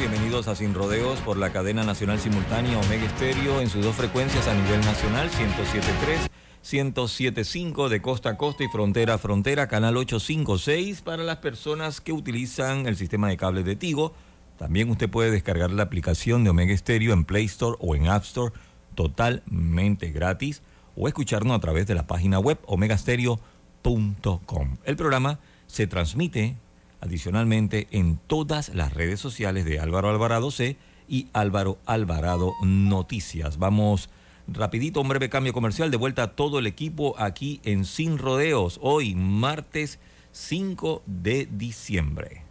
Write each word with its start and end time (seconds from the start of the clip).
Bienvenidos 0.00 0.48
a 0.48 0.54
Sin 0.54 0.72
Rodeos 0.72 1.20
por 1.20 1.36
la 1.36 1.52
cadena 1.52 1.84
nacional 1.84 2.18
simultánea 2.18 2.78
Omega 2.78 3.04
Estéreo 3.04 3.60
en 3.60 3.68
sus 3.68 3.84
dos 3.84 3.94
frecuencias 3.94 4.48
a 4.48 4.54
nivel 4.54 4.80
nacional, 4.80 5.30
107.3 5.30 6.30
1075 6.62 7.90
de 7.90 8.00
costa 8.00 8.30
a 8.30 8.38
costa 8.38 8.64
y 8.64 8.68
frontera 8.68 9.14
a 9.14 9.18
frontera, 9.18 9.68
canal 9.68 9.98
856 9.98 11.02
para 11.02 11.22
las 11.22 11.36
personas 11.36 12.00
que 12.00 12.12
utilizan 12.12 12.86
el 12.86 12.96
sistema 12.96 13.28
de 13.28 13.36
cable 13.36 13.62
de 13.62 13.76
Tigo. 13.76 14.14
También 14.56 14.88
usted 14.88 15.10
puede 15.10 15.30
descargar 15.30 15.70
la 15.70 15.82
aplicación 15.82 16.44
de 16.44 16.50
Omega 16.50 16.74
Stereo 16.74 17.12
en 17.12 17.26
Play 17.26 17.44
Store 17.44 17.76
o 17.78 17.94
en 17.94 18.08
App 18.08 18.24
Store 18.24 18.54
totalmente 18.94 20.12
gratis 20.12 20.62
o 20.96 21.08
escucharnos 21.08 21.54
a 21.54 21.60
través 21.60 21.86
de 21.86 21.94
la 21.94 22.06
página 22.06 22.38
web 22.38 22.58
omegastereo.com. 22.64 24.76
El 24.82 24.96
programa 24.96 25.40
se 25.66 25.86
transmite 25.86 26.56
adicionalmente 27.00 27.88
en 27.90 28.18
todas 28.26 28.74
las 28.74 28.94
redes 28.94 29.20
sociales 29.20 29.64
de 29.64 29.80
Álvaro 29.80 30.10
Alvarado 30.10 30.50
C 30.50 30.76
y 31.08 31.28
Álvaro 31.32 31.78
Alvarado 31.86 32.52
Noticias. 32.62 33.58
Vamos 33.58 34.10
Rapidito, 34.52 35.00
un 35.00 35.08
breve 35.08 35.28
cambio 35.28 35.52
comercial. 35.52 35.90
De 35.90 35.96
vuelta 35.96 36.24
a 36.24 36.32
todo 36.32 36.58
el 36.58 36.66
equipo 36.66 37.14
aquí 37.18 37.60
en 37.64 37.84
Sin 37.84 38.18
Rodeos. 38.18 38.78
Hoy, 38.82 39.14
martes 39.14 40.00
5 40.32 41.02
de 41.06 41.46
diciembre. 41.50 42.42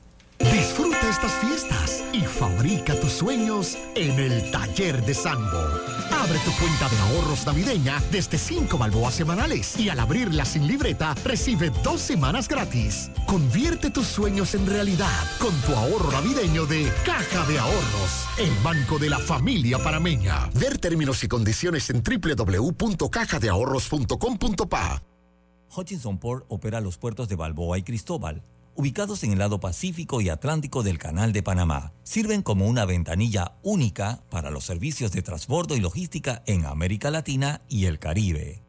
Estas 1.07 1.31
fiestas 1.33 2.03
y 2.13 2.21
fabrica 2.21 2.99
tus 2.99 3.11
sueños 3.11 3.77
en 3.95 4.19
el 4.19 4.49
taller 4.51 5.03
de 5.05 5.13
Sambo. 5.13 5.59
Abre 6.11 6.39
tu 6.43 6.51
cuenta 6.53 6.89
de 6.89 6.97
ahorros 6.97 7.45
navideña 7.45 8.01
desde 8.11 8.37
5 8.37 8.77
balboas 8.77 9.13
semanales 9.13 9.79
y 9.79 9.89
al 9.89 9.99
abrirla 9.99 10.43
sin 10.45 10.67
libreta 10.67 11.13
recibe 11.23 11.71
dos 11.83 12.01
semanas 12.01 12.47
gratis. 12.47 13.11
Convierte 13.25 13.89
tus 13.89 14.07
sueños 14.07 14.55
en 14.55 14.65
realidad 14.65 15.23
con 15.39 15.53
tu 15.61 15.73
ahorro 15.73 16.11
navideño 16.11 16.65
de 16.65 16.91
Caja 17.05 17.45
de 17.45 17.59
Ahorros, 17.59 18.27
el 18.37 18.51
banco 18.63 18.99
de 18.99 19.09
la 19.09 19.19
familia 19.19 19.77
parameña. 19.79 20.49
Ver 20.55 20.77
términos 20.77 21.23
y 21.23 21.27
condiciones 21.27 21.89
en 21.89 22.03
www.cajadeahorros.com.pa. 22.03 25.03
Hutchinson 25.75 26.17
Port 26.17 26.45
opera 26.49 26.81
los 26.81 26.97
puertos 26.97 27.29
de 27.29 27.35
Balboa 27.35 27.77
y 27.77 27.83
Cristóbal 27.83 28.43
ubicados 28.79 29.25
en 29.25 29.33
el 29.33 29.39
lado 29.39 29.59
Pacífico 29.59 30.21
y 30.21 30.29
Atlántico 30.29 30.83
del 30.83 30.97
Canal 30.97 31.33
de 31.33 31.43
Panamá. 31.43 31.91
Sirven 32.03 32.41
como 32.41 32.65
una 32.65 32.85
ventanilla 32.85 33.57
única 33.61 34.23
para 34.29 34.51
los 34.51 34.63
servicios 34.63 35.11
de 35.11 35.21
transbordo 35.21 35.75
y 35.75 35.81
logística 35.81 36.43
en 36.45 36.65
América 36.65 37.11
Latina 37.11 37.61
y 37.67 37.87
el 37.87 37.99
Caribe. 37.99 38.68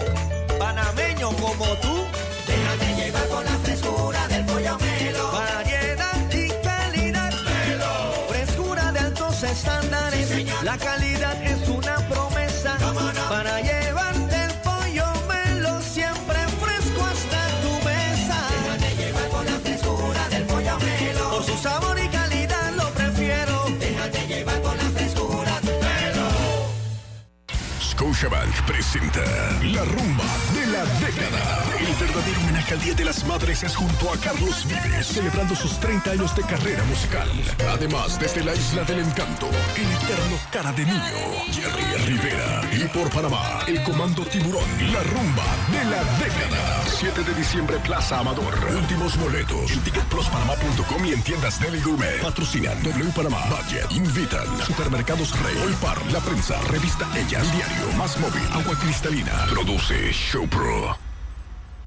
panameño 0.58 1.32
como 1.32 1.66
tú. 1.82 2.06
Déjate 2.48 2.96
llevar 2.96 3.28
por 3.28 3.44
la 3.44 3.58
frescura 3.58 4.26
del 4.30 4.46
pollo 4.46 4.78
melo. 4.80 5.30
Variedad 5.34 6.34
y 6.34 6.48
calidad. 6.64 7.34
Melo. 7.44 8.26
Frescura 8.30 8.94
de 8.94 9.00
altos 9.00 9.44
estándares. 9.44 10.64
la 10.64 10.78
calidad 10.78 11.44
es 11.44 11.59
Scotiabank 28.20 28.66
presenta 28.66 29.24
La 29.64 29.86
Rumba 29.86 30.26
de 30.54 30.68
la 30.68 30.84
Década. 31.00 31.64
El 31.80 31.96
verdadero 31.96 32.42
homenaje 32.42 32.74
al 32.74 32.82
Día 32.82 32.94
de 32.94 33.06
las 33.06 33.24
Madres 33.26 33.64
es 33.64 33.74
junto 33.74 34.12
a 34.12 34.18
Carlos 34.18 34.66
Vives, 34.68 35.08
celebrando 35.08 35.56
sus 35.56 35.80
30 35.80 36.12
años 36.12 36.36
de 36.36 36.42
carrera 36.42 36.84
musical. 36.84 37.30
Además, 37.72 38.20
desde 38.20 38.44
la 38.44 38.54
Isla 38.54 38.84
del 38.84 39.00
Encanto, 39.00 39.48
el 39.74 39.90
eterno 39.90 40.38
cara 40.52 40.74
de 40.74 40.86
niño, 40.86 41.02
Jerry 41.50 42.08
Rivera. 42.08 42.62
Y 42.74 42.90
por 42.90 43.10
Panamá, 43.10 43.62
el 43.68 43.82
Comando 43.84 44.26
Tiburón, 44.26 44.68
La 44.92 45.02
Rumba 45.02 45.46
de 45.72 45.86
la 45.86 46.04
Década. 46.20 46.84
7 46.88 47.24
de 47.24 47.34
diciembre, 47.36 47.78
Plaza 47.86 48.20
Amador. 48.20 48.54
Últimos 48.76 49.18
boletos 49.18 49.72
en 49.72 51.06
y 51.06 51.14
en 51.14 51.22
tiendas 51.22 51.60
Deli 51.60 51.80
Gourmet. 51.82 52.22
Patrocinan 52.22 52.82
W 52.84 53.12
Panamá, 53.16 53.42
Budget, 53.50 53.92
Invitan, 53.92 54.46
Supermercados 54.66 55.38
Rey, 55.40 55.56
Olpar, 55.64 55.98
La 56.12 56.20
Prensa, 56.20 56.60
Revista 56.70 57.08
Ella, 57.16 57.40
El 57.40 57.52
Diario, 57.52 57.92
Móvil, 58.18 58.42
Agua 58.52 58.76
Cristalina. 58.78 59.46
Produce 59.50 60.12
Showpro. 60.12 60.98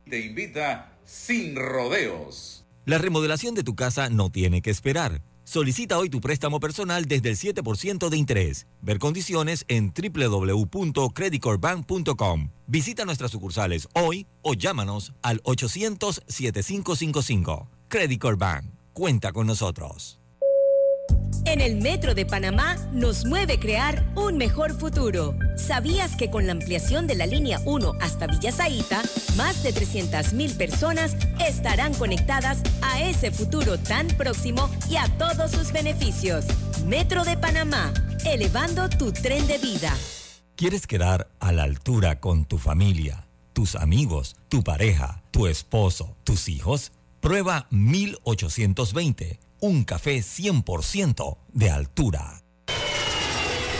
Te 0.08 0.20
invita 0.20 0.96
Sin 1.04 1.56
Rodeos. 1.56 2.64
La 2.84 2.98
remodelación 2.98 3.54
de 3.54 3.62
tu 3.62 3.74
casa 3.74 4.10
no 4.10 4.28
tiene 4.30 4.60
que 4.62 4.70
esperar. 4.70 5.22
Solicita 5.44 5.98
hoy 5.98 6.08
tu 6.08 6.20
préstamo 6.20 6.60
personal 6.60 7.06
desde 7.06 7.30
el 7.30 7.36
7% 7.36 8.08
de 8.08 8.16
interés. 8.16 8.68
Ver 8.80 8.98
condiciones 8.98 9.64
en 9.68 9.92
www.creditcorbank.com. 9.92 12.50
Visita 12.66 13.04
nuestras 13.04 13.30
sucursales 13.32 13.88
hoy 13.94 14.26
o 14.42 14.54
llámanos 14.54 15.12
al 15.22 15.42
800-7555. 15.42 17.68
Credit 17.88 18.22
Bank. 18.38 18.66
Cuenta 18.92 19.32
con 19.32 19.46
nosotros. 19.46 20.21
En 21.52 21.60
el 21.60 21.76
Metro 21.76 22.14
de 22.14 22.24
Panamá 22.24 22.76
nos 22.92 23.26
mueve 23.26 23.58
crear 23.58 24.06
un 24.14 24.38
mejor 24.38 24.72
futuro. 24.72 25.34
¿Sabías 25.56 26.16
que 26.16 26.30
con 26.30 26.46
la 26.46 26.52
ampliación 26.52 27.06
de 27.06 27.14
la 27.14 27.26
línea 27.26 27.60
1 27.66 27.92
hasta 28.00 28.26
Villa 28.26 28.52
Zaita, 28.52 29.02
más 29.36 29.62
de 29.62 29.74
300.000 29.74 30.56
personas 30.56 31.14
estarán 31.46 31.92
conectadas 31.94 32.62
a 32.80 33.02
ese 33.02 33.32
futuro 33.32 33.76
tan 33.76 34.06
próximo 34.06 34.70
y 34.88 34.96
a 34.96 35.06
todos 35.18 35.50
sus 35.50 35.72
beneficios? 35.72 36.46
Metro 36.86 37.24
de 37.24 37.36
Panamá, 37.36 37.92
elevando 38.24 38.88
tu 38.88 39.12
tren 39.12 39.46
de 39.46 39.58
vida. 39.58 39.92
¿Quieres 40.56 40.86
quedar 40.86 41.28
a 41.40 41.52
la 41.52 41.64
altura 41.64 42.20
con 42.20 42.46
tu 42.46 42.56
familia, 42.56 43.26
tus 43.52 43.74
amigos, 43.74 44.36
tu 44.48 44.62
pareja, 44.62 45.22
tu 45.32 45.46
esposo, 45.48 46.16
tus 46.24 46.48
hijos? 46.48 46.92
Prueba 47.20 47.66
1820 47.70 49.51
un 49.62 49.84
café 49.84 50.20
100% 50.20 51.38
de 51.54 51.70
altura. 51.70 52.41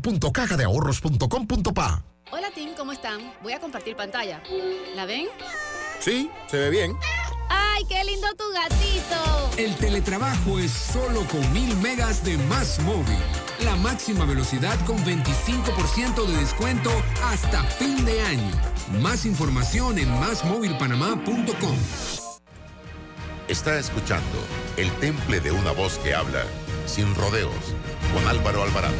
www.cajadeahorros.com.pa. 0.00 2.04
Hola 2.30 2.50
Tim, 2.54 2.74
¿cómo 2.76 2.92
están? 2.92 3.32
Voy 3.42 3.54
a 3.54 3.60
compartir 3.60 3.96
pantalla. 3.96 4.42
¿La 4.94 5.06
ven? 5.06 5.26
Sí, 5.98 6.30
se 6.48 6.58
ve 6.58 6.68
bien. 6.70 6.96
¡Ay, 7.48 7.84
qué 7.88 8.04
lindo 8.04 8.28
tu 8.36 8.44
gatito! 8.52 9.50
El 9.56 9.74
teletrabajo 9.76 10.58
es 10.58 10.70
solo 10.70 11.24
con 11.28 11.50
mil 11.52 11.74
megas 11.78 12.22
de 12.24 12.36
más 12.36 12.78
móvil. 12.80 13.16
La 13.64 13.74
máxima 13.76 14.26
velocidad 14.26 14.78
con 14.86 14.98
25% 14.98 16.26
de 16.26 16.36
descuento 16.36 16.90
hasta 17.24 17.64
fin 17.64 18.04
de 18.04 18.20
año. 18.20 18.52
Más 19.00 19.24
información 19.24 19.98
en 19.98 20.10
másmóvilpanamá.com. 20.20 21.78
Está 23.48 23.78
escuchando 23.78 24.38
El 24.76 24.92
Temple 24.98 25.40
de 25.40 25.52
una 25.52 25.72
voz 25.72 25.96
que 25.98 26.14
habla 26.14 26.44
sin 26.86 27.14
rodeos 27.14 27.54
con 28.12 28.28
Álvaro 28.28 28.62
Alvarado. 28.62 28.94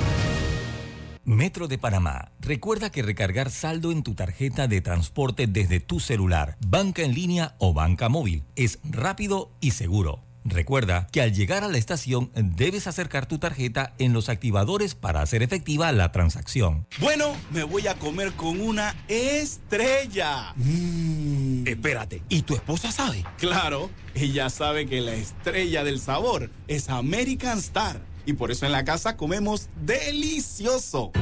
Metro 1.28 1.68
de 1.68 1.76
Panamá. 1.76 2.32
Recuerda 2.40 2.90
que 2.90 3.02
recargar 3.02 3.50
saldo 3.50 3.92
en 3.92 4.02
tu 4.02 4.14
tarjeta 4.14 4.66
de 4.66 4.80
transporte 4.80 5.46
desde 5.46 5.78
tu 5.78 6.00
celular, 6.00 6.56
banca 6.66 7.02
en 7.02 7.12
línea 7.12 7.54
o 7.58 7.74
banca 7.74 8.08
móvil 8.08 8.44
es 8.56 8.78
rápido 8.82 9.50
y 9.60 9.72
seguro. 9.72 10.24
Recuerda 10.46 11.06
que 11.12 11.20
al 11.20 11.34
llegar 11.34 11.64
a 11.64 11.68
la 11.68 11.76
estación 11.76 12.30
debes 12.34 12.86
acercar 12.86 13.26
tu 13.26 13.38
tarjeta 13.38 13.92
en 13.98 14.14
los 14.14 14.30
activadores 14.30 14.94
para 14.94 15.20
hacer 15.20 15.42
efectiva 15.42 15.92
la 15.92 16.12
transacción. 16.12 16.86
Bueno, 16.98 17.36
me 17.50 17.62
voy 17.62 17.86
a 17.88 17.94
comer 17.96 18.32
con 18.32 18.62
una 18.62 18.96
estrella. 19.08 20.54
Mm. 20.56 21.66
Espérate, 21.66 22.22
¿y 22.30 22.40
tu 22.40 22.54
esposa 22.54 22.90
sabe? 22.90 23.26
Claro, 23.36 23.90
ella 24.14 24.48
sabe 24.48 24.86
que 24.86 25.02
la 25.02 25.12
estrella 25.12 25.84
del 25.84 26.00
sabor 26.00 26.50
es 26.68 26.88
American 26.88 27.58
Star 27.58 28.07
y 28.28 28.34
por 28.34 28.50
eso 28.50 28.66
en 28.66 28.72
la 28.72 28.84
casa 28.84 29.16
comemos 29.16 29.70
delicioso. 29.80 31.12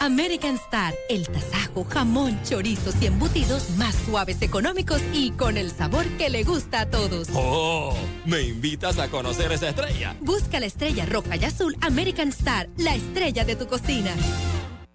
American 0.00 0.56
Star, 0.56 0.94
el 1.08 1.28
tasajo, 1.28 1.84
jamón, 1.84 2.40
chorizos 2.42 3.00
y 3.00 3.06
embutidos 3.06 3.70
más 3.76 3.94
suaves, 3.94 4.42
económicos 4.42 5.00
y 5.12 5.30
con 5.30 5.56
el 5.56 5.70
sabor 5.70 6.06
que 6.18 6.28
le 6.28 6.42
gusta 6.42 6.80
a 6.80 6.90
todos. 6.90 7.28
¡Oh! 7.34 7.94
¿Me 8.26 8.42
invitas 8.42 8.98
a 8.98 9.08
conocer 9.08 9.52
esa 9.52 9.68
estrella? 9.68 10.16
Busca 10.22 10.58
la 10.58 10.66
estrella 10.66 11.06
roja 11.06 11.36
y 11.36 11.44
azul 11.44 11.76
American 11.82 12.30
Star, 12.30 12.68
la 12.76 12.96
estrella 12.96 13.44
de 13.44 13.54
tu 13.54 13.68
cocina. 13.68 14.10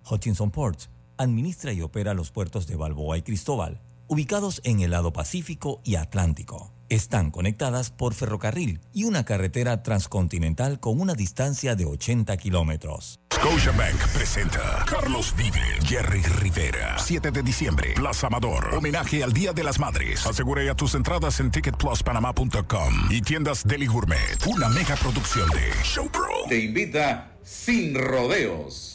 Hutchinson 0.09 0.51
Ports 0.51 0.89
administra 1.17 1.71
y 1.71 1.81
opera 1.81 2.13
los 2.13 2.31
puertos 2.31 2.67
de 2.67 2.75
Balboa 2.75 3.17
y 3.17 3.21
Cristóbal, 3.21 3.79
ubicados 4.07 4.59
en 4.65 4.81
el 4.81 4.91
lado 4.91 5.13
Pacífico 5.13 5.79
y 5.85 5.95
Atlántico. 5.95 6.74
Están 6.95 7.29
conectadas 7.29 7.91
por 7.91 8.13
ferrocarril 8.13 8.79
y 8.93 9.03
una 9.03 9.25
carretera 9.25 9.83
transcontinental 9.83 10.79
con 10.79 11.01
una 11.01 11.13
distancia 11.13 11.75
de 11.75 11.83
80 11.83 12.37
kilómetros. 12.37 13.19
Scotiabank 13.33 14.01
presenta 14.13 14.85
Carlos 14.87 15.35
Vive, 15.35 15.59
Jerry 15.83 16.21
Rivera. 16.21 16.97
7 16.97 17.31
de 17.31 17.43
diciembre, 17.43 17.95
Plaza 17.95 18.27
Amador. 18.27 18.73
Homenaje 18.73 19.25
al 19.25 19.33
Día 19.33 19.51
de 19.51 19.65
las 19.65 19.77
Madres. 19.77 20.25
Asegura 20.25 20.63
ya 20.63 20.73
tus 20.73 20.95
entradas 20.95 21.41
en 21.41 21.51
ticketpluspanamá.com 21.51 22.93
y 23.09 23.21
tiendas 23.21 23.67
Deli 23.67 23.87
Gourmet. 23.87 24.47
Una 24.47 24.69
mega 24.69 24.95
producción 24.95 25.49
de 25.49 25.73
Showpro. 25.83 26.47
Te 26.47 26.63
invita 26.63 27.29
sin 27.43 27.93
rodeos. 27.95 28.94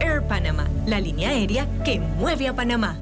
Air 0.00 0.26
Panama, 0.26 0.66
la 0.86 1.00
línea 1.00 1.30
aérea 1.30 1.68
que 1.84 2.00
mueve 2.00 2.48
a 2.48 2.54
Panamá. 2.54 3.00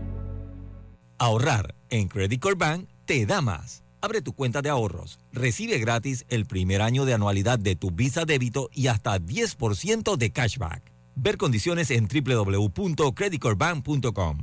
Ahorrar 1.18 1.74
en 1.90 2.08
Credit 2.08 2.40
Core 2.40 2.56
Bank 2.56 2.88
te 3.04 3.26
da 3.26 3.40
más. 3.40 3.84
Abre 4.00 4.22
tu 4.22 4.32
cuenta 4.34 4.62
de 4.62 4.68
ahorros, 4.68 5.18
recibe 5.32 5.78
gratis 5.78 6.24
el 6.28 6.46
primer 6.46 6.82
año 6.82 7.04
de 7.04 7.14
anualidad 7.14 7.58
de 7.58 7.74
tu 7.74 7.90
Visa 7.90 8.24
débito 8.24 8.68
y 8.72 8.86
hasta 8.88 9.18
10% 9.18 10.16
de 10.16 10.30
cashback. 10.30 10.92
Ver 11.16 11.36
condiciones 11.38 11.90
en 11.90 12.06
www.creditcorebank.com. 12.06 14.38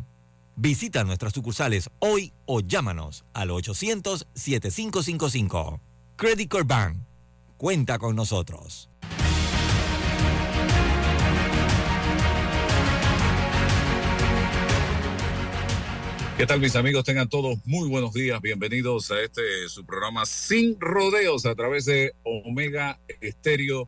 Visita 0.55 1.03
nuestras 1.03 1.33
sucursales 1.33 1.89
hoy 1.99 2.31
o 2.45 2.61
llámanos 2.61 3.25
al 3.33 3.49
800-7555. 3.49 5.81
Credit 6.15 6.49
Core 6.49 6.63
Bank. 6.63 6.97
Cuenta 7.57 7.99
con 7.99 8.15
nosotros. 8.15 8.89
¿Qué 16.43 16.47
tal 16.47 16.59
mis 16.59 16.75
amigos? 16.75 17.05
Tengan 17.05 17.29
todos 17.29 17.57
muy 17.63 17.87
buenos 17.87 18.11
días. 18.11 18.41
Bienvenidos 18.41 19.09
a 19.11 19.21
este 19.21 19.41
su 19.69 19.85
programa 19.85 20.25
Sin 20.25 20.77
Rodeos 20.77 21.45
a 21.45 21.55
través 21.55 21.85
de 21.85 22.11
Omega 22.23 22.99
Estéreo, 23.21 23.87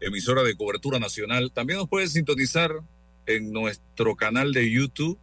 emisora 0.00 0.42
de 0.42 0.54
cobertura 0.54 0.98
nacional. 0.98 1.50
También 1.50 1.78
nos 1.78 1.88
pueden 1.88 2.10
sintonizar 2.10 2.78
en 3.24 3.50
nuestro 3.50 4.16
canal 4.16 4.52
de 4.52 4.70
YouTube. 4.70 5.18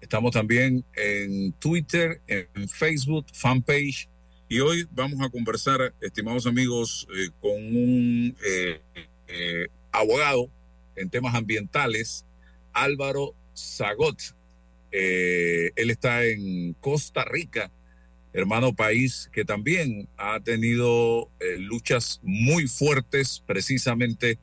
Estamos 0.00 0.30
también 0.30 0.84
en 0.94 1.52
Twitter, 1.54 2.20
en 2.28 2.68
Facebook, 2.68 3.26
fanpage. 3.32 4.08
Y 4.48 4.60
hoy 4.60 4.86
vamos 4.92 5.20
a 5.20 5.28
conversar, 5.28 5.92
estimados 6.00 6.46
amigos, 6.46 7.08
eh, 7.12 7.30
con 7.40 7.56
un 7.56 8.36
eh, 8.46 8.80
eh, 9.26 9.66
abogado 9.90 10.48
en 10.94 11.10
temas 11.10 11.34
ambientales, 11.34 12.24
Álvaro 12.72 13.34
Zagot. 13.56 14.43
Eh, 14.96 15.72
él 15.74 15.90
está 15.90 16.24
en 16.24 16.74
Costa 16.74 17.24
Rica, 17.24 17.72
hermano 18.32 18.76
país 18.76 19.28
que 19.32 19.44
también 19.44 20.08
ha 20.16 20.38
tenido 20.38 21.28
eh, 21.40 21.58
luchas 21.58 22.20
muy 22.22 22.68
fuertes 22.68 23.42
precisamente 23.44 24.38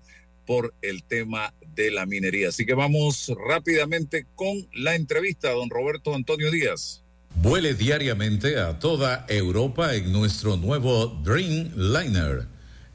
por 0.45 0.73
el 0.81 1.03
tema 1.05 1.53
de 1.73 1.89
la 1.89 2.05
minería. 2.05 2.49
Así 2.49 2.65
que 2.65 2.73
vamos 2.73 3.31
rápidamente 3.47 4.25
con 4.35 4.67
la 4.73 4.95
entrevista 4.95 5.51
don 5.51 5.69
Roberto 5.69 6.13
Antonio 6.13 6.51
Díaz. 6.51 7.01
Vuele 7.35 7.73
diariamente 7.73 8.59
a 8.59 8.77
toda 8.77 9.25
Europa 9.29 9.95
en 9.95 10.11
nuestro 10.11 10.57
nuevo 10.57 11.21
Dreamliner, 11.23 12.45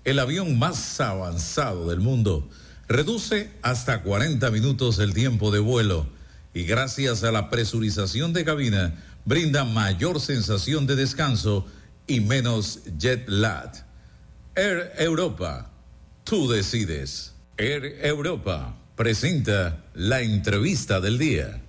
el 0.04 0.18
avión 0.18 0.58
más 0.58 1.00
avanzado 1.00 1.88
del 1.88 2.00
mundo. 2.00 2.50
Reduce 2.86 3.48
hasta 3.62 4.02
40 4.02 4.50
minutos 4.50 4.98
el 4.98 5.14
tiempo 5.14 5.50
de 5.50 5.60
vuelo 5.60 6.15
y 6.56 6.64
gracias 6.64 7.22
a 7.22 7.30
la 7.30 7.50
presurización 7.50 8.32
de 8.32 8.42
cabina 8.42 8.94
brinda 9.26 9.66
mayor 9.66 10.22
sensación 10.22 10.86
de 10.86 10.96
descanso 10.96 11.66
y 12.06 12.20
menos 12.20 12.80
jet 12.96 13.28
lag. 13.28 13.72
Air 14.54 14.90
Europa, 14.96 15.70
tú 16.24 16.48
decides. 16.48 17.34
Air 17.58 17.98
Europa 18.00 18.74
presenta 18.96 19.84
la 19.92 20.22
entrevista 20.22 20.98
del 20.98 21.18
día. 21.18 21.62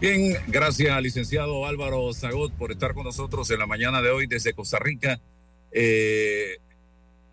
Bien, 0.00 0.38
gracias 0.46 1.02
licenciado 1.02 1.66
Álvaro 1.66 2.10
Zagot 2.14 2.54
por 2.54 2.72
estar 2.72 2.94
con 2.94 3.04
nosotros 3.04 3.50
en 3.50 3.58
la 3.58 3.66
mañana 3.66 4.00
de 4.00 4.08
hoy 4.08 4.26
desde 4.26 4.54
Costa 4.54 4.78
Rica. 4.78 5.20
Eh, 5.72 6.56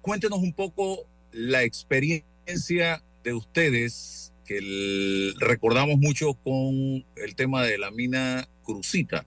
cuéntenos 0.01 0.39
un 0.39 0.51
poco 0.51 1.08
la 1.32 1.63
experiencia 1.63 3.01
de 3.23 3.33
ustedes 3.33 4.33
que 4.45 4.57
el, 4.57 5.35
recordamos 5.39 5.97
mucho 5.97 6.33
con 6.33 7.05
el 7.15 7.35
tema 7.35 7.63
de 7.63 7.77
la 7.77 7.91
mina 7.91 8.47
Crucita. 8.63 9.25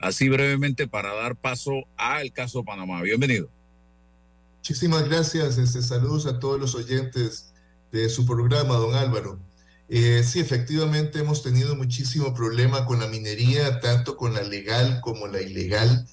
Así 0.00 0.28
brevemente 0.28 0.86
para 0.86 1.14
dar 1.14 1.36
paso 1.36 1.72
al 1.96 2.32
caso 2.32 2.64
Panamá. 2.64 3.02
Bienvenido. 3.02 3.48
Muchísimas 4.58 5.08
gracias. 5.08 5.58
Este, 5.58 5.82
saludos 5.82 6.26
a 6.26 6.38
todos 6.38 6.60
los 6.60 6.74
oyentes 6.74 7.52
de 7.90 8.08
su 8.08 8.26
programa, 8.26 8.74
don 8.74 8.94
Álvaro. 8.94 9.38
Eh, 9.88 10.22
sí, 10.22 10.40
efectivamente 10.40 11.20
hemos 11.20 11.42
tenido 11.42 11.74
muchísimo 11.74 12.34
problema 12.34 12.84
con 12.84 13.00
la 13.00 13.06
minería, 13.06 13.80
tanto 13.80 14.16
con 14.16 14.34
la 14.34 14.42
legal 14.42 15.00
como 15.00 15.26
la 15.26 15.40
ilegal, 15.40 16.06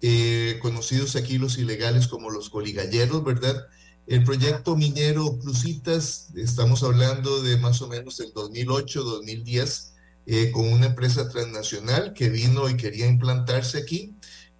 eh, 0.00 0.58
conocidos 0.62 1.16
aquí 1.16 1.36
los 1.36 1.58
ilegales 1.58 2.06
como 2.06 2.30
los 2.30 2.50
coligalleros, 2.50 3.24
¿verdad? 3.24 3.66
El 4.06 4.22
proyecto 4.22 4.76
minero 4.76 5.38
Crucitas, 5.38 6.28
estamos 6.36 6.82
hablando 6.82 7.42
de 7.42 7.56
más 7.56 7.82
o 7.82 7.88
menos 7.88 8.20
el 8.20 8.32
2008-2010, 8.32 9.92
eh, 10.26 10.50
con 10.52 10.72
una 10.72 10.86
empresa 10.86 11.28
transnacional 11.28 12.12
que 12.12 12.28
vino 12.28 12.68
y 12.68 12.76
quería 12.76 13.06
implantarse 13.06 13.78
aquí. 13.78 14.14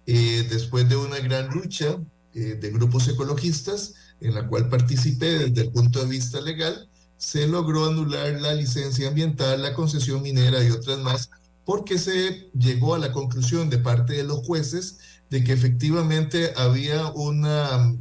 después 0.05 0.87
de 0.87 0.95
una 0.95 1.19
gran 1.19 1.49
lucha 1.49 1.97
de 2.33 2.71
grupos 2.71 3.07
ecologistas, 3.09 3.93
en 4.21 4.35
la 4.35 4.47
cual 4.47 4.69
participé 4.69 5.49
desde 5.49 5.63
el 5.63 5.71
punto 5.71 5.99
de 5.99 6.07
vista 6.07 6.39
legal, 6.39 6.89
se 7.17 7.47
logró 7.47 7.85
anular 7.85 8.39
la 8.39 8.53
licencia 8.53 9.09
ambiental, 9.09 9.61
la 9.61 9.73
concesión 9.73 10.21
minera 10.21 10.63
y 10.63 10.69
otras 10.69 10.99
más, 10.99 11.29
porque 11.65 11.97
se 11.97 12.49
llegó 12.57 12.95
a 12.95 12.99
la 12.99 13.11
conclusión 13.11 13.69
de 13.69 13.79
parte 13.79 14.13
de 14.13 14.23
los 14.23 14.45
jueces 14.45 14.99
de 15.29 15.43
que 15.43 15.51
efectivamente 15.51 16.53
había 16.55 17.07
una 17.07 17.93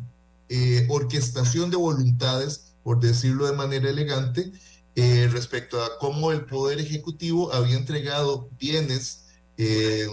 eh, 0.49 0.87
orquestación 0.89 1.71
de 1.71 1.77
voluntades, 1.77 2.75
por 2.83 3.01
decirlo 3.01 3.47
de 3.47 3.57
manera 3.57 3.91
elegante, 3.91 4.53
eh, 4.95 5.29
respecto 5.31 5.83
a 5.83 5.99
cómo 5.99 6.33
el 6.33 6.47
Poder 6.47 6.79
Ejecutivo 6.79 7.53
había 7.53 7.77
entregado 7.77 8.49
bienes, 8.59 9.25
eh, 9.59 10.07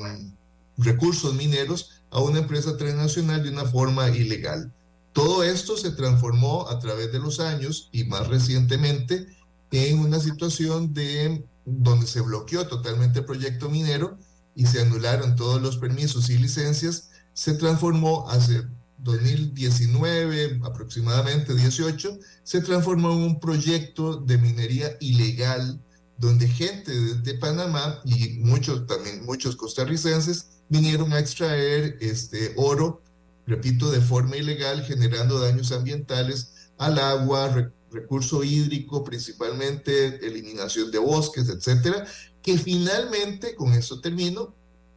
recursos 0.78 1.34
mineros 1.36 2.02
a 2.10 2.20
una 2.20 2.40
empresa 2.40 2.78
transnacional 2.78 3.44
de 3.44 3.50
una 3.50 3.66
forma 3.66 4.10
ilegal. 4.10 4.74
Todo 5.14 5.44
esto 5.44 5.78
se 5.78 5.92
transformó 5.92 6.68
a 6.68 6.80
través 6.80 7.12
de 7.12 7.20
los 7.20 7.40
años 7.40 7.90
y 7.92 8.06
más 8.06 8.28
recientemente 8.28 9.28
en 9.72 10.00
una 10.00 10.20
situación 10.20 10.94
de 10.94 11.46
donde 11.66 12.08
se 12.08 12.22
bloqueó 12.22 12.68
totalmente 12.68 13.20
el 13.20 13.26
proyecto 13.26 13.70
minero 13.70 14.18
y 14.56 14.66
se 14.66 14.82
anularon 14.82 15.36
todos 15.36 15.62
los 15.62 15.78
permisos 15.78 16.30
y 16.30 16.38
licencias, 16.38 17.10
se 17.34 17.54
transformó 17.54 18.30
hace 18.30 18.64
2019, 19.04 20.62
aproximadamente 20.64 21.54
18, 21.54 22.20
se 22.44 22.62
transformó 22.62 23.12
en 23.12 23.20
un 23.20 23.40
proyecto 23.40 24.18
de 24.18 24.38
minería 24.38 24.98
ilegal 25.00 25.80
donde 26.18 26.48
gente 26.48 26.92
de, 26.92 27.34
Panamá 27.36 28.00
y 28.06 28.40
muchos 28.40 28.88
también 28.88 29.26
muchos 29.26 29.56
costarricenses 29.56 30.48
vinieron 30.70 31.12
a 31.12 31.20
extraer 31.20 31.98
este 32.00 32.54
oro 32.56 33.02
repito, 33.46 33.92
de 33.92 34.02
forma 34.02 34.38
ilegal, 34.38 34.84
generando 34.84 35.40
daños 35.40 35.72
ambientales 35.72 36.70
al 36.78 37.00
agua, 37.00 37.72
recurso 37.92 38.44
hídrico, 38.44 39.04
principalmente 39.04 40.26
eliminación 40.26 40.92
de 40.92 41.00
bosques, 41.00 41.50
etcétera, 41.50 42.06
que 42.42 42.58
finalmente, 42.58 43.56
con 43.56 43.74
eso 43.74 44.02
termino, 44.02 44.54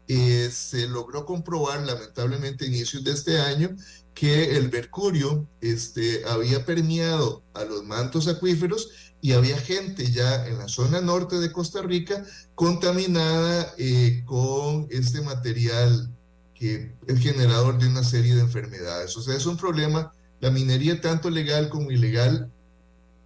eh, 0.08 0.50
se 0.52 0.86
logró 0.86 1.24
comprobar, 1.24 1.84
lamentablemente, 1.84 2.64
a 2.64 2.68
inicios 2.68 3.02
de 3.04 3.12
este 3.12 3.38
año, 3.38 3.76
que 4.14 4.56
el 4.56 4.70
mercurio 4.70 5.46
este, 5.60 6.22
había 6.26 6.64
permeado 6.64 7.42
a 7.54 7.64
los 7.64 7.84
mantos 7.84 8.28
acuíferos 8.28 8.88
y 9.20 9.32
había 9.32 9.58
gente 9.58 10.10
ya 10.10 10.46
en 10.46 10.58
la 10.58 10.68
zona 10.68 11.00
norte 11.00 11.38
de 11.38 11.52
Costa 11.52 11.82
Rica 11.82 12.24
contaminada 12.54 13.74
eh, 13.78 14.22
con 14.24 14.86
este 14.90 15.20
material 15.20 16.12
que 16.54 16.94
es 17.06 17.20
generador 17.20 17.78
de 17.78 17.88
una 17.88 18.02
serie 18.02 18.34
de 18.34 18.40
enfermedades. 18.40 19.16
O 19.16 19.22
sea, 19.22 19.36
es 19.36 19.44
un 19.44 19.56
problema, 19.56 20.12
la 20.40 20.50
minería 20.50 21.00
tanto 21.00 21.28
legal 21.28 21.68
como 21.68 21.90
ilegal 21.90 22.50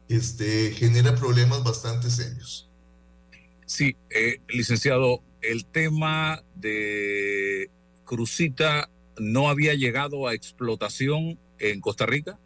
este, 0.09 0.73
genera 0.73 1.15
problemas 1.15 1.63
bastante 1.63 2.11
serios. 2.11 2.69
Sí, 3.67 3.97
eh, 4.11 4.41
licenciado, 4.49 5.23
el 5.43 5.65
tema 5.65 6.43
de 6.55 7.71
Crucita 8.05 8.91
no 9.19 9.49
había 9.49 9.75
llegado 9.75 10.27
a 10.27 10.35
explotación 10.35 11.39
en 11.59 11.81
Costa 11.81 12.07
Rica. 12.07 12.39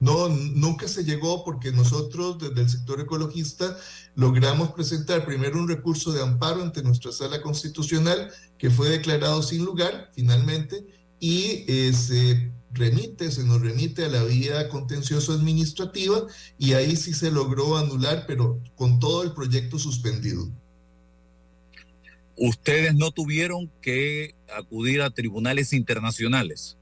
No, 0.00 0.28
nunca 0.28 0.88
se 0.88 1.04
llegó 1.04 1.44
porque 1.44 1.70
nosotros 1.70 2.36
desde 2.38 2.62
el 2.62 2.68
sector 2.68 3.00
ecologista 3.00 3.76
logramos 4.16 4.72
presentar 4.72 5.24
primero 5.24 5.60
un 5.60 5.68
recurso 5.68 6.10
de 6.10 6.20
amparo 6.20 6.60
ante 6.60 6.82
nuestra 6.82 7.12
sala 7.12 7.40
constitucional 7.40 8.28
que 8.58 8.68
fue 8.68 8.88
declarado 8.88 9.44
sin 9.44 9.64
lugar 9.64 10.10
finalmente 10.12 10.84
y 11.20 11.64
eh, 11.68 11.92
se 11.92 12.50
remite, 12.72 13.30
se 13.30 13.44
nos 13.44 13.60
remite 13.60 14.04
a 14.04 14.08
la 14.08 14.24
vía 14.24 14.68
contencioso 14.68 15.34
administrativa 15.34 16.26
y 16.58 16.72
ahí 16.72 16.96
sí 16.96 17.14
se 17.14 17.30
logró 17.30 17.76
anular, 17.76 18.24
pero 18.26 18.60
con 18.74 18.98
todo 18.98 19.22
el 19.22 19.32
proyecto 19.32 19.78
suspendido. 19.78 20.48
Ustedes 22.36 22.94
no 22.94 23.10
tuvieron 23.10 23.70
que 23.80 24.34
acudir 24.54 25.02
a 25.02 25.10
tribunales 25.10 25.72
internacionales. 25.72 26.76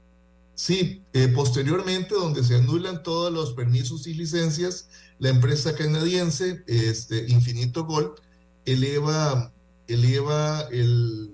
Sí, 0.55 1.01
eh, 1.13 1.27
posteriormente, 1.29 2.13
donde 2.13 2.43
se 2.43 2.55
anulan 2.55 3.03
todos 3.03 3.33
los 3.33 3.53
permisos 3.53 4.07
y 4.07 4.13
licencias, 4.13 4.89
la 5.19 5.29
empresa 5.29 5.75
canadiense 5.75 6.63
este, 6.67 7.25
Infinito 7.29 7.85
Gold 7.85 8.11
eleva, 8.65 9.51
eleva 9.87 10.61
el, 10.71 11.31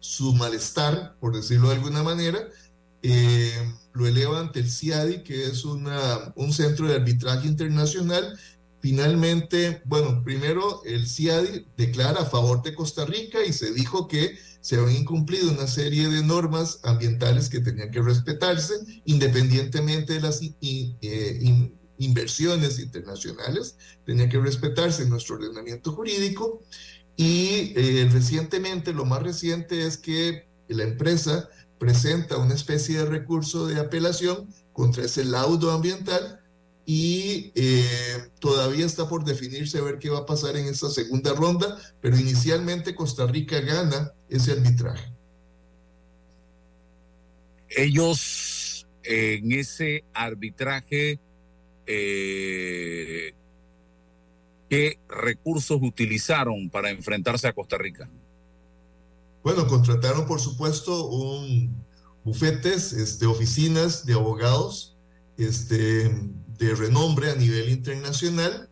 su 0.00 0.32
malestar, 0.34 1.16
por 1.20 1.34
decirlo 1.34 1.68
de 1.68 1.76
alguna 1.76 2.02
manera, 2.02 2.40
eh, 3.02 3.52
lo 3.94 4.06
eleva 4.06 4.40
ante 4.40 4.60
el 4.60 4.70
CIADI, 4.70 5.22
que 5.22 5.46
es 5.46 5.64
un 5.64 6.52
centro 6.52 6.88
de 6.88 6.94
arbitraje 6.94 7.46
internacional. 7.48 8.38
Finalmente, 8.82 9.80
bueno, 9.84 10.24
primero 10.24 10.82
el 10.84 11.06
CIADI 11.06 11.66
declara 11.76 12.22
a 12.22 12.26
favor 12.26 12.64
de 12.64 12.74
Costa 12.74 13.04
Rica 13.04 13.38
y 13.46 13.52
se 13.52 13.72
dijo 13.72 14.08
que 14.08 14.36
se 14.60 14.74
habían 14.74 15.02
incumplido 15.02 15.52
una 15.52 15.68
serie 15.68 16.08
de 16.08 16.24
normas 16.24 16.80
ambientales 16.82 17.48
que 17.48 17.60
tenían 17.60 17.92
que 17.92 18.02
respetarse, 18.02 18.74
independientemente 19.04 20.14
de 20.14 20.20
las 20.20 20.40
eh, 20.42 21.68
inversiones 21.98 22.80
internacionales, 22.80 23.76
tenía 24.04 24.28
que 24.28 24.40
respetarse 24.40 25.08
nuestro 25.08 25.36
ordenamiento 25.36 25.92
jurídico. 25.92 26.60
Y 27.16 27.74
eh, 27.76 28.08
recientemente, 28.10 28.92
lo 28.92 29.04
más 29.04 29.22
reciente 29.22 29.86
es 29.86 29.96
que 29.96 30.48
la 30.66 30.82
empresa 30.82 31.48
presenta 31.78 32.36
una 32.36 32.54
especie 32.54 32.98
de 32.98 33.04
recurso 33.04 33.68
de 33.68 33.78
apelación 33.78 34.48
contra 34.72 35.04
ese 35.04 35.24
laudo 35.24 35.70
ambiental 35.70 36.41
y 36.84 37.52
eh, 37.54 38.28
todavía 38.40 38.84
está 38.84 39.08
por 39.08 39.24
definirse 39.24 39.78
a 39.78 39.82
ver 39.82 39.98
qué 39.98 40.10
va 40.10 40.20
a 40.20 40.26
pasar 40.26 40.56
en 40.56 40.66
esta 40.66 40.90
segunda 40.90 41.32
ronda, 41.32 41.78
pero 42.00 42.18
inicialmente 42.18 42.94
Costa 42.94 43.26
Rica 43.26 43.60
gana 43.60 44.12
ese 44.28 44.52
arbitraje. 44.52 45.12
Ellos 47.68 48.86
en 49.04 49.52
ese 49.52 50.04
arbitraje, 50.12 51.18
eh, 51.86 53.32
¿qué 54.68 54.98
recursos 55.08 55.78
utilizaron 55.80 56.68
para 56.70 56.90
enfrentarse 56.90 57.48
a 57.48 57.52
Costa 57.52 57.78
Rica? 57.78 58.08
Bueno, 59.42 59.66
contrataron 59.66 60.26
por 60.26 60.40
supuesto 60.40 61.06
un 61.06 61.74
bufetes, 62.24 62.92
este, 62.92 63.26
oficinas 63.26 64.06
de 64.06 64.14
abogados, 64.14 64.96
este, 65.36 66.10
de 66.62 66.74
renombre 66.74 67.30
a 67.30 67.34
nivel 67.34 67.70
internacional 67.70 68.68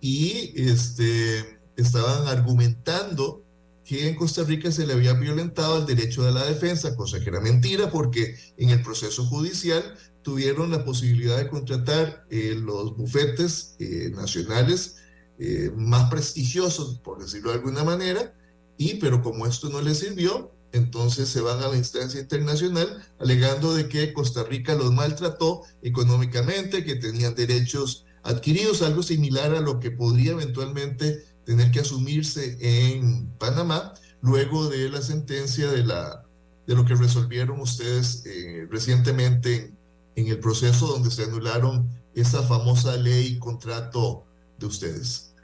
y 0.00 0.52
este, 0.56 1.60
estaban 1.76 2.26
argumentando 2.26 3.44
que 3.84 4.08
en 4.08 4.14
Costa 4.14 4.42
Rica 4.44 4.72
se 4.72 4.86
le 4.86 4.94
había 4.94 5.12
violentado 5.12 5.78
el 5.78 5.86
derecho 5.86 6.22
de 6.22 6.32
la 6.32 6.46
defensa, 6.46 6.96
cosa 6.96 7.20
que 7.20 7.28
era 7.28 7.40
mentira 7.40 7.90
porque 7.90 8.34
en 8.56 8.70
el 8.70 8.82
proceso 8.82 9.26
judicial 9.26 9.94
tuvieron 10.22 10.70
la 10.70 10.84
posibilidad 10.84 11.36
de 11.36 11.48
contratar 11.48 12.24
eh, 12.30 12.56
los 12.58 12.96
bufetes 12.96 13.76
eh, 13.78 14.10
nacionales 14.14 14.96
eh, 15.38 15.70
más 15.76 16.10
prestigiosos, 16.10 16.98
por 17.00 17.20
decirlo 17.20 17.50
de 17.50 17.56
alguna 17.56 17.84
manera, 17.84 18.34
y 18.78 18.94
pero 18.94 19.22
como 19.22 19.46
esto 19.46 19.68
no 19.68 19.82
les 19.82 19.98
sirvió, 19.98 20.53
entonces 20.74 21.28
se 21.28 21.40
van 21.40 21.62
a 21.62 21.68
la 21.68 21.76
instancia 21.76 22.20
internacional 22.20 23.02
alegando 23.18 23.74
de 23.74 23.88
que 23.88 24.12
Costa 24.12 24.42
Rica 24.42 24.74
los 24.74 24.92
maltrató 24.92 25.62
económicamente, 25.82 26.84
que 26.84 26.96
tenían 26.96 27.34
derechos 27.34 28.04
adquiridos, 28.24 28.82
algo 28.82 29.02
similar 29.02 29.54
a 29.54 29.60
lo 29.60 29.78
que 29.78 29.90
podría 29.90 30.32
eventualmente 30.32 31.24
tener 31.44 31.70
que 31.70 31.80
asumirse 31.80 32.56
en 32.60 33.28
Panamá 33.38 33.94
luego 34.20 34.68
de 34.68 34.88
la 34.88 35.02
sentencia 35.02 35.70
de, 35.70 35.84
la, 35.84 36.24
de 36.66 36.74
lo 36.74 36.84
que 36.84 36.94
resolvieron 36.94 37.60
ustedes 37.60 38.24
eh, 38.26 38.66
recientemente 38.70 39.72
en, 40.16 40.28
el 40.28 40.40
proceso 40.40 40.86
donde 40.86 41.10
se 41.10 41.24
anularon 41.24 41.88
esa 42.14 42.42
famosa 42.42 42.96
ley 42.96 43.38
contrato 43.38 44.24
de 44.58 44.66
ustedes. 44.66 45.34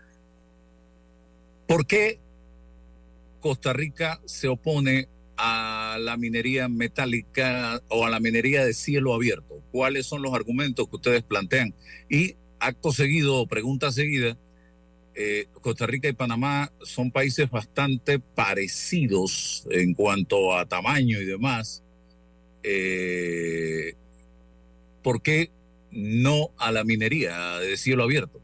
¿Por 1.68 1.86
qué 1.86 2.18
Costa 3.40 3.72
Rica 3.72 4.20
se 4.24 4.48
opone 4.48 5.08
a 5.42 5.96
la 5.98 6.18
minería 6.18 6.68
metálica 6.68 7.80
o 7.88 8.04
a 8.04 8.10
la 8.10 8.20
minería 8.20 8.62
de 8.62 8.74
cielo 8.74 9.14
abierto? 9.14 9.62
¿Cuáles 9.72 10.04
son 10.04 10.20
los 10.20 10.34
argumentos 10.34 10.86
que 10.88 10.96
ustedes 10.96 11.22
plantean? 11.22 11.74
Y 12.10 12.36
acto 12.58 12.92
seguido, 12.92 13.46
pregunta 13.46 13.90
seguida, 13.90 14.36
eh, 15.14 15.46
Costa 15.62 15.86
Rica 15.86 16.08
y 16.08 16.12
Panamá 16.12 16.70
son 16.82 17.10
países 17.10 17.50
bastante 17.50 18.18
parecidos 18.18 19.66
en 19.70 19.94
cuanto 19.94 20.54
a 20.54 20.66
tamaño 20.66 21.20
y 21.20 21.24
demás. 21.24 21.82
Eh, 22.62 23.94
¿Por 25.02 25.22
qué 25.22 25.50
no 25.90 26.50
a 26.58 26.70
la 26.70 26.84
minería 26.84 27.58
de 27.60 27.78
cielo 27.78 28.04
abierto? 28.04 28.40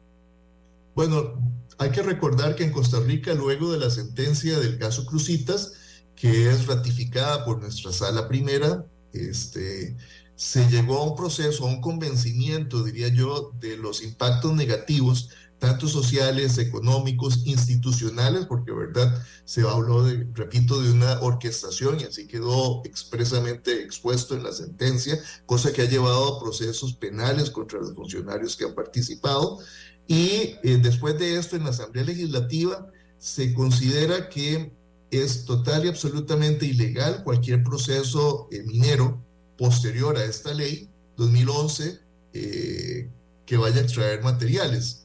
Bueno, 0.95 1.39
hay 1.77 1.91
que 1.91 2.01
recordar 2.01 2.55
que 2.55 2.63
en 2.63 2.71
Costa 2.71 2.99
Rica, 2.99 3.35
luego 3.35 3.71
de 3.71 3.77
la 3.77 3.91
sentencia 3.91 4.59
del 4.59 4.79
caso 4.79 5.05
Crucitas, 5.05 5.73
que 6.17 6.49
es 6.49 6.65
ratificada 6.67 7.45
por 7.45 7.61
nuestra 7.61 7.93
sala 7.93 8.27
primera, 8.27 8.85
este, 9.13 9.95
se 10.35 10.67
llegó 10.67 10.97
a 10.97 11.03
un 11.05 11.15
proceso, 11.15 11.63
a 11.63 11.69
un 11.69 11.79
convencimiento, 11.79 12.83
diría 12.83 13.07
yo, 13.07 13.53
de 13.59 13.77
los 13.77 14.03
impactos 14.03 14.53
negativos 14.53 15.29
tanto 15.59 15.87
sociales, 15.87 16.57
económicos, 16.57 17.41
institucionales, 17.45 18.45
porque 18.45 18.71
verdad 18.71 19.23
se 19.43 19.61
habló 19.61 20.03
de, 20.03 20.27
repito, 20.33 20.81
de 20.81 20.91
una 20.91 21.19
orquestación 21.21 21.99
y 21.99 22.03
así 22.03 22.27
quedó 22.27 22.83
expresamente 22.85 23.81
expuesto 23.81 24.35
en 24.35 24.43
la 24.43 24.51
sentencia, 24.51 25.17
cosa 25.45 25.73
que 25.73 25.81
ha 25.81 25.89
llevado 25.89 26.35
a 26.35 26.39
procesos 26.39 26.93
penales 26.93 27.49
contra 27.49 27.79
los 27.79 27.95
funcionarios 27.95 28.55
que 28.55 28.65
han 28.65 28.75
participado. 28.75 29.59
Y 30.05 30.55
eh, 30.63 30.79
después 30.81 31.17
de 31.17 31.37
esto, 31.37 31.55
en 31.55 31.63
la 31.63 31.71
Asamblea 31.71 32.05
Legislativa 32.05 32.91
se 33.17 33.53
considera 33.53 34.29
que 34.29 34.76
es 35.11 35.45
total 35.45 35.85
y 35.85 35.89
absolutamente 35.89 36.65
ilegal 36.65 37.23
cualquier 37.23 37.63
proceso 37.63 38.47
eh, 38.51 38.63
minero 38.63 39.23
posterior 39.57 40.17
a 40.17 40.25
esta 40.25 40.53
ley 40.53 40.89
2011 41.15 41.99
eh, 42.33 43.09
que 43.45 43.57
vaya 43.57 43.77
a 43.77 43.83
extraer 43.83 44.21
materiales 44.21 45.03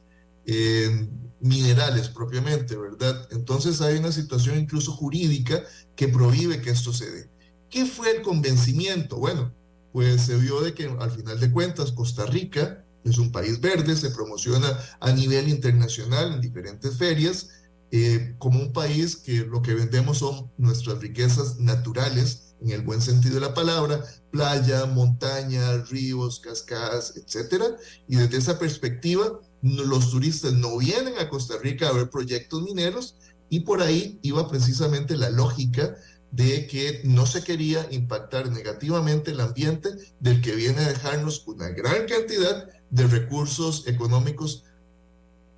minerales 1.43 2.09
propiamente, 2.09 2.77
¿verdad? 2.77 3.29
Entonces 3.33 3.81
hay 3.81 3.99
una 3.99 4.13
situación 4.13 4.59
incluso 4.59 4.93
jurídica 4.93 5.63
que 5.97 6.09
prohíbe 6.09 6.61
que 6.61 6.71
esto 6.71 6.93
se 6.93 7.11
dé. 7.11 7.31
¿Qué 7.69 7.85
fue 7.85 8.17
el 8.17 8.23
convencimiento? 8.23 9.17
Bueno, 9.17 9.53
pues 9.93 10.23
se 10.23 10.37
vio 10.37 10.61
de 10.61 10.73
que 10.73 10.87
al 10.87 11.11
final 11.11 11.41
de 11.41 11.51
cuentas 11.51 11.93
Costa 11.93 12.27
Rica 12.27 12.85
es 13.05 13.19
un 13.19 13.33
país 13.33 13.61
verde, 13.61 13.97
se 13.97 14.11
promociona 14.11 14.79
a 15.01 15.13
nivel 15.13 15.49
internacional 15.49 16.35
en 16.35 16.41
diferentes 16.41 16.97
ferias, 16.97 17.49
eh, 17.95 18.35
como 18.39 18.59
un 18.59 18.73
país 18.73 19.17
que 19.17 19.45
lo 19.45 19.61
que 19.61 19.75
vendemos 19.75 20.19
son 20.19 20.51
nuestras 20.57 20.99
riquezas 20.99 21.59
naturales, 21.59 22.55
en 22.63 22.71
el 22.71 22.81
buen 22.81 23.03
sentido 23.03 23.35
de 23.35 23.43
la 23.43 23.53
palabra, 23.53 24.03
playa, 24.31 24.87
montaña, 24.87 25.77
ríos, 25.91 26.41
cascadas, 26.41 27.15
etcétera. 27.17 27.67
Y 28.09 28.17
desde 28.17 28.39
esa 28.39 28.59
perspectiva, 28.59 29.41
los 29.61 30.11
turistas 30.11 30.55
no 30.55 30.79
vienen 30.79 31.19
a 31.19 31.29
Costa 31.29 31.59
Rica 31.63 31.89
a 31.89 31.93
ver 31.93 32.09
proyectos 32.09 32.63
mineros 32.63 33.17
y 33.51 33.61
por 33.61 33.83
ahí 33.83 34.19
iba 34.23 34.49
precisamente 34.49 35.15
la 35.17 35.29
lógica 35.29 35.95
de 36.31 36.67
que 36.67 37.03
no 37.05 37.27
se 37.27 37.45
quería 37.45 37.87
impactar 37.91 38.51
negativamente 38.51 39.33
el 39.33 39.41
ambiente 39.41 39.91
del 40.19 40.41
que 40.41 40.55
viene 40.55 40.81
a 40.81 40.89
dejarnos 40.89 41.47
una 41.47 41.69
gran 41.69 42.07
cantidad 42.07 42.69
de 42.89 43.07
recursos 43.07 43.87
económicos 43.87 44.65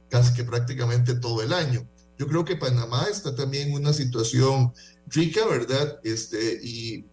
casi 0.09 0.35
que 0.35 0.43
prácticamente 0.43 1.15
todo 1.15 1.43
el 1.43 1.53
año. 1.53 1.87
Yo 2.25 2.29
creo 2.31 2.45
que 2.47 2.57
Panamá 2.57 3.07
está 3.11 3.35
también 3.35 3.69
en 3.69 3.75
una 3.75 3.93
situación 3.93 4.73
rica, 5.09 5.45
¿verdad? 5.47 6.01
Este, 6.05 6.59
y 6.63 7.05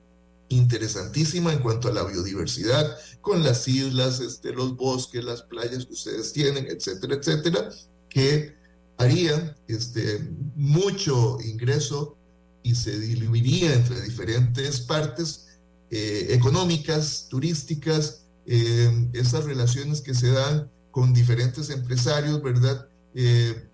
interesantísima 0.48 1.52
en 1.52 1.60
cuanto 1.60 1.90
a 1.90 1.92
la 1.92 2.06
biodiversidad, 2.06 2.98
con 3.20 3.44
las 3.44 3.68
islas, 3.68 4.22
este, 4.22 4.54
los 4.54 4.78
bosques, 4.78 5.22
las 5.22 5.42
playas 5.42 5.86
que 5.86 5.92
ustedes 5.92 6.32
tienen, 6.32 6.66
etcétera, 6.66 7.16
etcétera, 7.16 7.70
que 8.08 8.56
harían 8.98 9.54
este, 9.68 10.32
mucho 10.56 11.38
ingreso 11.44 12.16
y 12.64 12.76
se 12.76 12.98
diluiría 12.98 13.74
entre 13.74 14.00
diferentes 14.00 14.80
partes 14.80 15.60
eh, 15.90 16.28
económicas, 16.30 17.28
turísticas, 17.30 18.28
eh, 18.46 19.10
esas 19.12 19.44
relaciones 19.44 20.00
que 20.00 20.14
se 20.14 20.32
dan 20.32 20.72
con 20.90 21.14
diferentes 21.14 21.70
empresarios, 21.70 22.42
¿verdad? 22.42 22.88
Eh, 23.14 23.68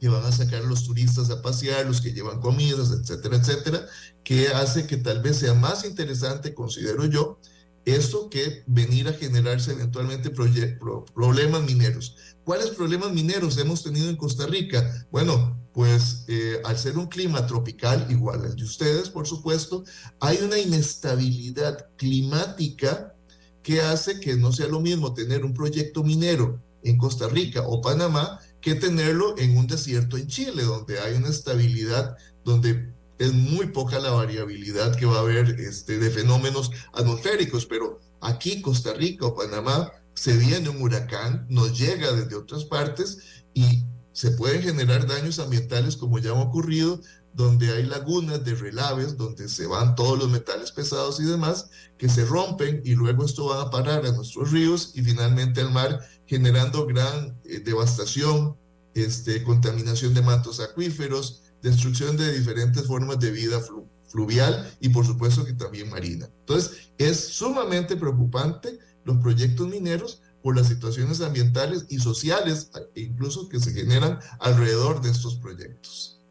que 0.00 0.08
van 0.08 0.24
a 0.24 0.32
sacar 0.32 0.64
los 0.64 0.84
turistas 0.84 1.30
a 1.30 1.42
pasear, 1.42 1.86
los 1.86 2.00
que 2.00 2.12
llevan 2.12 2.40
comidas, 2.40 2.90
etcétera, 2.90 3.36
etcétera, 3.36 3.86
que 4.24 4.48
hace 4.48 4.86
que 4.86 4.96
tal 4.96 5.22
vez 5.22 5.38
sea 5.38 5.54
más 5.54 5.84
interesante, 5.84 6.54
considero 6.54 7.04
yo, 7.06 7.40
esto 7.84 8.28
que 8.28 8.64
venir 8.66 9.08
a 9.08 9.14
generarse 9.14 9.72
eventualmente 9.72 10.30
problemas 10.30 11.62
mineros. 11.62 12.16
¿Cuáles 12.44 12.70
problemas 12.70 13.12
mineros 13.12 13.58
hemos 13.58 13.82
tenido 13.82 14.10
en 14.10 14.16
Costa 14.16 14.46
Rica? 14.46 15.06
Bueno, 15.10 15.58
pues 15.72 16.24
eh, 16.28 16.60
al 16.64 16.78
ser 16.78 16.98
un 16.98 17.06
clima 17.06 17.46
tropical, 17.46 18.06
igual 18.10 18.44
al 18.44 18.56
de 18.56 18.64
ustedes, 18.64 19.08
por 19.08 19.26
supuesto, 19.26 19.84
hay 20.20 20.38
una 20.38 20.58
inestabilidad 20.58 21.88
climática 21.96 23.14
que 23.62 23.80
hace 23.80 24.20
que 24.20 24.36
no 24.36 24.52
sea 24.52 24.66
lo 24.66 24.80
mismo 24.80 25.14
tener 25.14 25.44
un 25.44 25.54
proyecto 25.54 26.02
minero 26.02 26.62
en 26.82 26.96
Costa 26.96 27.28
Rica 27.28 27.62
o 27.66 27.80
Panamá 27.80 28.40
que 28.60 28.74
tenerlo 28.74 29.36
en 29.38 29.56
un 29.56 29.66
desierto 29.66 30.16
en 30.16 30.26
Chile, 30.26 30.62
donde 30.62 30.98
hay 31.00 31.14
una 31.14 31.28
estabilidad, 31.28 32.16
donde 32.44 32.92
es 33.18 33.32
muy 33.32 33.68
poca 33.68 33.98
la 33.98 34.10
variabilidad 34.10 34.96
que 34.96 35.06
va 35.06 35.16
a 35.16 35.20
haber 35.20 35.60
este, 35.60 35.98
de 35.98 36.10
fenómenos 36.10 36.70
atmosféricos, 36.92 37.66
pero 37.66 38.00
aquí 38.20 38.62
Costa 38.62 38.92
Rica 38.94 39.26
o 39.26 39.34
Panamá 39.34 39.92
se 40.14 40.36
viene 40.36 40.68
un 40.68 40.82
huracán, 40.82 41.46
nos 41.48 41.78
llega 41.78 42.12
desde 42.12 42.36
otras 42.36 42.64
partes 42.64 43.44
y 43.54 43.84
se 44.12 44.30
pueden 44.32 44.62
generar 44.62 45.06
daños 45.06 45.38
ambientales 45.38 45.96
como 45.96 46.18
ya 46.18 46.30
ha 46.30 46.34
ocurrido, 46.34 47.00
donde 47.34 47.70
hay 47.70 47.84
lagunas 47.84 48.44
de 48.44 48.54
relaves, 48.54 49.16
donde 49.16 49.48
se 49.48 49.66
van 49.66 49.94
todos 49.94 50.18
los 50.18 50.28
metales 50.28 50.72
pesados 50.72 51.20
y 51.20 51.24
demás, 51.24 51.70
que 51.96 52.08
se 52.08 52.24
rompen 52.24 52.82
y 52.84 52.94
luego 52.94 53.24
esto 53.24 53.46
va 53.46 53.62
a 53.62 53.70
parar 53.70 54.04
a 54.06 54.12
nuestros 54.12 54.50
ríos 54.50 54.92
y 54.94 55.02
finalmente 55.02 55.60
al 55.60 55.70
mar 55.70 56.00
generando 56.26 56.84
gran 56.86 57.38
eh, 57.44 57.60
devastación, 57.60 58.56
este, 58.94 59.44
contaminación 59.44 60.14
de 60.14 60.22
mantos 60.22 60.58
acuíferos, 60.58 61.42
destrucción 61.62 62.16
de 62.16 62.36
diferentes 62.36 62.86
formas 62.86 63.20
de 63.20 63.30
vida 63.30 63.60
fluvial 64.08 64.68
y 64.80 64.88
por 64.88 65.06
supuesto 65.06 65.44
que 65.44 65.52
también 65.52 65.90
marina. 65.90 66.28
Entonces, 66.40 66.90
es 66.98 67.18
sumamente 67.20 67.96
preocupante 67.96 68.78
los 69.04 69.18
proyectos 69.18 69.68
mineros 69.68 70.22
por 70.48 70.56
las 70.56 70.68
situaciones 70.68 71.20
ambientales 71.20 71.84
y 71.90 71.98
sociales, 71.98 72.70
incluso 72.94 73.50
que 73.50 73.60
se 73.60 73.70
generan 73.70 74.18
alrededor 74.40 75.02
de 75.02 75.10
estos 75.10 75.36
proyectos. 75.36 76.22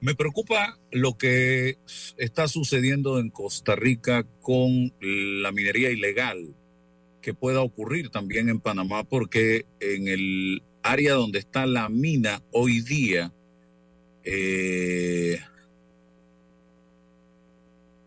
Me 0.00 0.16
preocupa 0.16 0.80
lo 0.90 1.16
que 1.16 1.78
está 2.16 2.48
sucediendo 2.48 3.20
en 3.20 3.30
Costa 3.30 3.76
Rica 3.76 4.24
con 4.42 4.92
la 5.00 5.52
minería 5.52 5.92
ilegal 5.92 6.56
que 7.22 7.34
pueda 7.34 7.60
ocurrir 7.60 8.10
también 8.10 8.48
en 8.48 8.58
Panamá, 8.58 9.04
porque 9.04 9.64
en 9.78 10.08
el 10.08 10.64
área 10.82 11.14
donde 11.14 11.38
está 11.38 11.66
la 11.66 11.88
mina 11.88 12.42
hoy 12.50 12.80
día, 12.80 13.32
eh, 14.24 15.38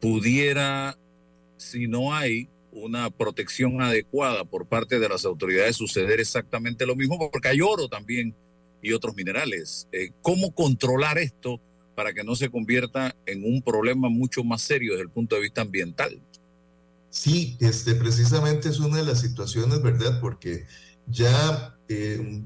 pudiera, 0.01 0.97
si 1.55 1.87
no 1.87 2.13
hay 2.13 2.49
una 2.83 3.09
protección 3.09 3.81
adecuada 3.81 4.45
por 4.45 4.67
parte 4.67 4.99
de 4.99 5.09
las 5.09 5.25
autoridades, 5.25 5.75
suceder 5.75 6.19
exactamente 6.19 6.85
lo 6.85 6.95
mismo, 6.95 7.17
porque 7.31 7.49
hay 7.49 7.61
oro 7.61 7.87
también 7.87 8.35
y 8.81 8.93
otros 8.93 9.15
minerales. 9.15 9.87
Eh, 9.91 10.11
¿Cómo 10.21 10.53
controlar 10.53 11.17
esto 11.17 11.59
para 11.95 12.13
que 12.13 12.23
no 12.23 12.35
se 12.35 12.49
convierta 12.49 13.15
en 13.25 13.43
un 13.43 13.61
problema 13.61 14.09
mucho 14.09 14.43
más 14.43 14.61
serio 14.61 14.93
desde 14.93 15.03
el 15.03 15.09
punto 15.09 15.35
de 15.35 15.41
vista 15.41 15.61
ambiental? 15.61 16.21
Sí, 17.09 17.57
este, 17.59 17.95
precisamente 17.95 18.69
es 18.69 18.79
una 18.79 18.97
de 18.97 19.05
las 19.05 19.21
situaciones, 19.21 19.81
¿verdad? 19.81 20.19
Porque 20.21 20.67
ya 21.07 21.75
eh, 21.89 22.43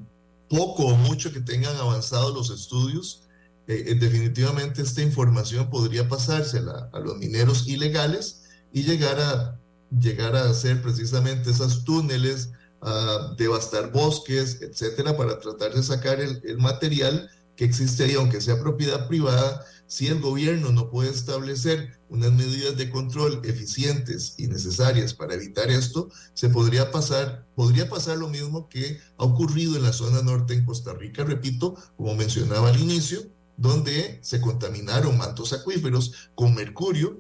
poco 0.50 0.86
o 0.86 0.96
mucho 0.96 1.34
que 1.34 1.42
tengan 1.42 1.76
avanzado 1.76 2.34
los 2.34 2.50
estudios, 2.50 3.24
eh, 3.68 3.96
definitivamente 3.96 4.82
esta 4.82 5.02
información 5.02 5.70
podría 5.70 6.08
pasársela 6.08 6.90
a 6.94 7.00
los 7.00 7.18
mineros 7.18 7.68
ilegales 7.68 8.44
y 8.74 8.84
llegar 8.84 9.20
a, 9.20 9.61
llegar 10.00 10.36
a 10.36 10.50
hacer 10.50 10.82
precisamente 10.82 11.52
esos 11.52 11.84
túneles, 11.84 12.52
a 12.82 13.36
devastar 13.38 13.92
bosques, 13.92 14.62
etcétera, 14.62 15.16
para 15.16 15.40
tratar 15.40 15.74
de 15.74 15.84
sacar 15.84 16.20
el, 16.20 16.58
material 16.58 17.30
que 17.56 17.66
existe 17.66 18.04
ahí, 18.06 18.16
aunque 18.16 18.42
sea 18.42 18.60
propiedad 18.60 19.08
privada, 19.08 19.64
si 19.86 20.08
el 20.08 20.22
gobierno 20.22 20.72
no 20.72 20.90
puede 20.90 21.10
establecer 21.10 22.00
unas 22.10 22.32
medidas 22.32 22.78
de 22.78 22.90
control 22.90 23.42
eficientes 23.44 24.36
y 24.38 24.48
necesarias 24.48 25.14
para 25.14 25.36
evitar 25.36 25.70
esto, 25.70 26.10
se 26.34 26.50
podría 26.50 26.92
pasar, 26.92 27.46
podría 27.56 27.90
pasar 27.90 28.18
lo 28.18 28.30
mismo 28.30 28.70
que 28.70 29.00
ha 29.18 29.26
ocurrido 29.26 29.76
en 29.76 29.84
la 29.84 29.94
zona 29.94 30.22
norte 30.22 30.54
en 30.54 30.66
Costa 30.66 30.94
Rica, 30.94 31.24
repito, 31.24 31.76
como 31.98 32.16
mencionaba 32.16 32.70
al 32.70 32.80
inicio, 32.80 33.22
donde 33.58 34.20
se 34.24 34.42
contaminaron 34.42 35.18
mantos 35.18 35.54
acuíferos 35.54 36.30
con 36.36 36.56
mercurio 36.56 37.20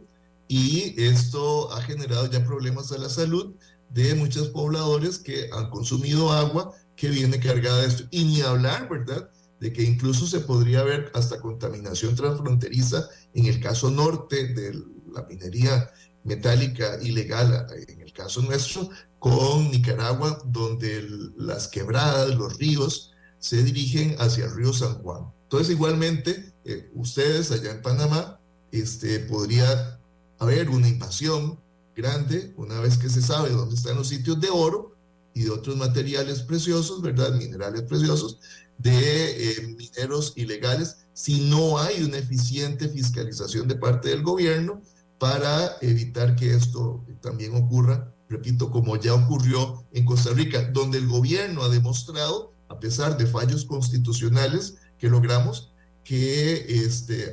y 0.51 1.01
esto 1.01 1.71
ha 1.71 1.81
generado 1.81 2.29
ya 2.29 2.43
problemas 2.43 2.91
a 2.91 2.97
la 2.97 3.07
salud 3.07 3.55
de 3.89 4.13
muchos 4.15 4.49
pobladores 4.49 5.17
que 5.17 5.49
han 5.53 5.69
consumido 5.69 6.29
agua 6.33 6.73
que 6.97 7.07
viene 7.07 7.39
cargada 7.39 7.81
de 7.81 7.87
esto. 7.87 8.03
Y 8.11 8.25
ni 8.25 8.41
hablar, 8.41 8.89
¿verdad? 8.89 9.31
De 9.61 9.71
que 9.71 9.81
incluso 9.81 10.27
se 10.27 10.41
podría 10.41 10.83
ver 10.83 11.09
hasta 11.15 11.39
contaminación 11.39 12.17
transfronteriza 12.17 13.07
en 13.33 13.45
el 13.45 13.61
caso 13.61 13.89
norte 13.89 14.49
de 14.49 14.73
la 15.13 15.23
minería 15.23 15.89
metálica 16.25 16.99
ilegal, 17.01 17.67
en 17.87 18.01
el 18.01 18.11
caso 18.11 18.41
nuestro, 18.41 18.89
con 19.19 19.71
Nicaragua, 19.71 20.37
donde 20.43 21.07
las 21.37 21.69
quebradas, 21.69 22.35
los 22.35 22.57
ríos, 22.57 23.13
se 23.39 23.63
dirigen 23.63 24.17
hacia 24.19 24.47
el 24.47 24.55
río 24.55 24.73
San 24.73 24.95
Juan. 24.95 25.31
Entonces, 25.43 25.69
igualmente, 25.69 26.51
eh, 26.65 26.91
ustedes 26.93 27.51
allá 27.51 27.71
en 27.71 27.81
Panamá, 27.81 28.37
este, 28.73 29.19
podría 29.19 30.00
haber 30.41 30.69
una 30.69 30.89
invasión 30.89 31.59
grande 31.95 32.51
una 32.57 32.79
vez 32.79 32.97
que 32.97 33.09
se 33.09 33.21
sabe 33.21 33.51
dónde 33.51 33.75
están 33.75 33.95
los 33.95 34.07
sitios 34.07 34.41
de 34.41 34.49
oro 34.49 34.95
y 35.35 35.43
de 35.43 35.51
otros 35.51 35.77
materiales 35.77 36.41
preciosos, 36.41 37.01
¿verdad? 37.01 37.31
Minerales 37.33 37.83
preciosos, 37.83 38.39
de 38.79 39.51
eh, 39.51 39.67
mineros 39.77 40.33
ilegales, 40.35 41.05
si 41.13 41.41
no 41.41 41.77
hay 41.77 42.01
una 42.01 42.17
eficiente 42.17 42.89
fiscalización 42.89 43.67
de 43.67 43.75
parte 43.75 44.09
del 44.09 44.23
gobierno 44.23 44.81
para 45.19 45.77
evitar 45.81 46.35
que 46.35 46.55
esto 46.55 47.05
también 47.21 47.55
ocurra, 47.55 48.11
repito, 48.27 48.71
como 48.71 48.95
ya 48.97 49.13
ocurrió 49.13 49.85
en 49.93 50.05
Costa 50.05 50.31
Rica, 50.31 50.71
donde 50.73 50.97
el 50.97 51.07
gobierno 51.07 51.61
ha 51.61 51.69
demostrado, 51.69 52.51
a 52.67 52.79
pesar 52.79 53.15
de 53.15 53.27
fallos 53.27 53.63
constitucionales 53.63 54.77
que 54.97 55.07
logramos, 55.07 55.71
que 56.03 56.65
este, 56.83 57.31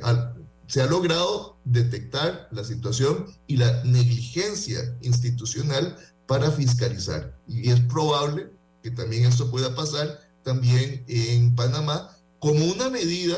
se 0.69 0.83
ha 0.83 0.85
logrado 0.85 1.57
detectar 1.65 2.47
la 2.51 2.63
situación 2.63 3.25
y 3.47 3.57
la 3.57 3.83
negligencia 3.85 4.95
institucional 5.01 5.97
para 6.27 6.51
fiscalizar. 6.51 7.35
Y 7.47 7.71
es 7.71 7.79
probable 7.81 8.51
que 8.83 8.91
también 8.91 9.25
esto 9.25 9.49
pueda 9.49 9.75
pasar 9.75 10.19
también 10.43 11.03
en 11.07 11.55
Panamá 11.55 12.15
como 12.37 12.63
una 12.65 12.87
medida, 12.91 13.35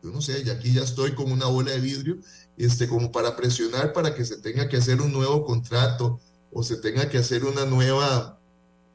yo 0.00 0.10
no 0.10 0.22
sé, 0.22 0.44
y 0.46 0.50
aquí 0.50 0.72
ya 0.72 0.84
estoy 0.84 1.16
con 1.16 1.32
una 1.32 1.46
bola 1.46 1.72
de 1.72 1.80
vidrio, 1.80 2.18
este, 2.56 2.86
como 2.86 3.10
para 3.10 3.34
presionar 3.34 3.92
para 3.92 4.14
que 4.14 4.24
se 4.24 4.36
tenga 4.36 4.68
que 4.68 4.76
hacer 4.76 5.02
un 5.02 5.12
nuevo 5.12 5.44
contrato 5.44 6.20
o 6.52 6.62
se 6.62 6.76
tenga 6.76 7.08
que 7.08 7.18
hacer 7.18 7.44
una 7.44 7.64
nueva, 7.64 8.38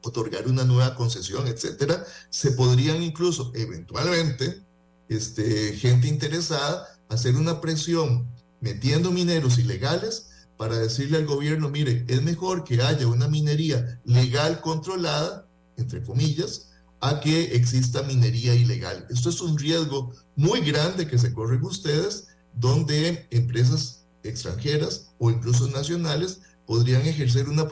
otorgar 0.02 0.48
una 0.48 0.64
nueva 0.64 0.94
concesión, 0.94 1.46
etcétera, 1.46 2.06
se 2.30 2.52
podrían 2.52 3.02
incluso 3.02 3.52
eventualmente 3.54 4.62
este, 5.10 5.76
gente 5.76 6.08
interesada 6.08 6.93
hacer 7.08 7.36
una 7.36 7.60
presión 7.60 8.26
metiendo 8.60 9.10
mineros 9.10 9.58
ilegales 9.58 10.30
para 10.56 10.78
decirle 10.78 11.18
al 11.18 11.26
gobierno, 11.26 11.68
mire, 11.68 12.04
es 12.08 12.22
mejor 12.22 12.64
que 12.64 12.80
haya 12.80 13.06
una 13.06 13.28
minería 13.28 14.00
legal 14.04 14.60
controlada, 14.60 15.46
entre 15.76 16.02
comillas, 16.02 16.70
a 17.00 17.20
que 17.20 17.56
exista 17.56 18.02
minería 18.02 18.54
ilegal. 18.54 19.06
Esto 19.10 19.28
es 19.28 19.40
un 19.40 19.58
riesgo 19.58 20.12
muy 20.36 20.60
grande 20.60 21.06
que 21.06 21.18
se 21.18 21.32
corren 21.32 21.62
ustedes, 21.62 22.28
donde 22.54 23.26
empresas 23.30 24.06
extranjeras 24.22 25.10
o 25.18 25.30
incluso 25.30 25.68
nacionales 25.68 26.40
podrían 26.66 27.02
ejercer 27.02 27.48
una 27.48 27.68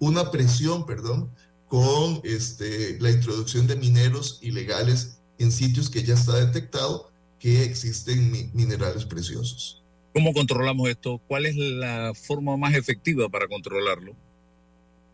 una 0.00 0.30
presión, 0.30 0.84
perdón, 0.84 1.30
con 1.68 2.20
este, 2.24 2.98
la 3.00 3.10
introducción 3.10 3.66
de 3.66 3.76
mineros 3.76 4.38
ilegales 4.42 5.18
en 5.38 5.50
sitios 5.50 5.88
que 5.88 6.02
ya 6.02 6.14
está 6.14 6.36
detectado 6.36 7.10
que 7.44 7.62
existen 7.62 8.50
minerales 8.54 9.04
preciosos. 9.04 9.82
¿Cómo 10.14 10.32
controlamos 10.32 10.88
esto? 10.88 11.20
¿Cuál 11.28 11.44
es 11.44 11.54
la 11.54 12.14
forma 12.14 12.56
más 12.56 12.72
efectiva 12.72 13.28
para 13.28 13.46
controlarlo? 13.46 14.16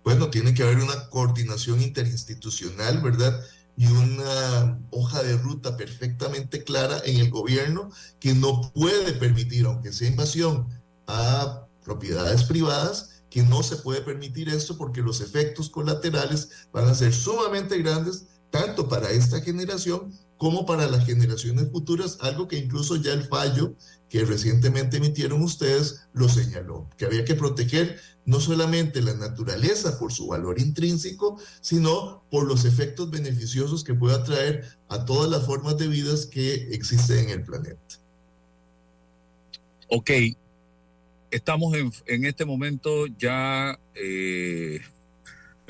Bueno, 0.05 0.31
tiene 0.31 0.55
que 0.55 0.63
haber 0.63 0.77
una 0.77 1.09
coordinación 1.09 1.83
interinstitucional, 1.83 3.03
¿verdad? 3.03 3.45
Y 3.77 3.89
una 3.89 4.79
hoja 4.93 5.25
de 5.25 5.39
ruta 5.39 5.77
perfectamente 5.77 6.63
clara 6.63 7.03
en 7.05 7.17
el 7.17 7.31
gobierno 7.31 7.91
que 8.21 8.33
no 8.33 8.71
puede 8.77 9.13
permitir, 9.15 9.67
aunque 9.67 9.93
sea 9.93 10.09
invasión 10.09 10.69
a 11.09 11.67
propiedades 11.85 12.45
privadas, 12.45 13.25
que 13.29 13.43
no 13.43 13.65
se 13.65 13.75
puede 13.75 14.03
permitir 14.03 14.51
esto 14.51 14.79
porque 14.79 15.03
los 15.03 15.21
efectos 15.21 15.69
colaterales 15.69 16.69
van 16.73 16.87
a 16.87 16.95
ser 16.95 17.13
sumamente 17.13 17.77
grandes, 17.79 18.27
tanto 18.53 18.89
para 18.89 19.11
esta 19.11 19.41
generación 19.41 20.13
como 20.41 20.65
para 20.65 20.89
las 20.89 21.05
generaciones 21.05 21.71
futuras, 21.71 22.17
algo 22.23 22.49
que 22.49 22.57
incluso 22.57 22.97
ya 22.97 23.13
el 23.13 23.25
fallo 23.25 23.75
que 24.09 24.25
recientemente 24.25 24.97
emitieron 24.97 25.43
ustedes 25.43 26.09
lo 26.15 26.31
señaló, 26.31 26.89
que 26.97 27.05
había 27.05 27.27
que 27.27 27.35
proteger 27.35 28.01
no 28.25 28.41
solamente 28.41 29.03
la 29.03 29.13
naturaleza 29.13 29.99
por 29.99 30.15
su 30.15 30.29
valor 30.29 30.59
intrínseco, 30.59 31.39
sino 31.61 32.25
por 32.31 32.47
los 32.47 32.65
efectos 32.65 33.11
beneficiosos 33.11 33.85
que 33.85 33.93
pueda 33.93 34.25
traer 34.25 34.65
a 34.89 35.05
todas 35.05 35.31
las 35.31 35.45
formas 35.45 35.77
de 35.77 35.89
vidas 35.89 36.25
que 36.25 36.55
existen 36.73 37.19
en 37.19 37.31
el 37.41 37.45
planeta. 37.45 38.01
Ok, 39.89 40.11
estamos 41.31 41.75
en, 42.07 42.25
este 42.25 42.47
momento 42.47 43.07
ya 43.19 43.79
eh, 43.95 44.81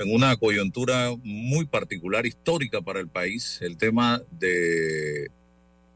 en 0.01 0.13
una 0.13 0.35
coyuntura 0.35 1.15
muy 1.23 1.65
particular, 1.65 2.25
histórica 2.25 2.81
para 2.81 2.99
el 2.99 3.07
país, 3.07 3.59
el 3.61 3.77
tema 3.77 4.21
de 4.31 5.29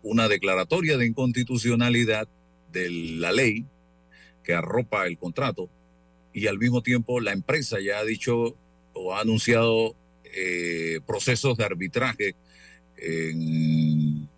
una 0.04 0.28
declaratoria 0.28 0.98
de 0.98 1.08
inconstitucionalidad 1.08 2.28
de 2.72 2.89
la 2.89 3.32
ley 3.32 3.65
que 4.44 4.54
arropa 4.54 5.08
el 5.08 5.18
contrato 5.18 5.70
y 6.34 6.48
al 6.48 6.60
mismo 6.60 6.84
tiempo 6.84 7.20
la 7.20 7.32
empresa 7.32 7.80
ya 7.80 8.00
ha 8.00 8.06
dicho 8.06 8.56
o 8.94 9.15
ha 9.15 9.22
anunciado 9.22 9.96
eh, 10.26 11.00
procesos 11.08 11.58
de 11.58 11.65
arbitraje 11.65 12.36
en 12.98 14.30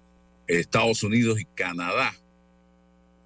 Estados 0.48 1.04
Unidos 1.04 1.42
y 1.42 1.46
Canadá. 1.46 2.16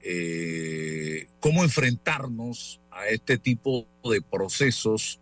Eh, 0.01 1.27
¿Cómo 1.39 1.63
enfrentarnos 1.63 2.79
a 2.89 3.07
este 3.07 3.37
tipo 3.37 3.85
de 4.03 4.21
procesos 4.21 5.20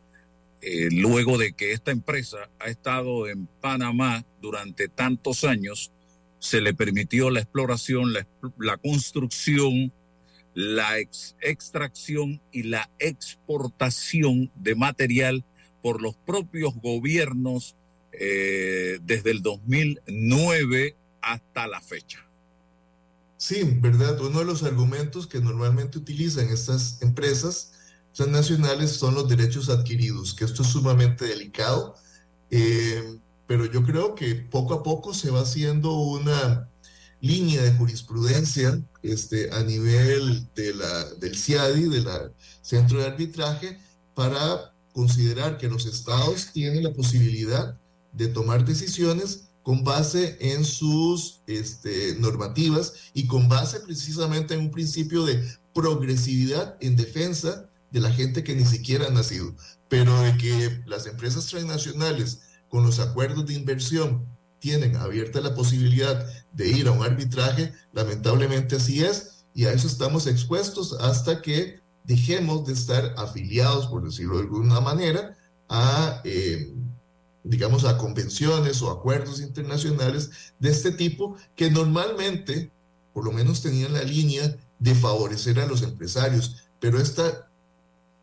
eh, 0.62 0.89
luego 0.91 1.38
de 1.38 1.54
que 1.54 1.72
esta 1.72 1.91
empresa 1.91 2.50
ha 2.60 2.67
estado 2.67 3.28
en 3.28 3.48
Panamá 3.62 4.26
durante 4.41 4.89
tantos 4.89 5.43
años, 5.43 5.91
se 6.39 6.62
le 6.62 6.74
permitió 6.74 7.30
la 7.30 7.39
exploración, 7.39 8.13
la, 8.13 8.78
construcción, 8.78 9.93
la 10.54 11.00
extracción 11.00 12.41
y 12.52 12.63
la 12.63 12.89
exportación 13.00 14.52
de 14.56 14.76
material 14.76 15.45
por 15.82 16.02
los 16.02 16.15
propios 16.15 16.76
gobiernos 16.76 17.76
eh, 18.12 19.00
desde 19.02 19.32
el 19.32 19.41
2009 19.41 20.95
hasta 21.22 21.67
la 21.67 21.82
fecha. 21.82 22.26
Sí, 23.38 23.62
verdad. 23.63 24.19
Uno 24.19 24.39
de 24.39 24.45
los 24.45 24.63
argumentos 24.63 25.26
que 25.26 25.39
normalmente 25.39 25.98
utilizan 25.98 26.50
estas 26.50 27.02
empresas 27.02 27.72
nacionales 28.28 28.91
son 28.91 29.15
los 29.15 29.30
derechos 29.30 29.69
adquiridos, 29.69 30.34
que 30.34 30.45
esto 30.45 30.63
es 30.63 30.69
sumamente 30.69 31.26
delicado, 31.26 31.95
eh, 32.52 33.19
pero 33.48 33.65
yo 33.65 33.84
creo 33.84 34.15
que 34.15 34.36
poco 34.36 34.74
a 34.74 34.84
poco 34.84 35.13
se 35.13 35.32
va 35.32 35.41
haciendo 35.41 35.93
una 35.93 36.69
línea 37.22 37.62
de 37.62 37.74
jurisprudencia 37.74 38.82
este, 39.04 39.52
a 39.52 39.63
nivel 39.63 40.48
de 40.56 40.74
la, 40.74 41.06
del 41.15 41.36
CIADI, 41.36 41.89
del 41.89 42.08
Centro 42.62 43.00
de 43.00 43.08
Arbitraje, 43.08 43.80
para 44.15 44.74
considerar 44.93 45.58
que 45.58 45.69
los 45.69 45.86
estados 45.86 46.52
tienen 46.52 46.84
la 46.84 46.93
posibilidad 46.93 47.78
de 48.13 48.28
tomar 48.28 48.65
decisiones 48.65 49.50
con 49.63 49.84
base 49.84 50.38
en 50.39 50.65
sus 50.65 51.41
este, 51.48 52.15
normativas 52.19 52.93
y 53.13 53.28
con 53.28 53.48
base 53.48 53.80
precisamente 53.82 54.54
en 54.54 54.62
un 54.62 54.72
principio 54.72 55.26
de 55.26 55.43
progresividad 55.74 56.76
en 56.82 56.95
defensa 56.95 57.68
de 57.91 57.99
la 57.99 58.12
gente 58.12 58.43
que 58.43 58.56
ni 58.56 58.65
siquiera 58.65 59.08
ha 59.08 59.12
nacido, 59.12 59.56
pero 59.88 60.19
de 60.21 60.38
que 60.38 60.84
las 60.86 61.08
empresas 61.08 61.47
transnacionales 61.47 62.41
con 62.69 62.86
los 62.86 62.99
acuerdos 62.99 63.45
de 63.45 63.56
inversión 63.56 64.28
tienen 64.60 64.95
abierta 64.97 65.41
la 65.41 65.56
posibilidad 65.56 66.25
de 66.54 66.69
ir 66.69 66.88
a 66.88 66.91
un 66.91 67.04
arbitraje, 67.04 67.73
lamentablemente 67.93 68.75
así 68.75 69.04
es, 69.04 69.45
y 69.54 69.65
a 69.65 69.73
eso 69.73 69.88
estamos 69.88 70.28
expuestos 70.28 70.93
hasta 70.99 71.41
que 71.41 71.80
dejemos 72.04 72.65
de 72.65 72.73
estar 72.73 73.13
afiliados, 73.17 73.88
por 73.88 74.04
decirlo 74.04 74.38
de 74.38 74.43
alguna 74.43 74.80
manera, 74.80 75.38
a, 75.69 76.21
eh, 76.23 76.73
digamos, 77.43 77.86
a 77.86 77.97
convenciones 77.97 78.82
o 78.82 78.89
acuerdos 78.89 79.41
internacionales 79.41 80.30
de 80.60 80.69
este 80.69 80.91
tipo 80.91 81.36
que 81.56 81.69
normalmente, 81.71 82.71
por 83.13 83.25
lo 83.25 83.32
menos 83.32 83.62
tenían 83.62 83.93
la 83.93 84.04
línea 84.04 84.58
de 84.80 84.95
favorecer 84.95 85.60
a 85.60 85.67
los 85.67 85.82
empresarios, 85.84 86.69
pero 86.80 86.99
esta 86.99 87.48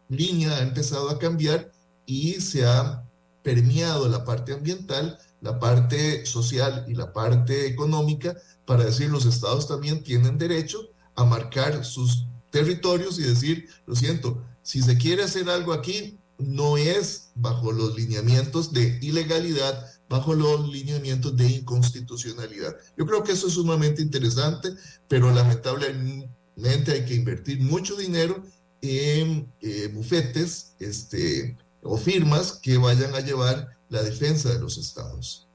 línea 0.08 0.56
ha 0.56 0.62
empezado 0.62 1.10
a 1.10 1.18
cambiar 1.18 1.70
y 2.06 2.34
se 2.34 2.64
ha 2.64 3.04
permeado 3.42 4.08
la 4.08 4.24
parte 4.24 4.52
ambiental, 4.52 5.18
la 5.40 5.58
parte 5.58 6.26
social 6.26 6.84
y 6.88 6.94
la 6.94 7.12
parte 7.12 7.66
económica 7.66 8.36
para 8.64 8.84
decir 8.84 9.10
los 9.10 9.24
estados 9.26 9.68
también 9.68 10.02
tienen 10.02 10.38
derecho 10.38 10.80
a 11.14 11.24
marcar 11.24 11.84
sus 11.84 12.26
territorios 12.50 13.18
y 13.18 13.22
decir, 13.22 13.68
lo 13.86 13.94
siento, 13.94 14.44
si 14.62 14.82
se 14.82 14.98
quiere 14.98 15.22
hacer 15.22 15.48
algo 15.48 15.72
aquí, 15.72 16.18
no 16.38 16.76
es 16.76 17.30
bajo 17.34 17.72
los 17.72 17.96
lineamientos 17.96 18.72
de 18.72 18.98
ilegalidad, 19.00 19.86
bajo 20.08 20.34
los 20.34 20.68
lineamientos 20.68 21.36
de 21.36 21.48
inconstitucionalidad. 21.48 22.76
Yo 22.96 23.06
creo 23.06 23.22
que 23.22 23.32
eso 23.32 23.46
es 23.46 23.54
sumamente 23.54 24.02
interesante, 24.02 24.70
pero 25.08 25.32
lamentablemente 25.32 26.92
hay 26.92 27.04
que 27.04 27.14
invertir 27.14 27.60
mucho 27.60 27.96
dinero 27.96 28.42
en 28.82 29.50
eh, 29.60 29.88
bufetes 29.92 30.74
este, 30.78 31.56
o 31.82 31.96
firmas 31.96 32.52
que 32.52 32.76
vayan 32.76 33.14
a 33.14 33.20
llevar 33.20 33.76
la 33.88 34.02
defensa 34.02 34.52
de 34.52 34.60
los 34.60 34.78
estados. 34.78 35.46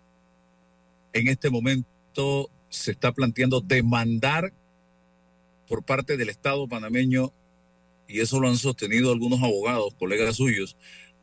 En 1.13 1.27
este 1.27 1.49
momento 1.49 2.49
se 2.69 2.91
está 2.91 3.11
planteando 3.11 3.61
demandar 3.61 4.53
por 5.67 5.83
parte 5.83 6.17
del 6.17 6.29
Estado 6.29 6.67
panameño, 6.67 7.31
y 8.07 8.19
eso 8.19 8.39
lo 8.39 8.49
han 8.49 8.57
sostenido 8.57 9.11
algunos 9.11 9.41
abogados, 9.41 9.93
colegas 9.97 10.35
suyos, 10.35 10.75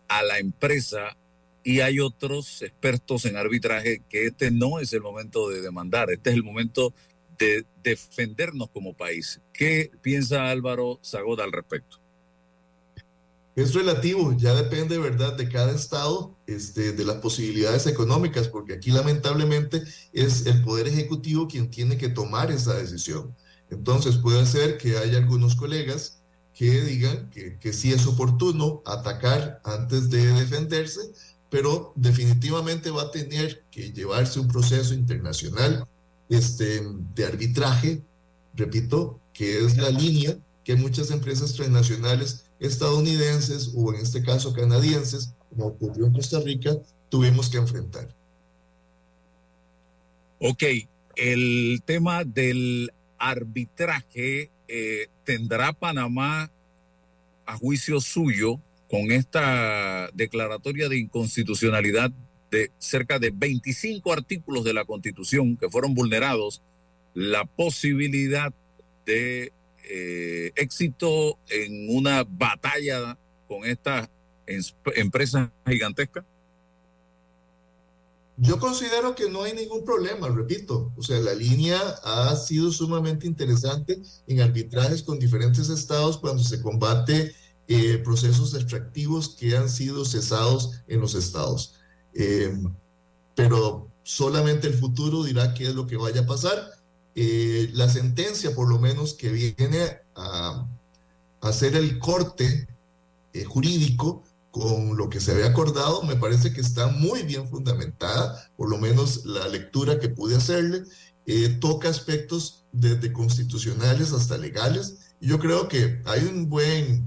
a 0.09 0.23
la 0.23 0.39
empresa 0.39 1.17
y 1.63 1.81
hay 1.81 2.01
otros 2.01 2.63
expertos 2.63 3.27
en 3.27 3.37
arbitraje 3.37 4.01
que 4.09 4.27
este 4.27 4.51
no 4.51 4.81
es 4.81 4.93
el 4.95 5.03
momento 5.03 5.51
de 5.51 5.61
demandar, 5.61 6.11
este 6.11 6.31
es 6.31 6.37
el 6.37 6.43
momento 6.43 6.95
de 7.39 7.65
defendernos 7.83 8.71
como 8.71 8.95
país. 8.95 9.41
¿Qué 9.53 9.91
piensa 10.03 10.51
Álvaro 10.51 11.01
Zagoda 11.03 11.45
al 11.45 11.53
respecto? 11.53 11.99
Es 13.59 13.75
relativo, 13.75 14.37
ya 14.39 14.55
depende, 14.55 14.99
¿verdad?, 14.99 15.37
de 15.37 15.49
cada 15.49 15.73
estado, 15.73 16.37
este, 16.47 16.93
de 16.93 17.05
las 17.05 17.17
posibilidades 17.17 17.89
económicas, 17.89 18.47
porque 18.47 18.75
aquí 18.75 18.93
lamentablemente 18.93 19.83
es 20.13 20.47
el 20.47 20.63
Poder 20.63 20.87
Ejecutivo 20.87 21.49
quien 21.49 21.69
tiene 21.69 21.97
que 21.99 22.09
tomar 22.09 22.53
esa 22.53 22.75
decisión. 22.75 23.35
Entonces 23.71 24.17
puede 24.19 24.47
ser 24.47 24.79
que 24.79 24.97
haya 24.97 25.19
algunos 25.19 25.57
colegas 25.57 26.21
que 26.55 26.83
digan 26.83 27.31
que, 27.31 27.59
que 27.59 27.73
sí 27.73 27.93
es 27.93 28.07
oportuno 28.07 28.81
atacar 28.87 29.61
antes 29.65 30.09
de 30.09 30.25
defenderse, 30.35 31.01
pero 31.51 31.93
definitivamente 31.97 32.91
va 32.91 33.03
a 33.03 33.11
tener 33.11 33.65
que 33.73 33.93
llevarse 33.93 34.39
un 34.39 34.47
proceso 34.47 34.95
internacional 34.95 35.85
este, 36.29 36.83
de 37.15 37.25
arbitraje, 37.25 38.03
repito, 38.55 39.21
que 39.33 39.65
es 39.65 39.77
la 39.77 39.91
línea 39.91 40.37
que 40.65 40.77
muchas 40.77 41.11
empresas 41.11 41.55
transnacionales 41.55 42.45
estadounidenses 42.61 43.73
o 43.75 43.95
en 43.95 44.01
este 44.01 44.23
caso 44.23 44.53
canadienses, 44.53 45.33
como 45.49 45.67
ocurrió 45.67 46.07
en 46.07 46.13
Costa 46.13 46.41
Rica, 46.41 46.77
tuvimos 47.09 47.49
que 47.49 47.59
enfrentar. 47.59 48.15
Ok, 50.41 50.63
el 51.17 51.83
tema 51.85 52.25
del 52.25 52.93
arbitraje 53.19 54.51
eh, 54.69 55.09
tendrá 55.25 55.73
Panamá 55.73 56.51
a 57.47 57.57
juicio 57.57 58.01
suyo 58.01 58.61
con 58.91 59.11
esta 59.11 60.11
declaratoria 60.15 60.89
de 60.89 60.99
inconstitucionalidad 60.99 62.13
de 62.51 62.71
cerca 62.79 63.19
de 63.19 63.31
25 63.31 64.13
artículos 64.13 64.65
de 64.65 64.75
la 64.75 64.85
Constitución 64.85 65.57
que 65.57 65.69
fueron 65.69 65.95
vulnerados, 65.95 66.63
la 67.15 67.45
posibilidad 67.45 68.53
de 69.05 69.53
eh, 69.85 70.53
éxito 70.57 71.39
en 71.49 71.97
una 71.97 72.25
batalla 72.25 73.19
con 73.47 73.65
estas 73.65 74.09
empresas 74.95 75.49
gigantescas? 75.67 76.25
Yo 78.41 78.61
considero 78.61 79.17
que 79.17 79.29
no 79.29 79.43
hay 79.43 79.53
ningún 79.53 79.85
problema, 79.85 80.29
repito. 80.29 80.93
O 80.97 81.03
sea, 81.03 81.19
la 81.19 81.35
línea 81.35 81.81
ha 82.05 82.37
sido 82.37 82.71
sumamente 82.71 83.27
interesante 83.27 84.01
en 84.29 84.41
arbitrajes 84.41 85.03
con 85.03 85.19
diferentes 85.19 85.69
estados 85.71 86.19
cuando 86.19 86.45
se 86.45 86.63
combate 86.63 87.35
eh, 87.67 87.99
procesos 87.99 88.55
extractivos 88.55 89.31
que 89.31 89.57
han 89.57 89.69
sido 89.69 90.05
cesados 90.05 90.83
en 90.87 91.01
los 91.01 91.17
estados. 91.17 91.78
Eh, 92.15 92.53
pero 93.35 93.89
solamente 94.03 94.67
el 94.67 94.75
futuro 94.75 95.23
dirá 95.23 95.55
qué 95.55 95.69
es 95.69 95.75
lo 95.75 95.87
que 95.87 95.97
vaya 95.97 96.23
a 96.23 96.27
pasar. 96.27 96.71
Eh, 97.15 97.71
la 97.73 97.89
sentencia, 97.89 98.55
por 98.55 98.69
lo 98.69 98.79
menos, 98.79 99.15
que 99.15 99.31
viene 99.31 99.99
a, 100.15 100.67
hacer 101.41 101.77
el 101.77 101.99
corte 101.99 102.67
jurídico 103.47 104.25
con 104.51 104.97
lo 104.97 105.09
que 105.09 105.21
se 105.21 105.31
había 105.31 105.47
acordado, 105.47 106.03
me 106.03 106.17
parece 106.17 106.53
que 106.53 106.61
está 106.61 106.89
muy 106.89 107.23
bien 107.23 107.47
fundamentada, 107.47 108.51
por 108.57 108.69
lo 108.69 108.79
menos 108.79 109.25
la 109.25 109.47
lectura 109.47 110.01
que 110.01 110.09
pude 110.09 110.35
hacerle, 110.35 110.83
toca 111.61 111.89
aspectos 111.89 112.65
desde 112.73 113.13
constitucionales 113.13 114.13
hasta 114.13 114.37
legales. 114.37 114.99
Yo 115.21 115.39
creo 115.39 115.69
que 115.69 116.03
hay 116.07 116.25
un 116.25 116.49
buen 116.49 117.07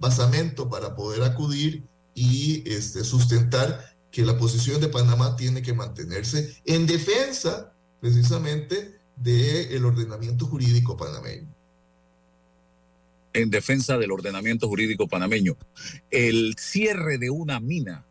basamento 0.00 0.68
para 0.68 0.96
poder 0.96 1.22
acudir 1.22 1.84
y 2.14 2.68
este, 2.68 3.04
sustentar 3.04 3.89
que 4.10 4.24
la 4.24 4.36
posición 4.36 4.80
de 4.80 4.88
Panamá 4.88 5.36
tiene 5.36 5.62
que 5.62 5.72
mantenerse 5.72 6.56
en 6.64 6.86
defensa 6.86 7.72
precisamente 8.00 8.98
del 9.16 9.84
ordenamiento 9.84 10.46
jurídico 10.46 10.96
panameño. 10.96 11.48
En 13.32 13.50
defensa 13.50 13.96
del 13.98 14.10
ordenamiento 14.10 14.66
jurídico 14.66 15.06
panameño. 15.06 15.56
El 16.10 16.56
cierre 16.58 17.18
de 17.18 17.30
una 17.30 17.60
mina, 17.60 18.04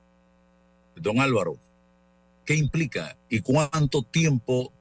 don 0.96 1.20
Álvaro, 1.20 1.58
¿qué 2.46 2.56
implica 2.56 3.18
y 3.28 3.42
cuánto 3.42 4.04
tiempo 4.04 4.72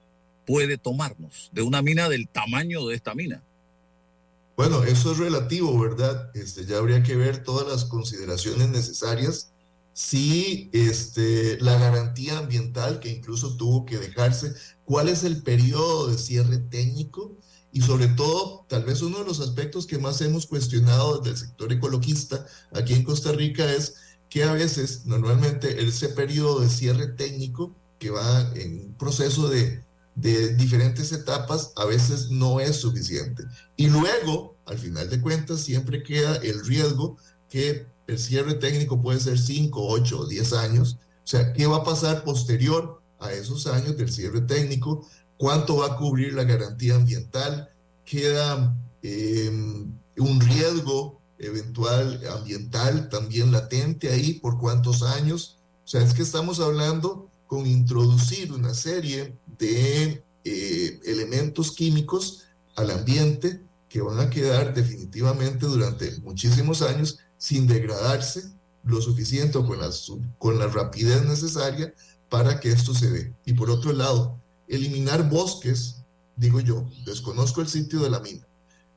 puede 0.46 0.78
tomarnos 0.78 1.50
de 1.52 1.62
una 1.62 1.83
mina 1.83 2.09
del 2.09 2.28
tamaño 2.28 2.87
de 2.87 2.94
esta 2.94 3.14
mina? 3.14 3.42
Bueno, 4.57 4.83
eso 4.83 5.12
es 5.12 5.18
relativo, 5.18 5.78
¿verdad? 5.78 6.31
Este, 6.35 6.66
ya 6.66 6.78
habría 6.78 7.02
que 7.02 7.14
ver 7.14 7.42
todas 7.44 7.68
las 7.68 7.85
consideraciones 7.85 8.68
necesarias. 8.68 9.52
Si 10.00 10.70
este, 10.72 11.61
la 11.61 11.76
garantía 11.76 12.38
ambiental 12.38 13.00
que 13.00 13.11
incluso 13.11 13.56
tuvo 13.56 13.84
que 13.84 13.98
dejarse, 13.98 14.54
cuál 14.84 15.08
es 15.08 15.24
el 15.24 15.42
periodo 15.42 16.06
de 16.06 16.16
cierre 16.16 16.58
técnico 16.58 17.37
y 17.72 17.80
sobre 17.80 18.06
todo, 18.06 18.64
tal 18.68 18.84
vez 18.84 19.02
uno 19.02 19.18
de 19.18 19.24
los 19.24 19.40
aspectos 19.40 19.88
que 19.88 19.98
más 19.98 20.20
hemos 20.20 20.46
cuestionado 20.46 21.18
desde 21.18 21.30
el 21.30 21.37
sector 21.37 21.72
ecologista 21.72 22.46
aquí 22.72 22.94
en 22.94 23.02
Costa 23.02 23.32
Rica 23.32 23.68
es 23.74 23.96
que 24.30 24.44
a 24.44 24.52
veces, 24.52 25.04
normalmente, 25.04 25.84
ese 25.84 26.11
periodo 26.11 26.61
de 26.61 26.68
cierre 26.68 27.08
técnico 27.08 27.74
que 27.98 28.11
va 28.11 28.52
en 28.54 28.78
un 28.78 28.94
proceso 28.94 29.48
de 29.48 29.82
de 30.14 30.54
diferentes 30.54 31.12
etapas 31.12 31.72
a 31.76 31.84
veces 31.84 32.30
no 32.30 32.58
es 32.58 32.76
suficiente. 32.76 33.44
Y 33.76 33.88
luego, 33.88 34.56
al 34.66 34.78
final 34.78 35.11
de 35.11 35.20
cuentas, 35.20 35.61
siempre 35.61 36.02
queda 36.02 36.37
el 36.37 36.64
riesgo 36.64 37.16
que 37.48 37.87
el 38.09 38.18
cierre 38.18 38.55
técnico 38.55 39.01
puede 39.01 39.21
ser 39.21 39.38
5, 39.38 39.87
8 39.87 40.18
o 40.18 40.27
10 40.27 40.53
años. 40.55 40.99
O 41.23 41.27
sea, 41.27 41.53
¿qué 41.53 41.66
va 41.66 41.77
a 41.77 41.85
pasar 41.85 42.25
posterior 42.25 43.01
a 43.21 43.33
esos 43.33 43.66
años 43.66 43.97
del 43.97 44.11
cierre 44.11 44.40
técnico? 44.40 45.07
¿Cuánto 45.37 45.77
va 45.77 45.87
a 45.87 45.97
cubrir 45.97 46.33
la 46.33 46.44
garantía 46.44 46.97
ambiental? 46.97 47.68
¿Queda 48.05 48.75
em, 49.03 49.92
un 50.16 50.40
riesgo 50.40 51.21
eventual 51.38 52.21
ambiental 52.35 53.09
también 53.11 53.53
latente 53.53 54.11
ahí 54.11 54.35
por 54.35 54.59
cuántos 54.59 55.03
años? 55.03 55.59
O 55.85 55.88
sea, 55.88 56.03
es 56.03 56.14
que 56.14 56.23
estamos 56.23 56.61
hablando 56.61 57.31
con 57.47 57.66
introducir 57.66 58.53
una 58.53 58.73
serie 58.73 59.37
de 59.59 60.25
eh, 60.44 61.01
elementos 61.05 61.73
químicos 61.73 62.44
al 62.75 62.90
ambiente 62.90 63.61
que 63.88 64.01
van 64.01 64.18
a 64.18 64.31
quedar 64.31 64.75
definitivamente 64.75 65.66
durante 65.66 66.18
muchísimos 66.21 66.83
años 66.83 67.18
sin 67.38 67.66
degradarse 67.66 68.51
lo 68.85 69.01
suficiente 69.01 69.59
o 69.59 69.66
con 69.66 69.81
la, 69.81 69.90
con 70.38 70.59
la 70.59 70.66
rapidez 70.66 71.24
necesaria 71.24 71.94
para 72.29 72.61
que 72.61 72.70
esto 72.70 72.94
se 72.94 73.11
dé. 73.11 73.33
Y 73.44 73.55
por 73.55 73.70
otro 73.70 73.92
lado, 73.92 74.38
eliminar 74.68 75.29
bosques, 75.29 76.03
digo 76.37 76.61
yo, 76.61 76.88
desconozco 77.07 77.61
el 77.61 77.68
sitio 77.68 78.01
de 78.01 78.11
la 78.11 78.20
mina, 78.20 78.46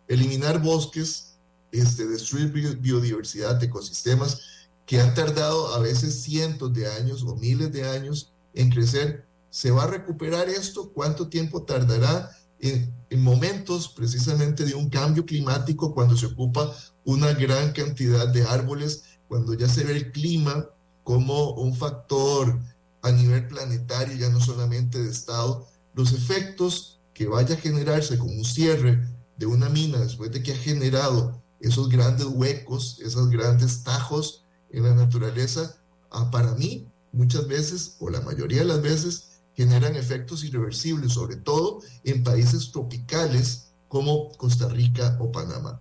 eliminar 0.07 0.61
bosques, 0.61 1.35
este, 1.71 2.05
destruir 2.05 2.51
biodiversidad, 2.51 3.63
ecosistemas 3.63 4.41
que 4.85 4.99
han 4.99 5.13
tardado 5.13 5.73
a 5.73 5.79
veces 5.79 6.21
cientos 6.21 6.73
de 6.73 6.91
años 6.91 7.23
o 7.23 7.35
miles 7.35 7.71
de 7.71 7.87
años 7.87 8.33
en 8.53 8.69
crecer, 8.69 9.25
¿Se 9.51 9.69
va 9.69 9.83
a 9.83 9.87
recuperar 9.87 10.47
esto? 10.47 10.91
¿Cuánto 10.93 11.27
tiempo 11.27 11.63
tardará? 11.63 12.31
En, 12.59 12.91
momentos 13.17 13.89
precisamente 13.89 14.65
de 14.65 14.73
un 14.73 14.89
cambio 14.89 15.25
climático, 15.25 15.93
cuando 15.93 16.15
se 16.15 16.27
ocupa 16.27 16.73
una 17.03 17.33
gran 17.33 17.73
cantidad 17.73 18.27
de 18.27 18.43
árboles, 18.43 19.03
cuando 19.27 19.53
ya 19.53 19.67
se 19.67 19.83
ve 19.83 19.93
el 19.93 20.11
clima 20.11 20.65
como 21.03 21.51
un 21.55 21.75
factor 21.75 22.59
a 23.01 23.11
nivel 23.11 23.47
planetario, 23.47 24.15
ya 24.15 24.29
no 24.29 24.39
solamente 24.39 25.01
de 25.01 25.09
Estado, 25.09 25.67
los 25.93 26.13
efectos 26.13 26.99
que 27.13 27.27
vaya 27.27 27.55
a 27.55 27.59
generarse 27.59 28.17
con 28.17 28.29
un 28.29 28.45
cierre 28.45 29.07
de 29.37 29.45
una 29.45 29.69
mina 29.69 29.99
después 29.99 30.31
de 30.31 30.43
que 30.43 30.53
ha 30.53 30.57
generado 30.57 31.41
esos 31.59 31.89
grandes 31.89 32.27
huecos, 32.27 32.99
esos 33.03 33.29
grandes 33.29 33.83
tajos 33.83 34.45
en 34.69 34.83
la 34.83 34.93
naturaleza, 34.93 35.75
ah, 36.11 36.29
para 36.31 36.53
mí 36.55 36.87
muchas 37.11 37.47
veces, 37.47 37.97
o 37.99 38.09
la 38.09 38.21
mayoría 38.21 38.59
de 38.59 38.65
las 38.65 38.81
veces, 38.81 39.30
generan 39.61 39.95
efectos 39.95 40.43
irreversibles, 40.43 41.13
sobre 41.13 41.35
todo 41.35 41.81
en 42.03 42.23
países 42.23 42.71
tropicales 42.71 43.67
como 43.87 44.31
Costa 44.37 44.67
Rica 44.69 45.17
o 45.19 45.31
Panamá. 45.31 45.79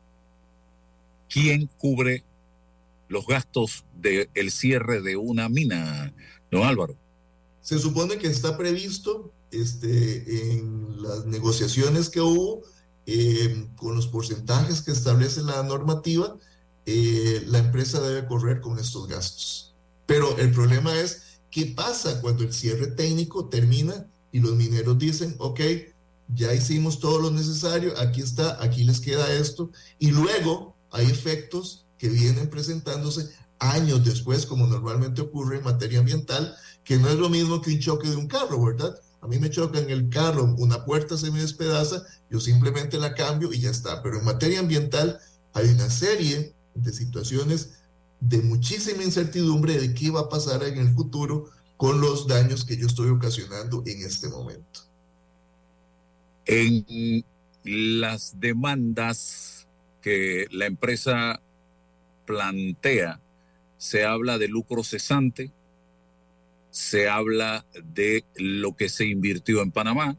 ¿Quién 1.31 1.71
cubre 1.79 2.23
los 3.09 3.27
gastos 3.27 3.85
del 3.97 4.51
cierre 4.51 5.01
de 5.01 5.17
una 5.17 5.49
mina, 5.49 6.13
don 6.51 6.63
Álvaro? 6.65 6.95
Se 7.63 7.79
supone 7.79 8.19
que 8.19 8.27
está 8.27 8.59
previsto 8.59 9.33
este, 9.51 10.51
en 10.51 11.03
las 11.03 11.25
negociaciones 11.25 12.11
que 12.11 12.21
hubo, 12.21 12.63
eh, 13.07 13.67
con 13.77 13.97
los 13.97 14.09
porcentajes 14.09 14.83
que 14.83 14.93
establece 14.93 15.43
la 15.43 15.63
normativa, 15.63 16.37
eh, 16.85 17.45
la 17.47 17.59
empresa 17.59 18.01
debe 18.01 18.27
correr 18.27 18.61
con 18.61 18.79
estos 18.79 19.09
gastos. 19.09 19.75
Pero 20.07 20.37
el 20.39 20.51
problema 20.53 20.99
es, 20.99 21.30
¿qué 21.51 21.67
pasa 21.67 22.21
cuando 22.21 22.45
el 22.45 22.53
cierre 22.53 22.89
técnico 22.89 23.49
termina 23.49 24.07
y 24.33 24.41
los 24.41 24.55
mineros 24.55 24.99
dicen, 24.99 25.35
ok, 25.39 25.61
ya 26.35 26.55
hicimos 26.55 27.01
todo 27.01 27.19
lo 27.19 27.31
necesario, 27.31 27.93
aquí 27.99 28.21
está, 28.21 28.63
aquí 28.63 28.85
les 28.85 29.01
queda 29.01 29.33
esto, 29.33 29.71
y 29.99 30.11
luego 30.11 30.77
hay 30.93 31.07
efectos 31.07 31.87
que 31.99 32.09
vienen 32.09 32.49
presentándose 32.49 33.31
años 33.59 34.05
después, 34.05 34.47
como 34.47 34.67
normalmente 34.67 35.23
ocurre 35.23 35.59
en 35.59 35.65
materia 35.65 35.99
ambiental, 35.99 36.55
que 36.85 36.97
no 36.97 37.09
es 37.09 37.17
lo 37.17 37.29
mismo 37.29 37.61
que 37.61 37.71
un 37.71 37.79
choque 37.79 38.09
de 38.09 38.17
un 38.17 38.27
carro, 38.27 38.65
¿verdad? 38.65 38.95
A 39.21 39.27
mí 39.27 39.39
me 39.39 39.51
choca 39.51 39.79
en 39.79 39.91
el 39.91 40.09
carro, 40.09 40.55
una 40.59 40.85
puerta 40.85 41.17
se 41.19 41.31
me 41.31 41.41
despedaza, 41.41 42.03
yo 42.31 42.41
simplemente 42.41 42.99
la 42.99 43.15
cambio 43.15 43.53
y 43.53 43.61
ya 43.61 43.71
está. 43.71 44.03
Pero 44.03 44.19
en 44.19 44.25
materia 44.25 44.61
ambiental 44.61 45.19
hay 45.53 45.69
una 45.69 45.91
serie 45.91 46.55
de 46.75 46.93
situaciones 46.93 47.80
de 48.21 48.39
muchísima 48.39 49.03
incertidumbre 49.03 49.79
de 49.79 49.95
qué 49.95 50.11
va 50.11 50.21
a 50.21 50.29
pasar 50.29 50.63
en 50.65 50.79
el 50.79 50.95
futuro 50.95 51.51
con 51.77 52.01
los 52.01 52.27
daños 52.27 52.65
que 52.65 52.77
yo 52.77 52.87
estoy 52.87 53.09
ocasionando 53.09 53.83
en 53.87 54.03
este 54.05 54.29
momento. 54.29 54.81
En 56.45 57.25
las 57.65 58.39
demandas 58.39 59.67
que 60.03 60.47
la 60.51 60.67
empresa 60.67 61.41
plantea, 62.27 63.21
se 63.79 64.05
habla 64.05 64.37
de 64.37 64.49
lucro 64.49 64.85
cesante, 64.85 65.53
se 66.71 67.09
habla 67.09 67.65
de 67.83 68.25
lo 68.37 68.77
que 68.77 68.89
se 68.89 69.07
invirtió 69.07 69.63
en 69.63 69.73
Panamá, 69.73 70.19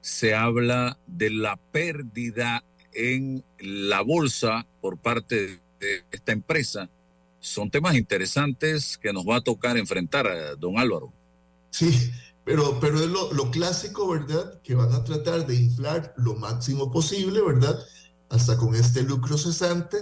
se 0.00 0.34
habla 0.34 0.98
de 1.06 1.30
la 1.30 1.56
pérdida 1.56 2.64
en 2.92 3.44
la 3.58 4.00
bolsa 4.00 4.66
por 4.80 4.96
parte 4.96 5.60
de 5.80 6.04
esta 6.10 6.32
empresa. 6.32 6.88
Son 7.40 7.70
temas 7.70 7.94
interesantes 7.94 8.98
que 8.98 9.12
nos 9.12 9.24
va 9.24 9.36
a 9.36 9.40
tocar 9.40 9.76
enfrentar, 9.76 10.26
a 10.26 10.54
don 10.56 10.78
Álvaro. 10.78 11.12
Sí, 11.70 12.10
pero, 12.44 12.78
pero 12.80 13.00
es 13.00 13.08
lo, 13.08 13.32
lo, 13.32 13.50
clásico, 13.50 14.08
¿verdad? 14.08 14.60
Que 14.62 14.74
van 14.74 14.92
a 14.92 15.04
tratar 15.04 15.46
de 15.46 15.54
inflar 15.54 16.14
lo 16.16 16.34
máximo 16.34 16.90
posible, 16.90 17.40
¿verdad? 17.42 17.78
Hasta 18.30 18.56
con 18.56 18.74
este 18.74 19.02
lucro 19.02 19.38
cesante, 19.38 19.98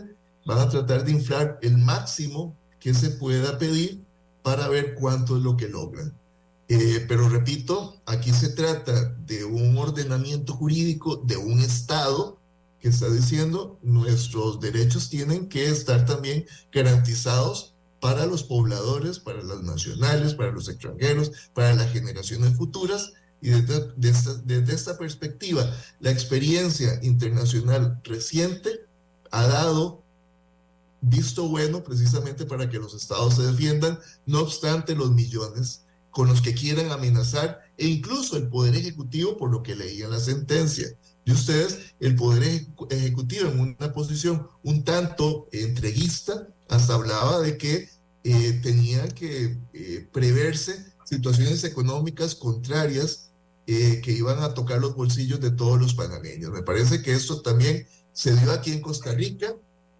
van 0.46 0.60
a 0.60 0.68
tratar 0.68 1.04
de 1.04 1.12
inflar 1.12 1.58
el 1.62 1.76
máximo 1.76 2.56
que 2.78 2.94
se 2.94 3.10
pueda 3.10 3.58
pedir 3.58 4.04
para 4.42 4.68
ver 4.68 4.94
cuánto 4.94 5.36
es 5.36 5.42
lo 5.42 5.56
que 5.56 5.68
logran. 5.68 6.16
Eh, 6.68 7.04
pero 7.08 7.28
repito, 7.28 8.00
aquí 8.06 8.32
se 8.32 8.50
trata 8.50 9.14
de 9.26 9.44
un 9.44 9.76
ordenamiento 9.76 10.52
jurídico 10.54 11.16
de 11.16 11.36
un 11.36 11.60
Estado 11.60 12.38
que 12.80 12.88
está 12.88 13.08
diciendo 13.08 13.78
nuestros 13.82 14.60
derechos 14.60 15.08
tienen 15.08 15.48
que 15.48 15.68
estar 15.68 16.04
también 16.04 16.46
garantizados 16.72 17.74
para 18.00 18.26
los 18.26 18.42
pobladores, 18.42 19.18
para 19.18 19.42
las 19.42 19.62
nacionales, 19.62 20.34
para 20.34 20.52
los 20.52 20.68
extranjeros, 20.68 21.32
para 21.54 21.74
las 21.74 21.92
generaciones 21.92 22.56
futuras. 22.56 23.12
Y 23.40 23.50
desde, 23.50 23.92
desde 24.44 24.74
esta 24.74 24.96
perspectiva, 24.98 25.70
la 26.00 26.10
experiencia 26.10 26.98
internacional 27.02 28.00
reciente 28.04 28.86
ha 29.30 29.46
dado 29.46 30.02
visto 31.00 31.48
bueno 31.48 31.84
precisamente 31.84 32.46
para 32.46 32.68
que 32.68 32.78
los 32.78 32.94
estados 32.94 33.34
se 33.34 33.42
defiendan, 33.42 33.98
no 34.24 34.40
obstante 34.40 34.94
los 34.94 35.10
millones 35.10 35.82
con 36.10 36.28
los 36.28 36.40
que 36.40 36.54
quieran 36.54 36.90
amenazar 36.90 37.60
e 37.76 37.86
incluso 37.86 38.36
el 38.36 38.48
Poder 38.48 38.74
Ejecutivo, 38.74 39.36
por 39.36 39.50
lo 39.50 39.62
que 39.62 39.76
leía 39.76 40.08
la 40.08 40.18
sentencia 40.18 40.88
de 41.26 41.32
ustedes, 41.32 41.94
el 41.98 42.14
Poder 42.14 42.66
Ejecutivo 42.88 43.50
en 43.50 43.58
una 43.58 43.92
posición 43.92 44.46
un 44.62 44.84
tanto 44.84 45.48
entreguista, 45.50 46.48
hasta 46.68 46.94
hablaba 46.94 47.40
de 47.40 47.58
que 47.58 47.90
eh, 48.22 48.60
tenía 48.62 49.08
que 49.08 49.58
eh, 49.72 50.08
preverse 50.12 50.86
situaciones 51.04 51.64
económicas 51.64 52.36
contrarias 52.36 53.32
eh, 53.66 54.00
que 54.02 54.12
iban 54.12 54.40
a 54.42 54.54
tocar 54.54 54.80
los 54.80 54.94
bolsillos 54.94 55.40
de 55.40 55.50
todos 55.50 55.80
los 55.80 55.94
panameños. 55.94 56.52
Me 56.52 56.62
parece 56.62 57.02
que 57.02 57.12
esto 57.12 57.42
también 57.42 57.86
se 58.12 58.34
dio 58.36 58.52
aquí 58.52 58.72
en 58.72 58.80
Costa 58.80 59.12
Rica 59.12 59.52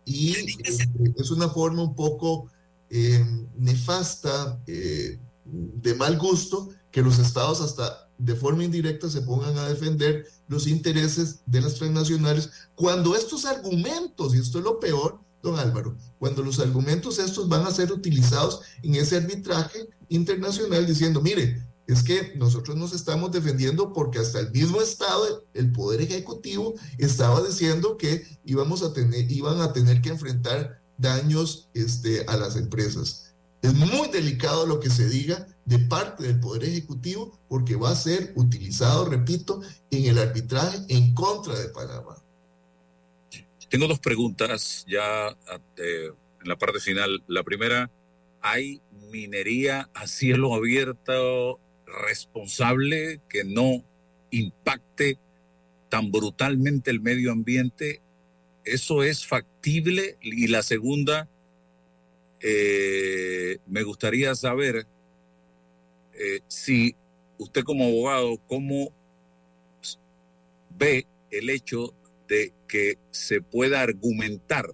y 0.05 0.33
eh, 0.33 1.15
es 1.17 1.31
una 1.33 1.49
forma 1.49 1.83
un 1.83 1.97
poco 1.97 2.51
nefasta, 3.59 4.61
de 4.65 5.95
mal 5.97 6.17
gusto, 6.19 6.69
que 6.97 7.03
los 7.03 7.19
estados 7.19 7.61
hasta 7.61 8.09
de 8.17 8.35
forma 8.35 8.65
indirecta 8.65 9.11
se 9.11 9.21
pongan 9.21 9.59
a 9.59 9.69
defender 9.69 10.27
los 10.49 10.67
intereses 10.67 11.41
de 11.45 11.61
las 11.61 11.75
transnacionales, 11.75 12.49
cuando 12.75 13.15
estos 13.15 13.45
argumentos, 13.45 14.35
y 14.35 14.39
esto 14.39 14.61
es 14.61 14.65
lo 14.65 14.81
peor, 14.81 15.21
don 15.43 15.59
Álvaro, 15.59 15.95
cuando 16.19 16.43
los 16.43 16.59
argumentos 16.59 17.19
estos 17.19 17.51
van 17.51 17.67
a 17.67 17.71
ser 17.71 17.93
utilizados 17.93 18.63
en 18.83 18.95
ese 18.95 19.19
arbitraje 19.19 19.91
internacional 20.09 20.87
diciendo, 20.87 21.21
mire, 21.21 21.63
es 21.87 22.03
que 22.03 22.33
nosotros 22.37 22.79
nos 22.79 22.95
estamos 22.95 23.31
defendiendo 23.31 23.93
porque 23.93 24.19
hasta 24.19 24.41
el 24.41 24.51
mismo 24.51 24.81
Estado, 24.81 25.45
el 25.53 25.73
Poder 25.73 26.01
Ejecutivo, 26.01 26.77
estaba 26.97 27.43
diciendo 27.43 27.99
que 27.99 28.27
íbamos 28.47 28.83
a 28.83 28.95
tener, 28.95 29.31
iban 29.31 29.61
a 29.61 29.75
tener 29.75 30.01
que 30.01 30.09
enfrentar 30.09 30.81
daños 30.97 31.69
este, 31.75 32.25
a 32.27 32.39
las 32.39 32.57
empresas. 32.57 33.35
Es 33.61 33.75
muy 33.75 34.09
delicado 34.09 34.65
lo 34.65 34.81
que 34.81 34.89
se 34.89 35.11
diga 35.11 35.47
de 35.67 35.79
parte 35.79 36.23
del 36.25 36.41
Poder 36.41 36.65
Ejecutivo 36.65 37.39
porque 37.49 37.77
va 37.77 37.91
a 37.91 37.97
ser 37.97 38.33
utilizado, 38.37 39.09
repito, 39.09 39.61
en 39.91 40.07
el 40.07 40.19
arbitraje 40.19 40.79
en 40.89 41.13
contra 41.13 41.59
de 41.59 41.69
Panamá. 41.69 42.17
Tengo 43.69 43.89
dos 43.89 43.99
preguntas 43.99 44.87
ya 44.89 45.37
eh, 45.77 46.11
en 46.43 46.49
la 46.49 46.57
parte 46.57 46.81
final. 46.81 47.23
La 47.27 47.43
primera, 47.43 47.91
¿hay 48.41 48.81
minería 49.11 49.91
a 49.93 50.07
cielo 50.07 50.55
abierto 50.55 51.61
responsable 51.87 53.21
que 53.29 53.45
no 53.45 53.85
impacte 54.31 55.19
tan 55.89 56.11
brutalmente 56.11 56.91
el 56.91 57.01
medio 57.01 57.33
ambiente, 57.33 58.01
eso 58.65 59.03
es 59.03 59.27
factible. 59.27 60.19
Y 60.21 60.49
la 60.49 60.63
segunda, 60.63 61.29
eh, 62.41 63.59
me 63.67 63.83
gustaría 63.83 64.35
saber 64.35 64.87
eh, 66.19 66.41
si 66.49 66.97
usted 67.39 67.63
como 67.63 67.85
abogado, 67.85 68.39
¿cómo 68.47 68.93
ve 70.71 71.07
el 71.31 71.51
hecho 71.51 71.95
de 72.29 72.53
que 72.69 72.99
se 73.11 73.41
pueda 73.41 73.81
argumentar 73.81 74.73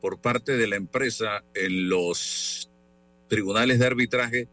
por 0.00 0.20
parte 0.20 0.56
de 0.56 0.66
la 0.66 0.76
empresa 0.76 1.44
en 1.54 1.88
los 1.88 2.70
tribunales 3.28 3.78
de 3.78 3.86
arbitraje 3.86 4.48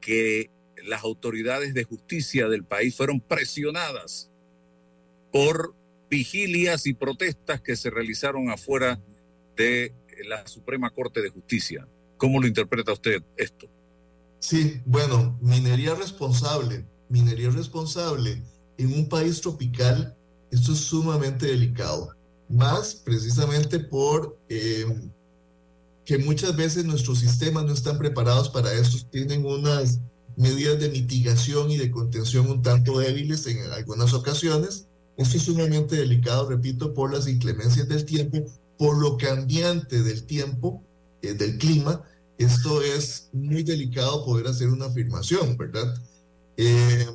que 0.00 0.50
las 0.84 1.02
autoridades 1.02 1.74
de 1.74 1.84
justicia 1.84 2.48
del 2.48 2.64
país 2.64 2.96
fueron 2.96 3.20
presionadas 3.20 4.30
por 5.32 5.74
vigilias 6.08 6.86
y 6.86 6.94
protestas 6.94 7.60
que 7.60 7.76
se 7.76 7.90
realizaron 7.90 8.50
afuera 8.50 9.00
de 9.56 9.92
la 10.26 10.46
Suprema 10.46 10.90
Corte 10.90 11.20
de 11.20 11.30
Justicia. 11.30 11.86
¿Cómo 12.16 12.40
lo 12.40 12.46
interpreta 12.46 12.92
usted 12.92 13.22
esto? 13.36 13.68
Sí, 14.48 14.80
bueno, 14.86 15.36
minería 15.42 15.96
responsable, 15.96 16.86
minería 17.08 17.50
responsable 17.50 18.44
en 18.78 18.94
un 18.94 19.08
país 19.08 19.40
tropical, 19.40 20.16
esto 20.52 20.72
es 20.72 20.78
sumamente 20.78 21.46
delicado, 21.46 22.10
más 22.48 22.94
precisamente 22.94 23.80
por 23.80 24.38
eh, 24.48 24.86
que 26.04 26.18
muchas 26.18 26.54
veces 26.54 26.84
nuestros 26.84 27.18
sistemas 27.18 27.64
no 27.64 27.72
están 27.72 27.98
preparados 27.98 28.48
para 28.48 28.72
esto, 28.72 28.98
tienen 29.10 29.44
unas 29.44 29.98
medidas 30.36 30.78
de 30.78 30.90
mitigación 30.90 31.72
y 31.72 31.76
de 31.76 31.90
contención 31.90 32.48
un 32.48 32.62
tanto 32.62 33.00
débiles 33.00 33.48
en 33.48 33.72
algunas 33.72 34.14
ocasiones. 34.14 34.86
Esto 35.16 35.38
es 35.38 35.42
sumamente 35.42 35.96
delicado, 35.96 36.48
repito, 36.48 36.94
por 36.94 37.12
las 37.12 37.26
inclemencias 37.26 37.88
del 37.88 38.04
tiempo, 38.04 38.44
por 38.78 38.96
lo 38.96 39.16
cambiante 39.16 40.04
del 40.04 40.22
tiempo, 40.24 40.84
eh, 41.22 41.34
del 41.34 41.58
clima. 41.58 42.04
Esto 42.38 42.82
es 42.82 43.28
muy 43.32 43.62
delicado 43.62 44.24
poder 44.24 44.46
hacer 44.46 44.68
una 44.68 44.86
afirmación, 44.86 45.56
¿verdad? 45.56 45.94
Eh, 46.56 47.06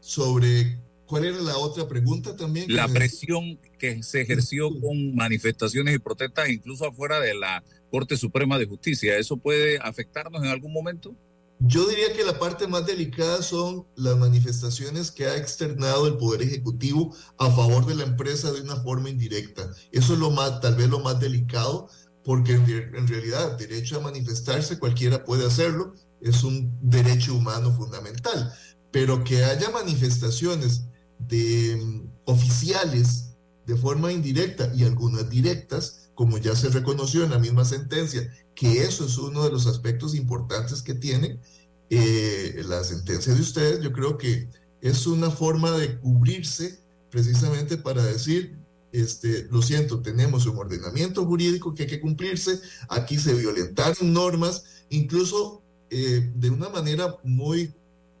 sobre 0.00 0.78
cuál 1.06 1.24
era 1.24 1.40
la 1.40 1.56
otra 1.56 1.88
pregunta 1.88 2.36
también. 2.36 2.66
La 2.68 2.88
presión 2.88 3.58
que 3.78 4.02
se 4.02 4.20
ejerció 4.20 4.68
con 4.80 5.14
manifestaciones 5.14 5.94
y 5.94 5.98
protestas 5.98 6.48
incluso 6.50 6.86
afuera 6.86 7.20
de 7.20 7.34
la 7.34 7.64
Corte 7.90 8.16
Suprema 8.16 8.58
de 8.58 8.66
Justicia, 8.66 9.16
¿eso 9.16 9.36
puede 9.38 9.78
afectarnos 9.78 10.42
en 10.42 10.50
algún 10.50 10.72
momento? 10.72 11.14
Yo 11.60 11.88
diría 11.88 12.12
que 12.12 12.22
la 12.22 12.38
parte 12.38 12.68
más 12.68 12.86
delicada 12.86 13.42
son 13.42 13.84
las 13.96 14.16
manifestaciones 14.16 15.10
que 15.10 15.26
ha 15.26 15.36
externado 15.36 16.06
el 16.06 16.16
Poder 16.16 16.42
Ejecutivo 16.42 17.16
a 17.36 17.50
favor 17.50 17.84
de 17.84 17.96
la 17.96 18.04
empresa 18.04 18.52
de 18.52 18.60
una 18.60 18.76
forma 18.76 19.10
indirecta. 19.10 19.68
Eso 19.90 20.12
es 20.12 20.20
lo 20.20 20.30
más, 20.30 20.60
tal 20.60 20.76
vez 20.76 20.88
lo 20.88 21.00
más 21.00 21.18
delicado, 21.18 21.88
porque 22.28 22.52
en, 22.52 23.08
realidad 23.08 23.56
derecho 23.56 23.96
a 23.96 24.02
manifestarse 24.02 24.78
cualquiera 24.78 25.24
puede 25.24 25.46
hacerlo, 25.46 25.94
es 26.20 26.44
un 26.44 26.78
derecho 26.82 27.34
humano 27.34 27.74
fundamental, 27.74 28.52
pero 28.92 29.24
que 29.24 29.46
haya 29.46 29.70
manifestaciones 29.70 30.84
de 31.20 31.80
mm, 31.82 32.10
oficiales 32.26 33.30
de 33.64 33.76
forma 33.78 34.12
indirecta 34.12 34.70
y 34.74 34.84
algunas 34.84 35.30
directas, 35.30 36.10
como 36.14 36.36
ya 36.36 36.54
se 36.54 36.68
reconoció 36.68 37.24
en 37.24 37.30
la 37.30 37.38
misma 37.38 37.64
sentencia, 37.64 38.30
que 38.54 38.82
eso 38.82 39.06
es 39.06 39.16
uno 39.16 39.44
de 39.44 39.50
los 39.50 39.66
aspectos 39.66 40.14
importantes 40.14 40.82
que 40.82 40.92
tiene 40.92 41.40
eh, 41.88 42.62
la 42.66 42.84
sentencia 42.84 43.32
de 43.32 43.40
ustedes, 43.40 43.80
yo 43.80 43.90
creo 43.90 44.18
que 44.18 44.50
es 44.82 45.06
una 45.06 45.30
forma 45.30 45.70
de 45.70 45.98
cubrirse 45.98 46.78
precisamente 47.10 47.78
para 47.78 48.04
decir, 48.04 48.58
este, 48.92 49.46
lo 49.50 49.62
siento, 49.62 50.00
tenemos 50.00 50.46
un 50.46 50.58
ordenamiento 50.58 51.24
jurídico 51.24 51.74
que 51.74 51.82
hay 51.82 51.88
que 51.88 52.00
cumplirse, 52.00 52.60
aquí 52.88 53.18
se 53.18 53.34
violentaron 53.34 54.12
normas, 54.12 54.64
incluso 54.90 55.62
eh, 55.90 56.30
de 56.34 56.50
una 56.50 56.68
manera 56.68 57.16
muy 57.22 57.74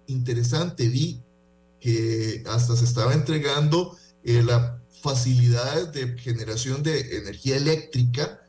interesante 0.06 0.88
vi 0.88 1.22
que 1.80 2.42
hasta 2.46 2.76
se 2.76 2.84
estaba 2.84 3.14
entregando 3.14 3.96
eh, 4.24 4.42
las 4.42 4.72
facilidades 5.02 5.92
de 5.92 6.18
generación 6.18 6.82
de 6.82 7.18
energía 7.18 7.56
eléctrica, 7.56 8.42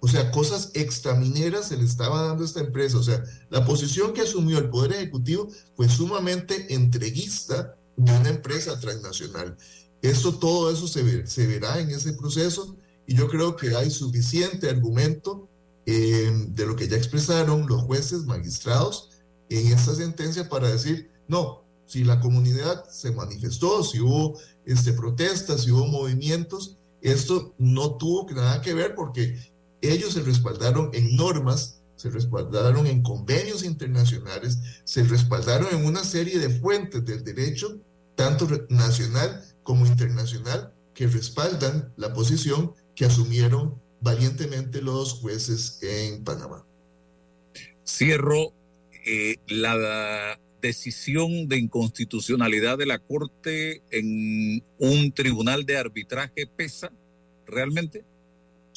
o 0.00 0.06
sea, 0.06 0.30
cosas 0.30 0.70
extramineras 0.74 1.68
se 1.68 1.76
le 1.76 1.84
estaba 1.84 2.22
dando 2.22 2.44
a 2.44 2.46
esta 2.46 2.60
empresa. 2.60 2.98
O 2.98 3.02
sea, 3.02 3.22
la 3.50 3.64
posición 3.64 4.12
que 4.12 4.20
asumió 4.20 4.58
el 4.58 4.70
Poder 4.70 4.92
Ejecutivo 4.92 5.48
fue 5.76 5.88
sumamente 5.88 6.72
entreguista 6.72 7.76
de 7.96 8.12
una 8.12 8.28
empresa 8.28 8.78
transnacional. 8.78 9.56
Eso, 10.02 10.34
todo 10.38 10.70
eso 10.70 10.86
se, 10.86 11.26
se 11.26 11.46
verá 11.46 11.80
en 11.80 11.90
ese 11.90 12.12
proceso 12.12 12.76
y 13.06 13.14
yo 13.14 13.28
creo 13.28 13.56
que 13.56 13.74
hay 13.74 13.90
suficiente 13.90 14.68
argumento 14.68 15.48
eh, 15.86 16.30
de 16.50 16.66
lo 16.66 16.76
que 16.76 16.86
ya 16.86 16.96
expresaron 16.96 17.66
los 17.66 17.82
jueces 17.82 18.26
magistrados 18.26 19.08
en 19.48 19.72
esta 19.72 19.94
sentencia 19.94 20.48
para 20.48 20.68
decir, 20.68 21.10
no, 21.26 21.64
si 21.86 22.04
la 22.04 22.20
comunidad 22.20 22.84
se 22.90 23.10
manifestó, 23.10 23.82
si 23.82 23.98
hubo 23.98 24.38
este, 24.66 24.92
protestas, 24.92 25.62
si 25.62 25.70
hubo 25.70 25.86
movimientos, 25.86 26.76
esto 27.00 27.54
no 27.56 27.96
tuvo 27.96 28.30
nada 28.30 28.60
que 28.60 28.74
ver 28.74 28.94
porque 28.94 29.38
ellos 29.80 30.12
se 30.12 30.20
respaldaron 30.20 30.90
en 30.92 31.16
normas, 31.16 31.80
se 31.96 32.10
respaldaron 32.10 32.86
en 32.86 33.02
convenios 33.02 33.64
internacionales, 33.64 34.58
se 34.84 35.02
respaldaron 35.04 35.68
en 35.72 35.86
una 35.86 36.04
serie 36.04 36.38
de 36.38 36.50
fuentes 36.60 37.04
del 37.06 37.24
derecho, 37.24 37.78
tanto 38.14 38.46
nacional 38.68 39.42
como 39.68 39.84
internacional, 39.84 40.72
que 40.94 41.06
respaldan 41.06 41.92
la 41.98 42.14
posición 42.14 42.72
que 42.96 43.04
asumieron 43.04 43.78
valientemente 44.00 44.80
los 44.80 45.12
jueces 45.12 45.78
en 45.82 46.24
Panamá. 46.24 46.64
Cierro 47.86 48.54
eh, 49.04 49.36
la 49.46 50.40
decisión 50.62 51.48
de 51.48 51.58
inconstitucionalidad 51.58 52.78
de 52.78 52.86
la 52.86 52.98
Corte 52.98 53.82
en 53.90 54.64
un 54.78 55.12
tribunal 55.12 55.66
de 55.66 55.76
arbitraje 55.76 56.46
pesa 56.46 56.90
realmente? 57.46 58.06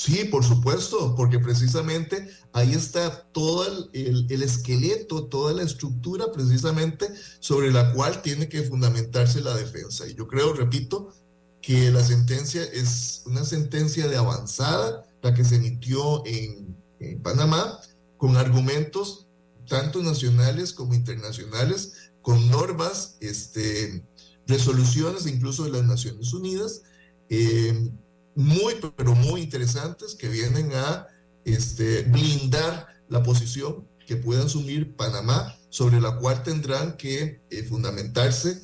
Sí, 0.03 0.25
por 0.25 0.43
supuesto, 0.43 1.13
porque 1.13 1.37
precisamente 1.37 2.27
ahí 2.53 2.73
está 2.73 3.21
todo 3.31 3.87
el, 3.93 4.25
el, 4.31 4.41
esqueleto, 4.41 5.25
toda 5.25 5.53
la 5.53 5.61
estructura 5.61 6.31
precisamente 6.31 7.07
sobre 7.39 7.71
la 7.71 7.93
cual 7.93 8.23
tiene 8.23 8.49
que 8.49 8.63
fundamentarse 8.63 9.41
la 9.41 9.55
defensa. 9.55 10.07
Y 10.07 10.15
yo 10.15 10.27
creo, 10.27 10.53
repito, 10.53 11.13
que 11.61 11.91
la 11.91 12.03
sentencia 12.03 12.63
es 12.63 13.21
una 13.27 13.45
sentencia 13.45 14.07
de 14.07 14.17
avanzada, 14.17 15.05
la 15.21 15.35
que 15.35 15.45
se 15.45 15.57
emitió 15.57 16.25
en, 16.25 16.75
en 16.99 17.21
Panamá, 17.21 17.79
con 18.17 18.37
argumentos 18.37 19.27
tanto 19.67 20.01
nacionales 20.01 20.73
como 20.73 20.95
internacionales, 20.95 22.11
con 22.23 22.49
normas, 22.49 23.17
este, 23.19 24.03
resoluciones 24.47 25.27
incluso 25.27 25.65
de 25.65 25.73
las 25.73 25.83
Naciones 25.83 26.33
Unidas, 26.33 26.81
eh, 27.29 27.91
muy, 28.35 28.75
pero 28.95 29.15
muy 29.15 29.41
interesantes 29.41 30.15
que 30.15 30.27
vienen 30.29 30.71
a 30.73 31.07
este, 31.45 32.03
blindar 32.03 32.87
la 33.09 33.23
posición 33.23 33.87
que 34.05 34.15
puede 34.15 34.43
asumir 34.43 34.95
Panamá, 34.95 35.55
sobre 35.69 36.01
la 36.01 36.17
cual 36.17 36.43
tendrán 36.43 36.97
que 36.97 37.41
eh, 37.49 37.63
fundamentarse 37.63 38.61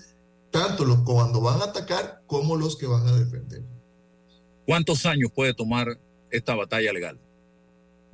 tanto 0.51 0.86
los 0.86 1.01
cuando 1.01 1.41
van 1.41 1.61
a 1.61 1.65
atacar 1.65 2.22
como 2.28 2.55
los 2.55 2.76
que 2.78 2.88
van 2.88 3.07
a 3.07 3.15
defender. 3.18 3.63
¿Cuántos 4.65 5.05
años 5.05 5.32
puede 5.34 5.53
tomar 5.53 5.88
esta 6.30 6.55
batalla 6.55 6.91
legal? 6.91 7.18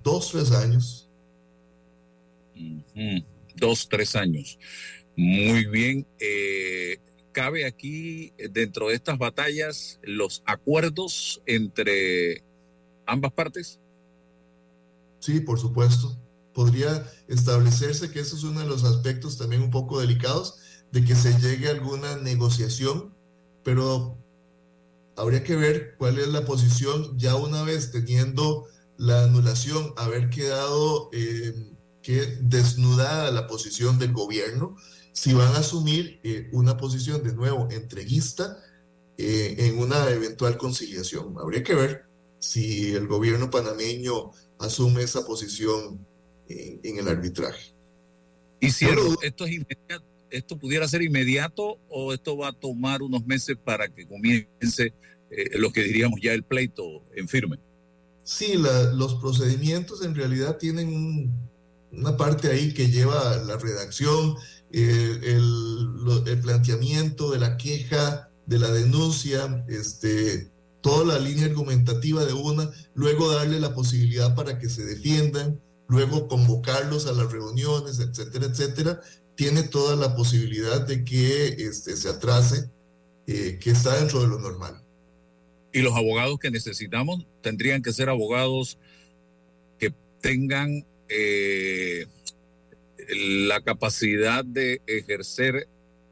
Dos, 0.03 0.31
tres 0.31 0.51
años. 0.51 1.09
Dos, 3.55 3.87
tres 3.89 4.15
años. 4.15 4.59
Muy 5.15 5.65
bien. 5.65 6.05
Eh, 6.19 6.97
¿Cabe 7.33 7.65
aquí, 7.65 8.31
dentro 8.51 8.89
de 8.89 8.95
estas 8.95 9.17
batallas, 9.17 9.99
los 10.03 10.43
acuerdos 10.45 11.41
entre 11.47 12.43
ambas 13.05 13.33
partes? 13.33 13.79
Sí, 15.19 15.39
por 15.39 15.59
supuesto. 15.59 16.15
Podría 16.53 17.09
establecerse 17.27 18.11
que 18.11 18.19
ese 18.19 18.35
es 18.35 18.43
uno 18.43 18.59
de 18.59 18.67
los 18.67 18.83
aspectos 18.83 19.37
también 19.37 19.63
un 19.63 19.71
poco 19.71 19.99
delicados, 19.99 20.59
de 20.91 21.03
que 21.03 21.15
se 21.15 21.33
llegue 21.39 21.67
a 21.67 21.71
alguna 21.71 22.17
negociación, 22.17 23.15
pero 23.63 24.15
habría 25.15 25.43
que 25.43 25.55
ver 25.55 25.95
cuál 25.97 26.19
es 26.19 26.27
la 26.27 26.45
posición 26.45 27.17
ya 27.17 27.35
una 27.35 27.63
vez 27.63 27.91
teniendo 27.91 28.67
la 28.97 29.23
anulación, 29.23 29.93
haber 29.97 30.29
quedado 30.29 31.09
eh, 31.13 31.71
que 32.03 32.37
desnudada 32.41 33.31
la 33.31 33.47
posición 33.47 33.97
del 33.97 34.13
gobierno, 34.13 34.75
si 35.13 35.31
van 35.33 35.55
a 35.55 35.59
asumir 35.59 36.19
eh, 36.23 36.49
una 36.51 36.75
posición 36.75 37.23
de 37.23 37.33
nuevo 37.33 37.69
entreguista 37.71 38.57
eh, 39.17 39.55
en 39.59 39.79
una 39.79 40.09
eventual 40.09 40.57
conciliación. 40.57 41.35
Habría 41.39 41.63
que 41.63 41.75
ver 41.75 42.05
si 42.39 42.93
el 42.93 43.07
gobierno 43.07 43.49
panameño 43.49 44.31
asume 44.59 45.03
esa 45.03 45.25
posición 45.25 46.05
en, 46.49 46.97
el 46.97 47.07
arbitraje. 47.07 47.73
Y 48.59 48.71
si 48.71 48.85
esto, 48.85 49.45
es 49.45 49.61
esto 50.29 50.57
pudiera 50.57 50.87
ser 50.87 51.03
inmediato 51.03 51.77
o 51.89 52.13
esto 52.13 52.35
va 52.35 52.49
a 52.49 52.53
tomar 52.53 53.01
unos 53.01 53.25
meses 53.25 53.55
para 53.63 53.87
que 53.87 54.05
comience 54.05 54.93
eh, 55.29 55.57
lo 55.57 55.71
que 55.71 55.83
diríamos 55.83 56.19
ya 56.21 56.33
el 56.33 56.43
pleito 56.43 57.03
en 57.15 57.27
firme. 57.27 57.59
Sí, 58.23 58.55
los 58.55 59.15
procedimientos 59.15 60.03
en 60.03 60.15
realidad 60.15 60.57
tienen 60.57 61.31
una 61.91 62.17
parte 62.17 62.49
ahí 62.49 62.73
que 62.73 62.87
lleva 62.89 63.37
la 63.37 63.57
redacción, 63.57 64.35
el, 64.73 66.39
planteamiento 66.41 67.31
de 67.31 67.39
la 67.39 67.57
queja, 67.57 68.29
de 68.45 68.59
la 68.59 68.71
denuncia, 68.71 69.63
este, 69.69 70.51
toda 70.81 71.05
la 71.05 71.19
línea 71.19 71.45
argumentativa 71.45 72.25
de 72.25 72.33
una, 72.33 72.69
luego 72.95 73.31
darle 73.31 73.59
la 73.59 73.73
posibilidad 73.73 74.35
para 74.35 74.59
que 74.59 74.67
se 74.67 74.83
defiendan, 74.83 75.61
luego 75.87 76.27
convocarlos 76.27 77.07
a 77.07 77.13
las 77.13 77.31
reuniones, 77.31 77.99
etcétera, 77.99 78.47
etcétera, 78.47 79.01
tiene 79.35 79.63
toda 79.63 79.95
la 79.95 80.15
posibilidad 80.15 80.85
de 80.85 81.03
que 81.05 81.47
este, 81.47 81.95
se 81.95 82.09
atrase, 82.09 82.69
eh, 83.27 83.57
que 83.61 83.71
está 83.71 83.95
dentro 83.97 84.21
de 84.21 84.27
lo 84.27 84.39
normal. 84.39 84.83
Y 85.71 85.81
los 85.81 85.95
abogados 85.95 86.37
que 86.39 86.51
necesitamos 86.51 87.25
tendrían 87.41 87.81
que 87.81 87.93
ser 87.93 88.09
abogados 88.09 88.77
que 89.79 89.93
tengan 90.21 90.85
eh, 91.09 92.05
la 93.09 93.61
capacidad 93.61 94.43
de 94.43 94.81
ejercer 94.87 95.67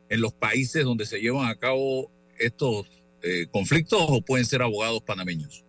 en 0.09 0.21
los 0.21 0.33
países 0.33 0.83
donde 0.83 1.05
se 1.05 1.19
llevan 1.19 1.47
a 1.47 1.55
cabo 1.55 2.11
estos 2.37 2.87
eh, 3.23 3.47
conflictos 3.51 3.99
o 4.01 4.21
pueden 4.21 4.45
ser 4.45 4.61
abogados 4.61 5.01
panameños? 5.01 5.63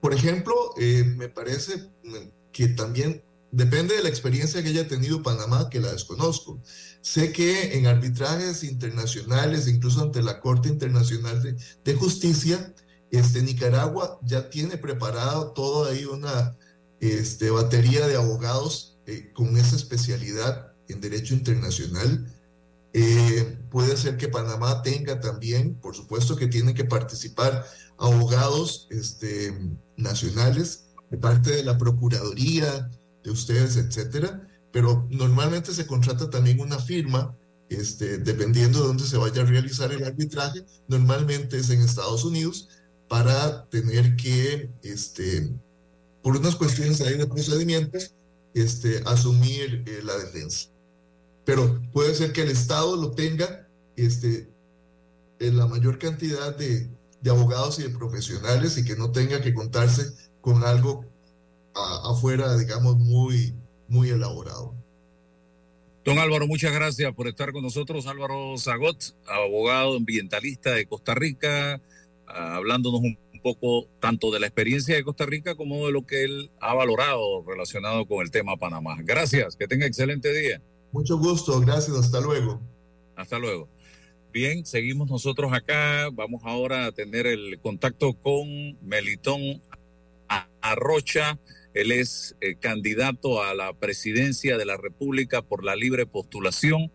Por 0.00 0.12
ejemplo, 0.12 0.54
eh, 0.78 1.02
me 1.04 1.28
parece 1.28 1.88
que 2.52 2.68
también 2.68 3.22
depende 3.50 3.96
de 3.96 4.02
la 4.02 4.08
experiencia 4.08 4.62
que 4.62 4.68
haya 4.68 4.86
tenido 4.86 5.22
Panamá, 5.22 5.70
que 5.70 5.80
la 5.80 5.92
desconozco. 5.92 6.60
Sé 7.00 7.32
que 7.32 7.78
en 7.78 7.86
arbitrajes 7.86 8.64
internacionales, 8.64 9.68
incluso 9.68 10.02
ante 10.02 10.22
la 10.22 10.40
Corte 10.40 10.68
Internacional 10.68 11.56
de, 11.84 11.94
Justicia, 11.94 12.74
este, 13.10 13.42
Nicaragua 13.42 14.18
ya 14.22 14.50
tiene 14.50 14.76
preparado 14.76 15.52
toda 15.52 15.92
ahí 15.92 16.04
una 16.04 16.56
este, 17.00 17.50
batería 17.50 18.06
de 18.06 18.16
abogados 18.16 18.93
eh, 19.06 19.30
con 19.32 19.56
esa 19.56 19.76
especialidad 19.76 20.72
en 20.88 21.00
derecho 21.00 21.34
internacional. 21.34 22.26
Eh, 22.92 23.58
puede 23.70 23.96
ser 23.96 24.16
que 24.16 24.28
Panamá 24.28 24.82
tenga 24.82 25.20
también, 25.20 25.74
por 25.74 25.96
supuesto 25.96 26.36
que 26.36 26.46
tienen 26.46 26.74
que 26.74 26.84
participar 26.84 27.66
abogados 27.98 28.86
este, 28.90 29.52
nacionales 29.96 30.86
de 31.10 31.18
parte 31.18 31.50
de 31.50 31.64
la 31.64 31.76
Procuraduría, 31.76 32.88
de 33.24 33.30
ustedes, 33.30 33.76
etcétera, 33.76 34.46
pero 34.72 35.06
normalmente 35.10 35.72
se 35.72 35.86
contrata 35.86 36.30
también 36.30 36.60
una 36.60 36.78
firma, 36.78 37.36
este, 37.68 38.18
dependiendo 38.18 38.80
de 38.80 38.86
dónde 38.88 39.04
se 39.04 39.16
vaya 39.16 39.42
a 39.42 39.46
realizar 39.46 39.92
el 39.92 40.04
arbitraje, 40.04 40.64
normalmente 40.88 41.58
es 41.58 41.70
en 41.70 41.80
Estados 41.80 42.24
Unidos, 42.24 42.68
para 43.08 43.66
tener 43.66 44.16
que 44.16 44.70
este, 44.82 45.52
por 46.22 46.36
unas 46.36 46.56
cuestiones 46.56 46.98
de 46.98 47.26
procedimientos, 47.26 48.14
este, 48.54 49.02
asumir 49.06 49.84
eh, 49.86 50.00
la 50.02 50.16
defensa. 50.16 50.68
Pero 51.44 51.82
puede 51.92 52.14
ser 52.14 52.32
que 52.32 52.42
el 52.42 52.50
Estado 52.50 52.96
lo 52.96 53.10
tenga 53.10 53.68
este, 53.96 54.48
en 55.40 55.56
la 55.56 55.66
mayor 55.66 55.98
cantidad 55.98 56.56
de, 56.56 56.88
de 57.20 57.30
abogados 57.30 57.78
y 57.78 57.82
de 57.82 57.90
profesionales 57.90 58.78
y 58.78 58.84
que 58.84 58.96
no 58.96 59.12
tenga 59.12 59.40
que 59.40 59.52
contarse 59.52 60.04
con 60.40 60.64
algo 60.64 61.04
afuera, 61.74 62.56
digamos, 62.56 62.96
muy, 62.98 63.54
muy 63.88 64.10
elaborado. 64.10 64.74
Don 66.04 66.18
Álvaro, 66.18 66.46
muchas 66.46 66.72
gracias 66.72 67.14
por 67.14 67.28
estar 67.28 67.52
con 67.52 67.62
nosotros. 67.62 68.06
Álvaro 68.06 68.56
Zagot, 68.58 69.16
abogado 69.26 69.96
ambientalista 69.96 70.72
de 70.72 70.86
Costa 70.86 71.14
Rica, 71.14 71.80
ah, 72.26 72.56
hablándonos 72.56 73.00
un 73.00 73.18
poco 73.44 73.86
tanto 74.00 74.30
de 74.32 74.40
la 74.40 74.46
experiencia 74.46 74.96
de 74.96 75.04
Costa 75.04 75.26
Rica 75.26 75.54
como 75.54 75.84
de 75.86 75.92
lo 75.92 76.06
que 76.06 76.24
él 76.24 76.50
ha 76.60 76.72
valorado 76.72 77.44
relacionado 77.46 78.06
con 78.06 78.22
el 78.22 78.30
tema 78.30 78.56
Panamá. 78.56 78.96
Gracias, 79.04 79.54
que 79.54 79.68
tenga 79.68 79.84
excelente 79.84 80.32
día. 80.32 80.62
Mucho 80.92 81.18
gusto, 81.18 81.60
gracias, 81.60 81.94
hasta 81.94 82.22
luego. 82.22 82.58
Hasta 83.14 83.38
luego. 83.38 83.68
Bien, 84.32 84.64
seguimos 84.64 85.10
nosotros 85.10 85.52
acá. 85.52 86.08
Vamos 86.10 86.42
ahora 86.44 86.86
a 86.86 86.92
tener 86.92 87.26
el 87.26 87.60
contacto 87.60 88.14
con 88.14 88.78
Melitón 88.80 89.60
Arrocha. 90.62 91.38
Él 91.74 91.92
es 91.92 92.34
eh, 92.40 92.54
candidato 92.54 93.42
a 93.42 93.54
la 93.54 93.74
presidencia 93.74 94.56
de 94.56 94.64
la 94.64 94.78
República 94.78 95.42
por 95.42 95.64
la 95.64 95.76
libre 95.76 96.06
postulación, 96.06 96.90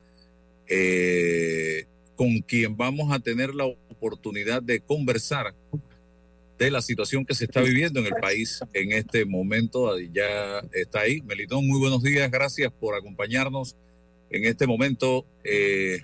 eh, 0.68 1.86
con 2.16 2.40
quien 2.40 2.76
vamos 2.76 3.14
a 3.14 3.20
tener 3.20 3.54
la 3.54 3.66
oportunidad 3.66 4.64
de 4.64 4.80
conversar 4.80 5.54
de 6.60 6.70
la 6.70 6.82
situación 6.82 7.26
que 7.26 7.34
se 7.34 7.46
está 7.46 7.62
viviendo 7.62 8.02
en 8.02 8.08
el 8.08 8.16
país 8.22 8.60
en 8.74 8.92
este 8.92 9.26
momento. 9.26 9.98
Ya 9.98 10.60
está 10.74 11.02
ahí. 11.02 11.22
Melitón, 11.22 11.66
muy 11.66 11.80
buenos 11.80 12.04
días. 12.04 12.30
Gracias 12.30 12.72
por 12.72 12.96
acompañarnos 12.96 13.78
en 14.30 14.46
este 14.46 14.68
momento. 14.68 15.26
Eh, 15.46 16.02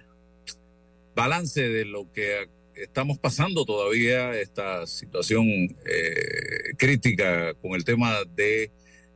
balance 1.13 1.61
de 1.61 1.85
lo 1.85 2.11
que 2.11 2.47
estamos 2.73 3.19
pasando 3.19 3.65
todavía 3.65 4.39
esta 4.39 4.87
situación 4.87 5.45
eh, 5.85 6.73
crítica 6.77 7.53
con 7.55 7.73
el 7.73 7.83
tema 7.83 8.19
de 8.35 8.71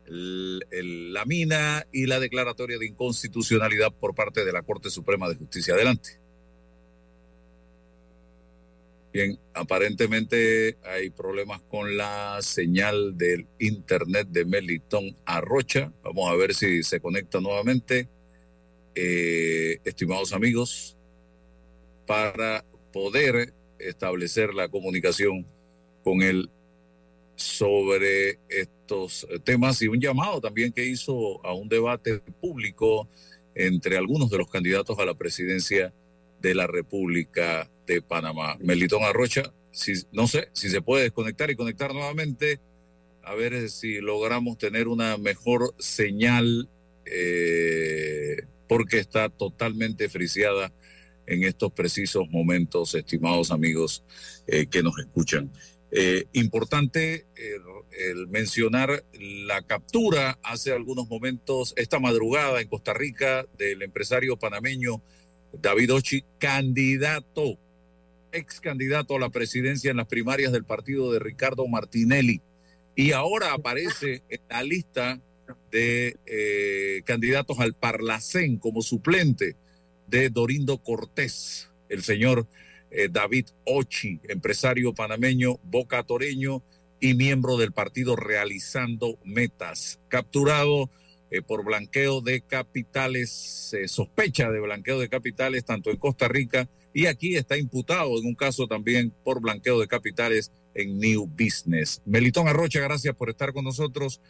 la 0.06 1.24
mina 1.26 1.86
y 1.94 2.06
la 2.06 2.20
declaratoria 2.20 2.78
de 2.78 2.88
inconstitucionalidad 2.88 3.94
por 3.94 4.14
parte 4.14 4.44
de 4.44 4.52
la 4.52 4.64
Corte 4.64 4.90
Suprema 4.90 5.30
de 5.30 5.36
Justicia. 5.36 5.74
Adelante. 5.76 6.20
Bien, 9.12 9.40
aparentemente 9.56 10.78
hay 10.84 11.10
problemas 11.10 11.62
con 11.62 11.98
la 11.98 12.38
señal 12.42 13.18
del 13.18 13.48
internet 13.58 14.28
de 14.30 14.46
Melitón 14.46 15.18
Arrocha. 15.26 15.92
Vamos 16.04 16.30
a 16.30 16.36
ver 16.36 16.54
si 16.54 16.84
se 16.84 17.00
conecta 17.00 17.42
nuevamente. 17.42 18.08
Eh, 18.94 19.80
estimados 19.84 20.32
amigos, 20.34 20.96
para 22.06 22.64
poder 22.92 23.54
establecer 23.80 24.54
la 24.54 24.68
comunicación 24.68 25.48
con 26.04 26.22
él 26.22 26.50
sobre 27.36 28.40
estos 28.50 29.26
temas 29.44 29.82
y 29.82 29.88
un 29.88 30.00
llamado 30.00 30.42
también 30.42 30.72
que 30.72 30.86
hizo 30.86 31.44
a 31.46 31.54
un 31.54 31.70
debate 31.70 32.20
público 32.42 33.08
entre 33.56 33.98
algunos 33.98 34.30
de 34.30 34.38
los 34.38 34.50
candidatos 34.50 35.00
a 35.00 35.06
la 35.06 35.14
presidencia 35.14 35.94
de 36.42 36.56
la 36.56 36.68
República 36.68 37.70
de 37.90 38.02
Panamá. 38.04 38.56
Melitón 38.60 39.04
Arrocha, 39.04 39.52
si, 39.72 39.94
no 40.12 40.28
sé 40.28 40.50
si 40.54 40.70
se 40.70 40.82
puede 40.82 41.04
desconectar 41.04 41.50
y 41.50 41.56
conectar 41.56 41.92
nuevamente, 41.92 42.60
a 43.24 43.34
ver 43.34 43.70
si 43.70 44.00
logramos 44.00 44.60
tener 44.60 44.88
una 44.88 45.18
mejor 45.18 45.74
señal, 45.80 46.70
eh, 47.06 48.44
porque 48.68 49.00
está 49.00 49.30
totalmente 49.30 50.08
friciada 50.08 50.72
en 51.26 51.44
estos 51.44 51.72
precisos 51.72 52.30
momentos, 52.30 52.94
estimados 52.94 53.50
amigos 53.50 54.04
eh, 54.46 54.68
que 54.68 54.84
nos 54.84 54.98
escuchan. 55.00 55.52
Eh, 55.92 56.26
importante 56.34 57.26
el 57.36 58.28
mencionar 58.28 59.04
la 59.20 59.64
captura 59.64 60.38
hace 60.44 60.72
algunos 60.72 61.10
momentos, 61.10 61.74
esta 61.76 62.00
madrugada 62.00 62.62
en 62.62 62.68
Costa 62.68 62.94
Rica, 62.94 63.48
del 63.58 63.82
empresario 63.82 64.38
panameño 64.38 65.02
David 65.52 65.94
Ochi, 65.94 66.24
candidato, 66.38 67.58
ex 68.32 68.60
candidato 68.60 69.16
a 69.16 69.20
la 69.20 69.30
presidencia 69.30 69.92
en 69.92 69.98
las 69.98 70.08
primarias 70.08 70.52
del 70.52 70.64
partido 70.64 71.12
de 71.12 71.20
Ricardo 71.20 71.68
Martinelli. 71.68 72.42
Y 72.96 73.12
ahora 73.12 73.54
aparece 73.54 74.24
en 74.30 74.42
la 74.50 74.64
lista 74.64 75.22
de 75.72 76.18
eh, 76.26 77.02
candidatos 77.06 77.60
al 77.60 77.74
Parlacén 77.74 78.58
como 78.58 78.82
suplente 78.82 79.56
de 80.08 80.30
Dorindo 80.30 80.80
Cortés, 80.80 81.70
el 81.88 82.04
señor 82.04 82.48
eh, 82.92 83.08
David 83.10 83.48
Ochi, 83.66 84.20
empresario 84.28 84.94
panameño, 84.94 85.60
boca 85.64 86.04
toreño 86.04 86.64
y 87.00 87.14
miembro 87.14 87.58
del 87.58 87.72
partido 87.72 88.16
Realizando 88.16 89.18
Metas, 89.24 90.00
capturado 90.08 90.90
eh, 91.32 91.42
por 91.42 91.64
blanqueo 91.64 92.22
de 92.22 92.42
capitales, 92.42 93.76
sospecha 93.86 94.50
de 94.50 94.60
blanqueo 94.60 95.00
de 95.00 95.10
capitales 95.10 95.64
tanto 95.66 95.92
en 95.92 95.98
Costa 95.98 96.28
Rica 96.28 96.68
y 96.94 97.06
aquí 97.06 97.36
está 97.36 97.58
imputado 97.58 98.18
en 98.20 98.26
un 98.26 98.36
caso 98.36 98.68
también 98.68 99.14
por 99.24 99.42
blanqueo 99.42 99.80
de 99.80 99.88
capitales 99.88 100.52
en 100.74 101.00
New 101.00 101.28
Business. 101.28 102.02
Melitón 102.06 102.48
Arrocha, 102.48 102.80
gracias 102.80 103.16
por 103.16 103.30
estar 103.30 103.54
con 103.54 103.66
nosotros. 103.66 104.22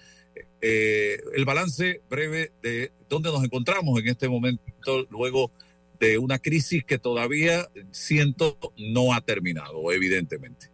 Eh, 0.62 1.20
el 1.36 1.46
balance 1.46 2.02
breve 2.10 2.52
de 2.62 2.92
dónde 3.10 3.32
nos 3.32 3.44
encontramos 3.44 4.00
en 4.00 4.08
este 4.08 4.28
momento 4.30 4.64
luego 5.10 5.52
de 6.00 6.18
una 6.18 6.40
crisis 6.40 6.84
que 6.86 6.98
todavía 6.98 7.70
siento 7.92 8.58
no 8.78 9.14
ha 9.14 9.22
terminado, 9.22 9.92
evidentemente. 9.92 10.68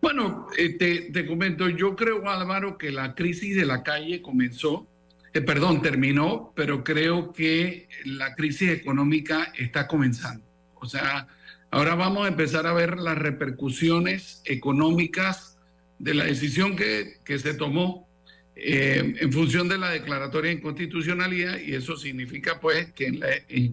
Bueno, 0.00 0.46
eh, 0.56 0.78
te, 1.12 1.26
comento, 1.26 1.68
yo 1.68 1.96
creo, 1.96 2.28
Álvaro, 2.28 2.78
que 2.78 2.92
la 2.92 3.14
crisis 3.14 3.56
de 3.56 3.66
la 3.66 3.82
calle 3.82 4.22
comenzó, 4.22 4.86
eh, 5.32 5.40
perdón, 5.40 5.82
terminó, 5.82 6.52
pero 6.54 6.84
creo 6.84 7.32
que 7.32 7.88
la 8.04 8.34
crisis 8.34 8.70
económica 8.70 9.52
está 9.56 9.88
comenzando. 9.88 10.47
O 10.80 10.86
sea, 10.86 11.26
ahora 11.70 11.94
vamos 11.94 12.24
a 12.24 12.28
empezar 12.28 12.66
a 12.66 12.72
ver 12.72 12.98
las 12.98 13.18
repercusiones 13.18 14.42
económicas 14.44 15.58
de 15.98 16.14
la 16.14 16.24
decisión 16.24 16.76
que, 16.76 17.18
que 17.24 17.38
se 17.38 17.54
tomó 17.54 18.08
eh, 18.60 19.14
en 19.20 19.32
función 19.32 19.68
de 19.68 19.78
la 19.78 19.90
declaratoria 19.90 20.50
de 20.50 20.56
inconstitucionalidad 20.56 21.58
y 21.58 21.74
eso 21.74 21.96
significa 21.96 22.58
pues 22.58 22.92
que 22.92 23.06
en 23.06 23.20
la, 23.20 23.28
eh, 23.30 23.72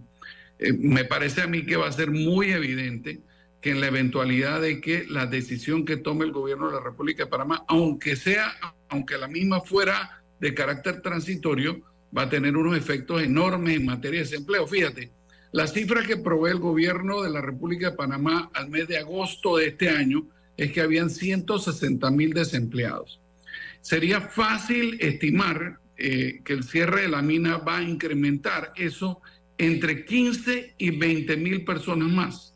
me 0.78 1.06
parece 1.06 1.42
a 1.42 1.48
mí 1.48 1.66
que 1.66 1.76
va 1.76 1.88
a 1.88 1.92
ser 1.92 2.12
muy 2.12 2.52
evidente 2.52 3.22
que 3.62 3.72
en 3.72 3.82
la 3.82 3.88
eventualidad 3.88 4.62
de 4.62 4.80
que 4.82 5.06
la 5.10 5.26
decisión 5.26 5.86
que 5.86 5.98
tome 5.98 6.24
el 6.24 6.32
gobierno 6.32 6.68
de 6.68 6.74
la 6.76 6.82
República 6.82 7.24
de 7.24 7.32
Panamá, 7.32 7.66
aunque 7.68 8.16
sea, 8.16 8.54
aunque 8.90 9.18
la 9.18 9.28
misma 9.28 9.60
fuera 9.62 10.22
de 10.40 10.54
carácter 10.54 11.02
transitorio, 11.02 11.82
va 12.16 12.24
a 12.24 12.30
tener 12.30 12.56
unos 12.56 12.78
efectos 12.78 13.24
enormes 13.24 13.78
en 13.78 13.86
materia 13.86 14.20
de 14.20 14.26
desempleo. 14.26 14.68
Fíjate, 14.68 15.10
la 15.56 15.68
cifra 15.68 16.04
que 16.04 16.18
provee 16.18 16.52
el 16.52 16.60
gobierno 16.60 17.22
de 17.22 17.30
la 17.30 17.40
República 17.40 17.92
de 17.92 17.96
Panamá 17.96 18.52
al 18.54 18.70
mes 18.70 18.90
de 18.90 18.98
agosto 18.98 19.56
de 19.56 19.68
este 19.68 19.88
año 19.88 20.28
es 20.58 20.74
que 20.74 20.82
habían 20.82 21.10
160 21.10 22.12
mil 22.12 22.34
desempleados. 22.34 23.22
Sería 23.80 24.20
fácil 24.20 24.98
estimar 25.00 25.80
eh, 25.96 26.42
que 26.44 26.52
el 26.52 26.66
cierre 26.66 27.04
de 27.04 27.08
la 27.08 27.22
mina 27.22 27.56
va 27.60 27.78
a 27.78 27.84
incrementar 27.84 28.74
eso 28.76 29.22
entre 29.58 30.04
15 30.04 30.76
y 30.78 30.90
20 30.90 31.38
mil 31.38 31.64
personas 31.64 32.10
más, 32.10 32.54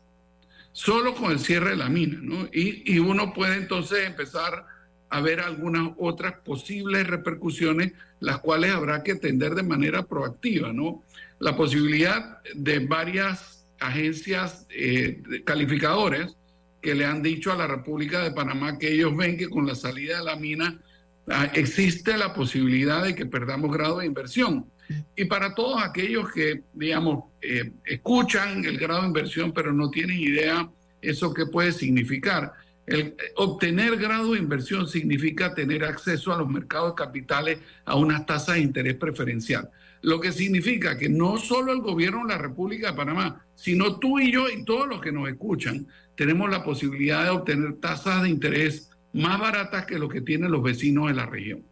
solo 0.72 1.14
con 1.14 1.32
el 1.32 1.38
cierre 1.38 1.70
de 1.70 1.76
la 1.76 1.88
mina, 1.88 2.18
¿no? 2.20 2.50
Y, 2.52 2.98
uno 2.98 3.32
puede 3.32 3.56
entonces 3.56 4.06
empezar 4.06 4.66
a 5.08 5.22
ver 5.22 5.40
algunas 5.40 5.92
otras 5.96 6.34
posibles 6.44 7.06
repercusiones, 7.06 7.94
las 8.20 8.40
cuales 8.40 8.72
habrá 8.72 9.02
que 9.02 9.12
atender 9.12 9.54
de 9.54 9.62
manera 9.62 10.02
proactiva, 10.02 10.70
¿no? 10.74 11.02
La 11.40 11.56
posibilidad 11.56 12.38
de 12.54 12.78
varias 12.80 13.66
agencias 13.80 14.66
eh, 14.70 15.22
calificadoras 15.44 16.36
que 16.80 16.94
le 16.94 17.04
han 17.04 17.22
dicho 17.22 17.52
a 17.52 17.56
la 17.56 17.66
República 17.66 18.22
de 18.22 18.30
Panamá 18.30 18.78
que 18.78 18.92
ellos 18.92 19.16
ven 19.16 19.36
que 19.36 19.48
con 19.48 19.66
la 19.66 19.74
salida 19.74 20.18
de 20.18 20.24
la 20.24 20.36
mina 20.36 20.80
ah, 21.28 21.50
existe 21.54 22.16
la 22.16 22.32
posibilidad 22.32 23.02
de 23.02 23.14
que 23.14 23.26
perdamos 23.26 23.72
grado 23.72 23.98
de 23.98 24.06
inversión. 24.06 24.66
Y 25.16 25.26
para 25.26 25.54
todos 25.54 25.82
aquellos 25.82 26.32
que, 26.32 26.62
digamos, 26.72 27.24
eh, 27.42 27.72
escuchan 27.84 28.64
el 28.64 28.78
grado 28.78 29.02
de 29.02 29.08
inversión, 29.08 29.52
pero 29.52 29.72
no 29.72 29.90
tienen 29.90 30.18
idea 30.18 30.68
eso 31.00 31.32
qué 31.32 31.46
puede 31.46 31.72
significar. 31.72 32.52
El, 32.86 33.00
eh, 33.00 33.16
obtener 33.36 33.96
grado 33.96 34.32
de 34.32 34.38
inversión 34.38 34.88
significa 34.88 35.54
tener 35.54 35.84
acceso 35.84 36.32
a 36.32 36.38
los 36.38 36.48
mercados 36.48 36.94
capitales 36.94 37.58
a 37.84 37.94
unas 37.94 38.26
tasas 38.26 38.56
de 38.56 38.62
interés 38.62 38.94
preferencial. 38.94 39.70
Lo 40.02 40.20
que 40.20 40.32
significa 40.32 40.96
que 40.96 41.08
no 41.08 41.36
solo 41.38 41.72
el 41.72 41.80
gobierno 41.80 42.22
de 42.22 42.32
la 42.32 42.38
República 42.38 42.90
de 42.90 42.96
Panamá, 42.96 43.44
sino 43.54 43.98
tú 43.98 44.18
y 44.18 44.32
yo 44.32 44.48
y 44.48 44.64
todos 44.64 44.88
los 44.88 45.00
que 45.00 45.12
nos 45.12 45.28
escuchan, 45.28 45.86
tenemos 46.14 46.50
la 46.50 46.64
posibilidad 46.64 47.24
de 47.24 47.30
obtener 47.30 47.74
tasas 47.74 48.22
de 48.22 48.30
interés 48.30 48.90
más 49.12 49.38
baratas 49.38 49.86
que 49.86 49.98
lo 49.98 50.08
que 50.08 50.20
tienen 50.20 50.50
los 50.50 50.62
vecinos 50.62 51.08
de 51.08 51.14
la 51.14 51.26
región. 51.26 51.62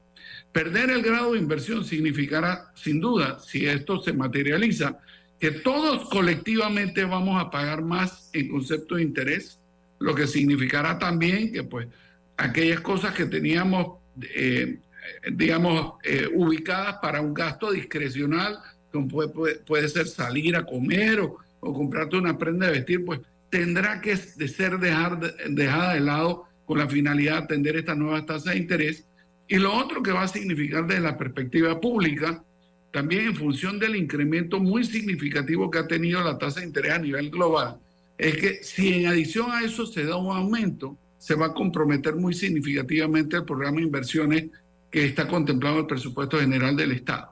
Perder 0.52 0.90
el 0.90 1.02
grado 1.02 1.32
de 1.32 1.38
inversión 1.38 1.84
significará, 1.84 2.72
sin 2.74 3.00
duda, 3.00 3.38
si 3.40 3.66
esto 3.66 4.00
se 4.00 4.12
materializa, 4.12 4.98
que 5.38 5.50
todos 5.50 6.08
colectivamente 6.08 7.04
vamos 7.04 7.40
a 7.40 7.50
pagar 7.50 7.82
más 7.82 8.30
en 8.32 8.48
concepto 8.48 8.96
de 8.96 9.02
interés, 9.02 9.60
lo 10.00 10.14
que 10.14 10.26
significará 10.26 10.98
también 10.98 11.52
que 11.52 11.62
pues 11.62 11.88
aquellas 12.36 12.80
cosas 12.80 13.14
que 13.14 13.26
teníamos, 13.26 13.98
eh, 14.34 14.78
digamos, 15.32 15.94
eh, 16.04 16.28
ubicadas 16.32 16.96
para 16.96 17.20
un 17.20 17.34
gasto 17.34 17.70
discrecional, 17.72 18.58
como 18.92 19.08
puede, 19.08 19.56
puede, 19.56 19.88
ser 19.88 20.06
salir 20.06 20.56
a 20.56 20.64
comer 20.64 21.20
o, 21.20 21.38
o, 21.60 21.74
comprarte 21.74 22.16
una 22.16 22.38
prenda 22.38 22.66
de 22.66 22.72
vestir, 22.72 23.04
pues 23.04 23.20
tendrá 23.50 24.00
que 24.00 24.16
ser 24.16 24.78
dejar, 24.78 25.20
dejada 25.48 25.94
de 25.94 26.00
lado 26.00 26.44
con 26.64 26.78
la 26.78 26.88
finalidad 26.88 27.38
de 27.38 27.44
atender 27.44 27.76
esta 27.76 27.94
nueva 27.94 28.24
tasa 28.24 28.50
de 28.50 28.58
interés. 28.58 29.04
Y 29.46 29.56
lo 29.56 29.74
otro 29.74 30.02
que 30.02 30.12
va 30.12 30.22
a 30.22 30.28
significar 30.28 30.86
desde 30.86 31.00
la 31.00 31.16
perspectiva 31.16 31.80
pública, 31.80 32.42
también 32.92 33.26
en 33.26 33.36
función 33.36 33.78
del 33.78 33.96
incremento 33.96 34.60
muy 34.60 34.84
significativo 34.84 35.70
que 35.70 35.78
ha 35.78 35.86
tenido 35.86 36.22
la 36.22 36.38
tasa 36.38 36.60
de 36.60 36.66
interés 36.66 36.92
a 36.92 36.98
nivel 36.98 37.30
global, 37.30 37.78
es 38.18 38.36
que 38.36 38.62
si 38.62 38.94
en 38.94 39.06
adición 39.06 39.50
a 39.50 39.62
eso 39.62 39.86
se 39.86 40.04
da 40.04 40.16
un 40.16 40.34
aumento, 40.36 40.96
se 41.18 41.34
va 41.34 41.46
a 41.46 41.54
comprometer 41.54 42.14
muy 42.16 42.34
significativamente 42.34 43.36
el 43.36 43.44
programa 43.44 43.78
de 43.78 43.84
inversiones 43.84 44.44
que 44.90 45.04
está 45.04 45.28
contemplado 45.28 45.76
en 45.76 45.80
el 45.82 45.86
presupuesto 45.86 46.38
general 46.38 46.76
del 46.76 46.92
Estado. 46.92 47.28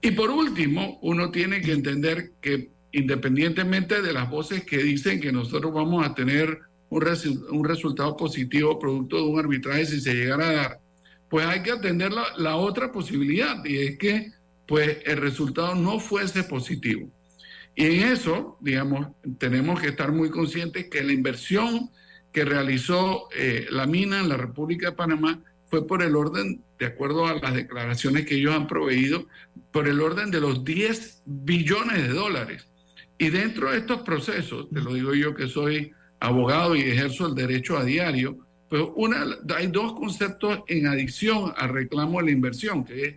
Y 0.00 0.12
por 0.12 0.30
último, 0.30 0.98
uno 1.02 1.30
tiene 1.30 1.60
que 1.60 1.72
entender 1.72 2.32
que 2.40 2.70
independientemente 2.92 4.02
de 4.02 4.12
las 4.12 4.28
voces 4.28 4.64
que 4.64 4.78
dicen 4.78 5.20
que 5.20 5.32
nosotros 5.32 5.72
vamos 5.72 6.04
a 6.04 6.14
tener 6.14 6.58
un, 6.88 7.04
un 7.50 7.64
resultado 7.64 8.16
positivo 8.16 8.78
producto 8.78 9.16
de 9.16 9.22
un 9.22 9.38
arbitraje 9.38 9.86
si 9.86 10.00
se 10.00 10.14
llegara 10.14 10.48
a 10.48 10.52
dar, 10.52 10.80
pues 11.28 11.46
hay 11.46 11.62
que 11.62 11.70
atender 11.70 12.12
la, 12.12 12.24
la 12.36 12.56
otra 12.56 12.90
posibilidad 12.90 13.64
y 13.64 13.78
es 13.78 13.98
que 13.98 14.32
pues 14.66 14.98
el 15.04 15.18
resultado 15.18 15.74
no 15.74 16.00
fuese 16.00 16.44
positivo. 16.44 17.08
Y 17.74 17.86
en 17.86 18.12
eso, 18.12 18.56
digamos, 18.60 19.08
tenemos 19.38 19.80
que 19.80 19.88
estar 19.88 20.12
muy 20.12 20.30
conscientes 20.30 20.88
que 20.88 21.02
la 21.02 21.12
inversión 21.12 21.90
que 22.32 22.44
realizó 22.44 23.28
eh, 23.36 23.66
la 23.70 23.86
mina 23.86 24.20
en 24.20 24.28
la 24.28 24.36
República 24.36 24.90
de 24.90 24.96
Panamá 24.96 25.40
fue 25.66 25.86
por 25.86 26.02
el 26.02 26.16
orden, 26.16 26.62
de 26.80 26.86
acuerdo 26.86 27.26
a 27.26 27.34
las 27.34 27.54
declaraciones 27.54 28.26
que 28.26 28.34
ellos 28.36 28.54
han 28.54 28.66
proveído, 28.66 29.28
por 29.70 29.86
el 29.86 30.00
orden 30.00 30.30
de 30.30 30.40
los 30.40 30.64
10 30.64 31.22
billones 31.26 32.02
de 32.02 32.08
dólares. 32.08 32.66
Y 33.18 33.28
dentro 33.28 33.70
de 33.70 33.78
estos 33.78 34.00
procesos, 34.00 34.68
te 34.70 34.80
lo 34.80 34.94
digo 34.94 35.14
yo 35.14 35.34
que 35.34 35.46
soy 35.46 35.92
abogado 36.18 36.74
y 36.74 36.80
ejerzo 36.80 37.28
el 37.28 37.34
derecho 37.34 37.76
a 37.76 37.84
diario, 37.84 38.38
pues 38.70 38.82
hay 39.54 39.66
dos 39.66 39.92
conceptos 39.92 40.60
en 40.68 40.86
adición 40.86 41.52
al 41.56 41.68
reclamo 41.68 42.18
de 42.18 42.26
la 42.26 42.30
inversión, 42.30 42.84
que 42.84 43.04
es 43.04 43.14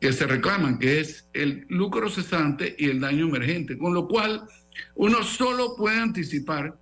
que 0.00 0.12
se 0.12 0.26
reclaman, 0.26 0.78
que 0.78 1.00
es 1.00 1.28
el 1.34 1.66
lucro 1.68 2.08
cesante 2.08 2.74
y 2.78 2.86
el 2.86 3.00
daño 3.00 3.26
emergente, 3.26 3.76
con 3.76 3.92
lo 3.92 4.08
cual 4.08 4.44
uno 4.94 5.22
solo 5.22 5.76
puede 5.76 5.98
anticipar 5.98 6.74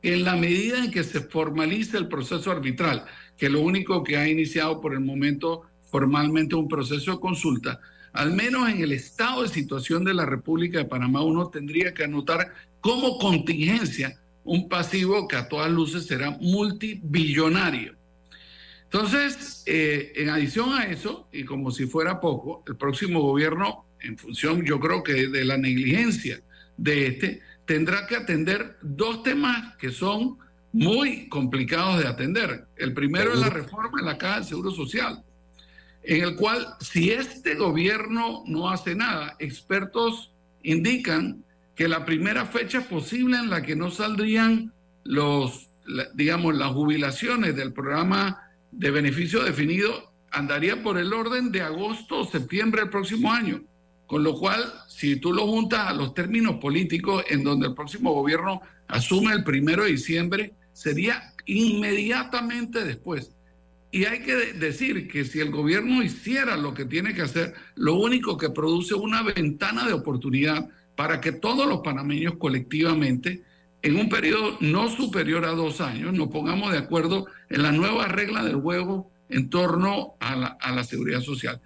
en 0.00 0.24
la 0.24 0.34
medida 0.34 0.78
en 0.78 0.90
que 0.90 1.04
se 1.04 1.20
formalice 1.20 1.98
el 1.98 2.08
proceso 2.08 2.50
arbitral, 2.50 3.04
que 3.42 3.48
lo 3.48 3.60
único 3.60 4.04
que 4.04 4.16
ha 4.16 4.28
iniciado 4.28 4.80
por 4.80 4.92
el 4.92 5.00
momento 5.00 5.62
formalmente 5.90 6.54
un 6.54 6.68
proceso 6.68 7.10
de 7.10 7.18
consulta, 7.18 7.80
al 8.12 8.30
menos 8.30 8.68
en 8.68 8.80
el 8.80 8.92
estado 8.92 9.42
de 9.42 9.48
situación 9.48 10.04
de 10.04 10.14
la 10.14 10.24
República 10.24 10.78
de 10.78 10.84
Panamá, 10.84 11.22
uno 11.22 11.48
tendría 11.48 11.92
que 11.92 12.04
anotar 12.04 12.54
como 12.80 13.18
contingencia 13.18 14.16
un 14.44 14.68
pasivo 14.68 15.26
que 15.26 15.34
a 15.34 15.48
todas 15.48 15.72
luces 15.72 16.06
será 16.06 16.30
multibillonario. 16.40 17.96
Entonces, 18.84 19.64
eh, 19.66 20.12
en 20.14 20.28
adición 20.28 20.74
a 20.74 20.84
eso, 20.84 21.26
y 21.32 21.42
como 21.42 21.72
si 21.72 21.86
fuera 21.86 22.20
poco, 22.20 22.62
el 22.68 22.76
próximo 22.76 23.22
gobierno, 23.22 23.86
en 24.02 24.18
función, 24.18 24.64
yo 24.64 24.78
creo 24.78 25.02
que 25.02 25.26
de 25.26 25.44
la 25.44 25.58
negligencia 25.58 26.40
de 26.76 27.08
este, 27.08 27.40
tendrá 27.66 28.06
que 28.06 28.14
atender 28.14 28.76
dos 28.82 29.24
temas 29.24 29.74
que 29.78 29.90
son 29.90 30.38
muy 30.72 31.28
complicados 31.28 32.00
de 32.00 32.08
atender. 32.08 32.66
El 32.76 32.94
primero 32.94 33.32
es 33.32 33.40
la 33.40 33.50
reforma 33.50 34.00
en 34.00 34.06
la 34.06 34.18
Caja 34.18 34.36
del 34.36 34.44
Seguro 34.44 34.70
Social, 34.70 35.22
en 36.02 36.24
el 36.24 36.36
cual 36.36 36.66
si 36.80 37.10
este 37.10 37.54
gobierno 37.54 38.42
no 38.46 38.70
hace 38.70 38.94
nada, 38.94 39.36
expertos 39.38 40.32
indican 40.62 41.44
que 41.74 41.88
la 41.88 42.04
primera 42.04 42.46
fecha 42.46 42.82
posible 42.82 43.38
en 43.38 43.50
la 43.50 43.62
que 43.62 43.76
no 43.76 43.90
saldrían 43.90 44.72
los, 45.04 45.68
digamos, 46.14 46.54
las 46.56 46.72
jubilaciones 46.72 47.56
del 47.56 47.72
programa 47.72 48.42
de 48.70 48.90
beneficio 48.90 49.42
definido 49.42 50.12
andaría 50.30 50.82
por 50.82 50.98
el 50.98 51.12
orden 51.12 51.52
de 51.52 51.60
agosto 51.60 52.20
o 52.20 52.24
septiembre 52.24 52.82
del 52.82 52.90
próximo 52.90 53.32
año. 53.32 53.62
Con 54.06 54.24
lo 54.24 54.34
cual, 54.34 54.72
si 54.88 55.16
tú 55.16 55.32
lo 55.32 55.46
juntas 55.46 55.88
a 55.88 55.94
los 55.94 56.12
términos 56.14 56.56
políticos 56.56 57.24
en 57.30 57.42
donde 57.42 57.68
el 57.68 57.74
próximo 57.74 58.12
gobierno 58.12 58.60
asume 58.88 59.32
el 59.32 59.42
primero 59.42 59.84
de 59.84 59.92
diciembre, 59.92 60.52
sería 60.82 61.32
inmediatamente 61.46 62.84
después. 62.84 63.30
Y 63.90 64.06
hay 64.06 64.20
que 64.20 64.34
decir 64.54 65.06
que 65.08 65.24
si 65.24 65.40
el 65.40 65.50
gobierno 65.50 66.02
hiciera 66.02 66.56
lo 66.56 66.74
que 66.74 66.86
tiene 66.86 67.14
que 67.14 67.22
hacer, 67.22 67.54
lo 67.76 67.94
único 67.94 68.36
que 68.36 68.50
produce 68.50 68.94
una 68.94 69.22
ventana 69.22 69.86
de 69.86 69.92
oportunidad 69.92 70.68
para 70.96 71.20
que 71.20 71.32
todos 71.32 71.68
los 71.68 71.80
panameños 71.80 72.34
colectivamente 72.38 73.42
en 73.82 73.96
un 73.96 74.08
periodo 74.08 74.56
no 74.60 74.88
superior 74.88 75.44
a 75.44 75.50
dos 75.50 75.80
años 75.80 76.14
nos 76.14 76.28
pongamos 76.28 76.72
de 76.72 76.78
acuerdo 76.78 77.26
en 77.50 77.62
la 77.62 77.72
nueva 77.72 78.06
regla 78.06 78.44
del 78.44 78.56
juego 78.56 79.10
en 79.28 79.50
torno 79.50 80.14
a 80.20 80.36
la, 80.36 80.46
a 80.60 80.72
la 80.72 80.84
seguridad 80.84 81.20
social. 81.20 81.60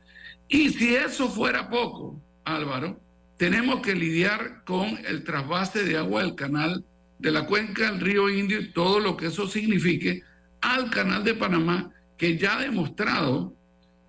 Y 0.48 0.70
si 0.70 0.94
eso 0.94 1.28
fuera 1.28 1.68
poco, 1.68 2.20
Álvaro, 2.44 3.00
tenemos 3.36 3.80
que 3.80 3.94
lidiar 3.94 4.64
con 4.64 4.98
el 5.06 5.24
trasvase 5.24 5.84
de 5.84 5.96
agua 5.96 6.22
del 6.22 6.34
canal 6.34 6.84
de 7.18 7.30
la 7.30 7.46
cuenca 7.46 7.90
del 7.90 8.00
río 8.00 8.28
Indio 8.28 8.60
y 8.60 8.72
todo 8.72 9.00
lo 9.00 9.16
que 9.16 9.26
eso 9.26 9.46
signifique 9.48 10.22
al 10.60 10.90
canal 10.90 11.24
de 11.24 11.34
Panamá, 11.34 11.92
que 12.16 12.36
ya 12.36 12.56
ha 12.56 12.62
demostrado 12.62 13.54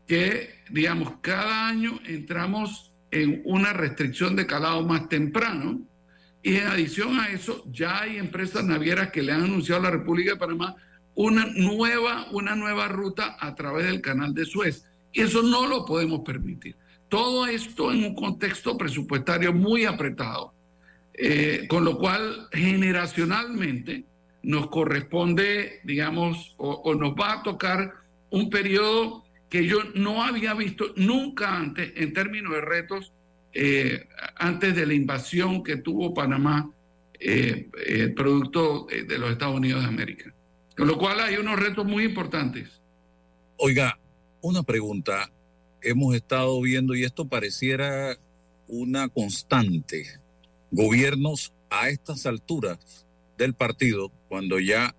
que, 0.07 0.61
digamos, 0.69 1.13
cada 1.21 1.67
año 1.67 1.99
entramos 2.05 2.93
en 3.11 3.41
una 3.45 3.73
restricción 3.73 4.35
de 4.35 4.45
calado 4.45 4.83
más 4.83 5.09
temprano 5.09 5.81
y 6.43 6.55
en 6.55 6.67
adición 6.67 7.19
a 7.19 7.27
eso, 7.27 7.63
ya 7.71 8.01
hay 8.01 8.17
empresas 8.17 8.63
navieras 8.63 9.11
que 9.11 9.21
le 9.21 9.33
han 9.33 9.43
anunciado 9.43 9.81
a 9.81 9.85
la 9.85 9.91
República 9.91 10.31
de 10.31 10.37
Panamá 10.37 10.75
una 11.13 11.45
nueva, 11.55 12.27
una 12.31 12.55
nueva 12.55 12.87
ruta 12.87 13.37
a 13.39 13.55
través 13.55 13.87
del 13.87 14.01
canal 14.01 14.33
de 14.33 14.45
Suez. 14.45 14.85
Y 15.11 15.21
eso 15.21 15.41
no 15.41 15.67
lo 15.67 15.83
podemos 15.83 16.21
permitir. 16.21 16.75
Todo 17.09 17.47
esto 17.47 17.91
en 17.91 18.03
un 18.03 18.15
contexto 18.15 18.77
presupuestario 18.77 19.51
muy 19.51 19.85
apretado, 19.85 20.53
eh, 21.17 21.65
con 21.67 21.83
lo 21.83 21.97
cual 21.97 22.47
generacionalmente 22.51 24.05
nos 24.43 24.67
corresponde, 24.67 25.81
digamos, 25.83 26.55
o 26.57 26.95
nos 26.95 27.13
va 27.15 27.33
a 27.33 27.43
tocar 27.43 27.93
un 28.29 28.49
periodo 28.49 29.25
que 29.49 29.65
yo 29.65 29.79
no 29.95 30.23
había 30.23 30.53
visto 30.53 30.93
nunca 30.95 31.57
antes 31.57 31.91
en 31.95 32.13
términos 32.13 32.53
de 32.53 32.61
retos 32.61 33.11
eh, 33.59 34.07
antes 34.35 34.75
de 34.75 34.85
la 34.85 34.93
invasión 34.93 35.63
que 35.63 35.77
tuvo 35.77 36.13
Panamá, 36.13 36.69
eh, 37.19 37.67
eh, 37.87 38.13
producto 38.15 38.85
de 38.85 39.17
los 39.17 39.31
Estados 39.31 39.55
Unidos 39.55 39.81
de 39.81 39.87
América. 39.87 40.31
Con 40.75 40.85
lo 40.85 40.95
cual 40.99 41.19
hay 41.21 41.37
unos 41.37 41.59
retos 41.59 41.83
muy 41.83 42.03
importantes. 42.03 42.69
Oiga, 43.57 43.97
una 44.41 44.61
pregunta. 44.61 45.31
Hemos 45.81 46.13
estado 46.13 46.61
viendo, 46.61 46.93
y 46.93 47.03
esto 47.03 47.27
pareciera 47.27 48.15
una 48.67 49.07
constante, 49.09 50.05
gobiernos 50.71 51.53
a 51.69 51.89
estas 51.89 52.25
alturas 52.25 53.05
del 53.37 53.53
partido, 53.53 54.11
cuando 54.29 54.59
ya 54.59 54.95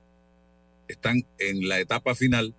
están 0.86 1.26
en 1.38 1.68
la 1.68 1.80
etapa 1.80 2.14
final, 2.14 2.54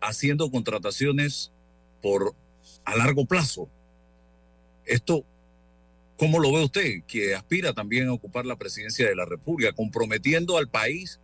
haciendo 0.00 0.50
contrataciones 0.50 1.52
por 2.00 2.34
a 2.84 2.96
largo 2.96 3.26
plazo 3.26 3.68
esto, 4.84 5.24
¿cómo 6.16 6.38
lo 6.38 6.52
ve 6.52 6.64
usted, 6.64 7.02
que 7.06 7.34
aspira 7.34 7.72
también 7.72 8.08
a 8.08 8.12
ocupar 8.12 8.46
la 8.46 8.56
presidencia 8.56 9.08
de 9.08 9.14
la 9.14 9.24
República, 9.24 9.72
comprometiendo 9.72 10.58
al 10.58 10.68
país 10.68 11.20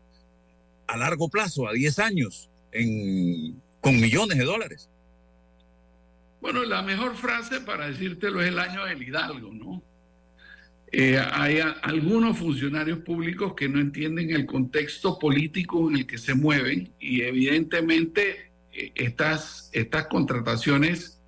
a 0.86 0.96
largo 0.96 1.28
plazo, 1.28 1.68
a 1.68 1.72
10 1.72 1.98
años, 1.98 2.48
en, 2.72 3.60
con 3.80 4.00
millones 4.00 4.38
de 4.38 4.44
dólares? 4.44 4.88
Bueno, 6.40 6.64
la 6.64 6.82
mejor 6.82 7.16
frase 7.16 7.60
para 7.60 7.88
decírtelo 7.88 8.40
es 8.40 8.48
el 8.48 8.58
año 8.58 8.84
del 8.84 9.02
Hidalgo, 9.02 9.52
¿no? 9.52 9.82
Eh, 10.91 11.18
hay 11.18 11.61
algunos 11.82 12.39
funcionarios 12.39 13.01
públicos 13.01 13.53
que 13.55 13.68
no 13.68 13.78
entienden 13.78 14.30
el 14.30 14.47
contexto 14.47 15.18
político 15.18 15.91
en 15.91 15.97
el 15.97 16.07
que 16.07 16.16
se 16.16 16.34
mueven 16.34 16.93
y 16.99 17.20
evidentemente 17.20 18.53
eh, 18.72 18.93
estas, 18.95 19.68
estas 19.72 20.07
contrataciones, 20.07 21.20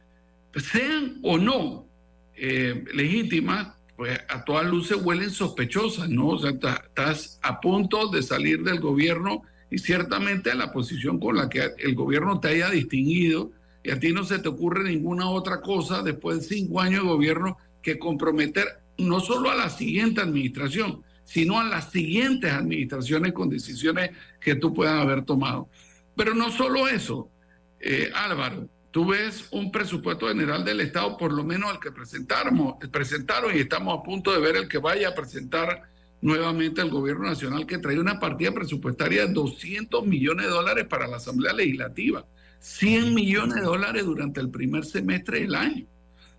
sean 0.56 1.18
o 1.22 1.36
no 1.36 1.86
eh, 2.34 2.84
legítimas, 2.94 3.74
pues 3.96 4.18
a 4.28 4.44
todas 4.44 4.66
luces 4.66 4.96
huelen 5.02 5.30
sospechosas, 5.30 6.08
¿no? 6.08 6.28
O 6.28 6.38
sea, 6.38 6.52
estás 6.52 7.38
a 7.42 7.60
punto 7.60 8.08
de 8.08 8.22
salir 8.22 8.62
del 8.62 8.80
gobierno 8.80 9.42
y 9.70 9.78
ciertamente 9.78 10.54
la 10.54 10.72
posición 10.72 11.20
con 11.20 11.36
la 11.36 11.50
que 11.50 11.68
el 11.78 11.94
gobierno 11.94 12.40
te 12.40 12.48
haya 12.48 12.70
distinguido 12.70 13.52
y 13.84 13.90
a 13.90 14.00
ti 14.00 14.12
no 14.12 14.24
se 14.24 14.38
te 14.38 14.48
ocurre 14.48 14.84
ninguna 14.84 15.28
otra 15.28 15.60
cosa 15.60 16.02
después 16.02 16.38
de 16.38 16.56
cinco 16.56 16.80
años 16.80 17.02
de 17.02 17.10
gobierno 17.10 17.58
que 17.82 17.98
comprometer 17.98 18.66
no 19.00 19.20
solo 19.20 19.50
a 19.50 19.54
la 19.54 19.70
siguiente 19.70 20.20
administración, 20.20 21.02
sino 21.24 21.60
a 21.60 21.64
las 21.64 21.90
siguientes 21.90 22.52
administraciones 22.52 23.32
con 23.32 23.48
decisiones 23.48 24.10
que 24.40 24.56
tú 24.56 24.74
puedas 24.74 25.00
haber 25.00 25.24
tomado. 25.24 25.68
Pero 26.16 26.34
no 26.34 26.50
solo 26.50 26.88
eso, 26.88 27.30
eh, 27.78 28.10
Álvaro, 28.14 28.68
tú 28.90 29.06
ves 29.06 29.46
un 29.52 29.70
presupuesto 29.70 30.28
general 30.28 30.64
del 30.64 30.80
Estado, 30.80 31.16
por 31.16 31.32
lo 31.32 31.44
menos 31.44 31.72
el 31.72 31.80
que 31.80 31.92
presentaron, 31.92 32.74
presentaron 32.90 33.56
y 33.56 33.60
estamos 33.60 33.98
a 33.98 34.02
punto 34.02 34.32
de 34.32 34.40
ver 34.40 34.56
el 34.56 34.68
que 34.68 34.78
vaya 34.78 35.10
a 35.10 35.14
presentar 35.14 35.82
nuevamente 36.20 36.82
el 36.82 36.90
gobierno 36.90 37.28
nacional, 37.28 37.66
que 37.66 37.78
trae 37.78 37.98
una 37.98 38.18
partida 38.18 38.52
presupuestaria 38.52 39.26
de 39.26 39.32
200 39.32 40.06
millones 40.06 40.46
de 40.46 40.52
dólares 40.52 40.86
para 40.86 41.06
la 41.06 41.16
Asamblea 41.16 41.52
Legislativa, 41.52 42.26
100 42.58 43.14
millones 43.14 43.54
de 43.56 43.62
dólares 43.62 44.04
durante 44.04 44.40
el 44.40 44.50
primer 44.50 44.84
semestre 44.84 45.40
del 45.40 45.54
año. 45.54 45.86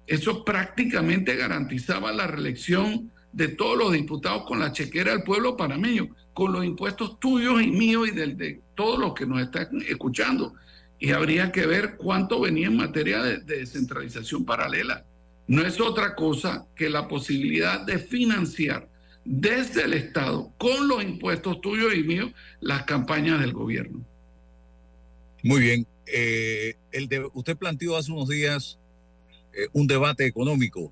Eso 0.07 0.43
prácticamente 0.43 1.35
garantizaba 1.35 2.11
la 2.11 2.27
reelección 2.27 3.11
de 3.31 3.47
todos 3.49 3.77
los 3.77 3.93
diputados 3.93 4.43
con 4.45 4.59
la 4.59 4.71
chequera 4.71 5.11
del 5.11 5.23
pueblo 5.23 5.55
panameño, 5.55 6.09
con 6.33 6.51
los 6.51 6.65
impuestos 6.65 7.19
tuyos 7.19 7.61
y 7.61 7.67
míos 7.67 8.09
y 8.09 8.11
del, 8.11 8.35
de 8.35 8.61
todos 8.75 8.99
los 8.99 9.13
que 9.13 9.25
nos 9.25 9.41
están 9.41 9.69
escuchando. 9.87 10.53
Y 10.99 11.11
habría 11.11 11.51
que 11.51 11.65
ver 11.65 11.95
cuánto 11.97 12.41
venía 12.41 12.67
en 12.67 12.77
materia 12.77 13.23
de, 13.23 13.37
de 13.39 13.59
descentralización 13.59 14.45
paralela. 14.45 15.05
No 15.47 15.65
es 15.65 15.79
otra 15.79 16.15
cosa 16.15 16.65
que 16.75 16.89
la 16.89 17.07
posibilidad 17.07 17.85
de 17.85 17.97
financiar 17.97 18.87
desde 19.23 19.83
el 19.83 19.93
Estado, 19.93 20.51
con 20.57 20.87
los 20.87 21.03
impuestos 21.03 21.61
tuyos 21.61 21.93
y 21.95 22.03
míos, 22.03 22.31
las 22.59 22.83
campañas 22.83 23.39
del 23.39 23.53
gobierno. 23.53 24.05
Muy 25.43 25.61
bien. 25.61 25.87
Eh, 26.05 26.75
el 26.91 27.07
de, 27.07 27.29
usted 27.33 27.55
planteó 27.55 27.95
hace 27.95 28.11
unos 28.11 28.27
días 28.27 28.79
eh, 29.53 29.67
un 29.73 29.87
debate 29.87 30.25
económico 30.25 30.91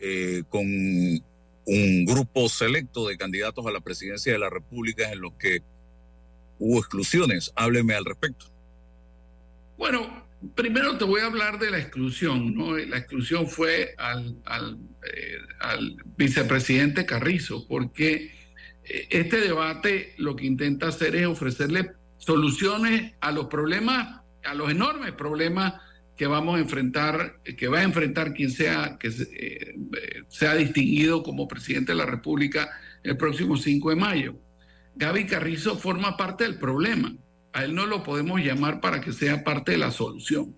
eh, 0.00 0.42
con 0.48 0.64
un 0.64 2.04
grupo 2.04 2.48
selecto 2.48 3.06
de 3.08 3.16
candidatos 3.16 3.66
a 3.66 3.70
la 3.70 3.80
presidencia 3.80 4.32
de 4.32 4.38
la 4.38 4.50
República 4.50 5.12
en 5.12 5.20
los 5.20 5.32
que 5.34 5.62
hubo 6.58 6.78
exclusiones. 6.78 7.52
Hábleme 7.54 7.94
al 7.94 8.04
respecto. 8.04 8.46
Bueno, 9.78 10.26
primero 10.54 10.98
te 10.98 11.04
voy 11.04 11.20
a 11.20 11.26
hablar 11.26 11.58
de 11.58 11.70
la 11.70 11.78
exclusión. 11.78 12.54
¿no? 12.54 12.76
La 12.76 12.98
exclusión 12.98 13.46
fue 13.46 13.94
al, 13.98 14.36
al, 14.44 14.78
al 15.60 15.96
vicepresidente 16.16 17.06
Carrizo, 17.06 17.66
porque 17.68 18.32
este 18.84 19.40
debate 19.40 20.14
lo 20.18 20.34
que 20.34 20.46
intenta 20.46 20.88
hacer 20.88 21.14
es 21.14 21.26
ofrecerle 21.26 21.92
soluciones 22.18 23.14
a 23.20 23.32
los 23.32 23.46
problemas, 23.46 24.22
a 24.44 24.54
los 24.54 24.70
enormes 24.70 25.12
problemas 25.12 25.74
que 26.22 26.28
vamos 26.28 26.56
a 26.56 26.60
enfrentar, 26.60 27.40
que 27.42 27.66
va 27.66 27.80
a 27.80 27.82
enfrentar 27.82 28.32
quien 28.32 28.52
sea 28.52 28.96
que 29.00 29.08
eh, 29.08 29.74
sea 30.28 30.54
distinguido 30.54 31.24
como 31.24 31.48
presidente 31.48 31.90
de 31.90 31.98
la 31.98 32.06
República 32.06 32.70
el 33.02 33.16
próximo 33.16 33.56
5 33.56 33.90
de 33.90 33.96
mayo. 33.96 34.36
Gaby 34.94 35.26
Carrizo 35.26 35.76
forma 35.76 36.16
parte 36.16 36.44
del 36.44 36.60
problema. 36.60 37.12
A 37.52 37.64
él 37.64 37.74
no 37.74 37.86
lo 37.86 38.04
podemos 38.04 38.40
llamar 38.40 38.80
para 38.80 39.00
que 39.00 39.12
sea 39.12 39.42
parte 39.42 39.72
de 39.72 39.78
la 39.78 39.90
solución. 39.90 40.54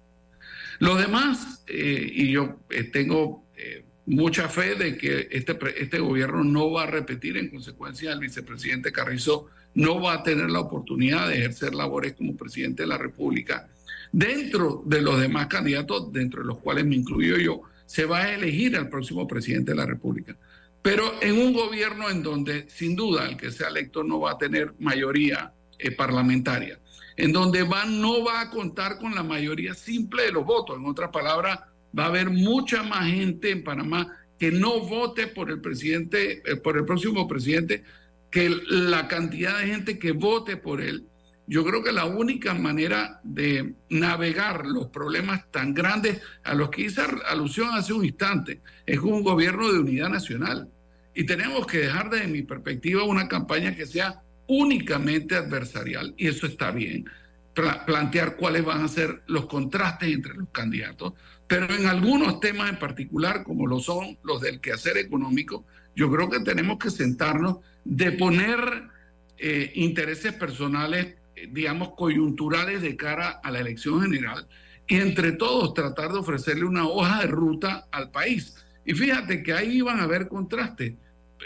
Lo 0.81 0.97
demás, 0.97 1.65
eh, 1.67 2.11
y 2.13 2.31
yo 2.31 2.61
eh, 2.69 2.85
tengo 2.85 3.47
eh, 3.57 3.87
mucha 4.05 4.51
fe 4.51 4.75
de 4.75 4.99
que 4.99 5.29
este, 5.31 5.57
este 5.79 5.99
gobierno 5.99 6.45
no 6.45 6.73
va 6.73 6.83
a 6.83 6.91
repetir, 6.91 7.39
en 7.39 7.49
consecuencia, 7.49 8.13
el 8.13 8.21
vicepresidente 8.21 8.93
Carrizo 8.93 9.47
no 9.73 9.99
va 9.99 10.13
a 10.13 10.23
tener 10.23 10.51
la 10.51 10.61
oportunidad 10.61 11.31
de 11.31 11.39
ejercer 11.39 11.75
labores 11.75 12.13
como 12.13 12.37
presidente 12.37 12.83
de 12.83 12.89
la 12.89 12.99
República 12.99 13.71
Dentro 14.17 14.85
de 14.87 15.03
los 15.03 15.21
demás 15.21 15.49
candidatos, 15.49 16.13
dentro 16.13 16.43
de 16.43 16.47
los 16.47 16.59
cuales 16.59 16.87
me 16.87 16.95
incluyo 16.95 17.37
yo, 17.37 17.63
se 17.85 18.05
va 18.05 18.19
a 18.19 18.33
elegir 18.33 18.77
al 18.77 18.89
próximo 18.89 19.27
presidente 19.27 19.73
de 19.73 19.77
la 19.77 19.87
República. 19.87 20.37
Pero 20.83 21.15
en 21.21 21.37
un 21.37 21.53
gobierno 21.53 22.09
en 22.09 22.23
donde, 22.23 22.69
sin 22.69 22.95
duda, 22.95 23.29
el 23.29 23.37
que 23.37 23.51
sea 23.51 23.67
electo 23.67 24.05
no 24.05 24.21
va 24.21 24.31
a 24.31 24.39
tener 24.39 24.73
mayoría 24.79 25.53
eh, 25.81 25.91
parlamentaria, 25.91 26.79
en 27.17 27.33
donde 27.33 27.65
va, 27.65 27.87
no 27.87 28.23
va 28.25 28.43
a 28.43 28.51
contar 28.51 28.99
con 29.01 29.17
la 29.17 29.25
mayoría 29.25 29.75
simple 29.75 30.23
de 30.23 30.31
los 30.31 30.45
votos. 30.45 30.77
En 30.79 30.87
otras 30.87 31.11
palabras, 31.11 31.59
va 31.99 32.05
a 32.05 32.07
haber 32.07 32.31
mucha 32.31 32.85
más 32.85 33.09
gente 33.11 33.51
en 33.51 33.65
Panamá 33.65 34.17
que 34.39 34.53
no 34.53 34.79
vote 34.79 35.27
por 35.27 35.51
el 35.51 35.61
presidente, 35.61 36.41
eh, 36.47 36.55
por 36.55 36.77
el 36.77 36.85
próximo 36.85 37.27
presidente, 37.27 37.83
que 38.31 38.49
la 38.69 39.09
cantidad 39.09 39.59
de 39.59 39.67
gente 39.67 39.99
que 39.99 40.13
vote 40.13 40.57
por 40.57 40.81
él 40.81 41.05
yo 41.47 41.65
creo 41.65 41.83
que 41.83 41.93
la 41.93 42.07
única 42.07 42.55
manera 42.55 43.21
de 43.23 43.75
navegar 43.91 44.67
los 44.67 44.89
problemas 44.89 45.51
tan 45.51 45.75
grandes 45.75 46.21
a 46.43 46.55
los 46.55 46.71
que 46.71 46.83
hice 46.83 47.03
alusión 47.27 47.71
hace 47.73 47.93
un 47.93 48.05
instante 48.05 48.61
es 48.87 48.99
un 48.99 49.23
gobierno 49.23 49.71
de 49.73 49.81
unidad 49.81 50.09
nacional. 50.09 50.69
Y 51.15 51.25
tenemos 51.25 51.67
que 51.67 51.79
dejar 51.79 52.11
desde 52.11 52.27
mi 52.29 52.43
perspectiva 52.43 53.05
una 53.05 53.29
campaña 53.29 53.75
que 53.75 53.87
sea 53.87 54.23
únicamente 54.47 55.37
adversarial, 55.37 56.15
y 56.17 56.29
eso 56.29 56.47
está 56.47 56.71
bien. 56.71 57.05
plantear 57.87 58.35
cuáles 58.37 58.65
van 58.65 58.83
a 58.83 58.89
ser 58.89 59.23
los 59.27 59.47
contrastes 59.47 60.13
entre 60.13 60.35
los 60.35 60.49
candidatos, 60.49 61.13
pero 61.47 61.73
en 61.73 61.87
algunos 61.87 62.41
temas 62.41 62.69
en 62.69 62.81
particular, 62.81 63.45
como 63.45 63.69
lo 63.69 63.79
son 63.79 64.19
los 64.25 64.41
del 64.41 64.61
quehacer 64.61 64.97
económico, 64.97 65.65
yo 65.95 66.11
creo 66.11 66.29
que 66.29 66.41
tenemos 66.41 66.79
que 66.79 66.91
sentarnos 66.91 67.59
de 67.85 68.11
poner 68.13 68.89
eh, 69.39 69.71
intereses 69.75 70.33
personales 70.33 71.15
digamos, 71.51 71.91
coyunturales 71.97 72.83
de 72.83 72.97
cara 72.97 73.41
a 73.43 73.51
la 73.51 73.61
elección 73.61 74.03
general 74.03 74.47
y 74.87 74.97
entre 74.97 75.33
todos 75.33 75.75
tratar 75.75 76.13
de 76.13 76.19
ofrecerle 76.19 76.65
una 76.65 76.87
hoja 76.87 77.21
de 77.21 77.27
ruta 77.27 77.89
al 77.91 78.11
país. 78.11 78.55
Y 78.85 78.95
fíjate 78.95 79.43
que 79.43 79.53
ahí 79.53 79.81
van 79.81 80.01
a 80.01 80.05
haber 80.05 80.29
contrastes. 80.29 80.95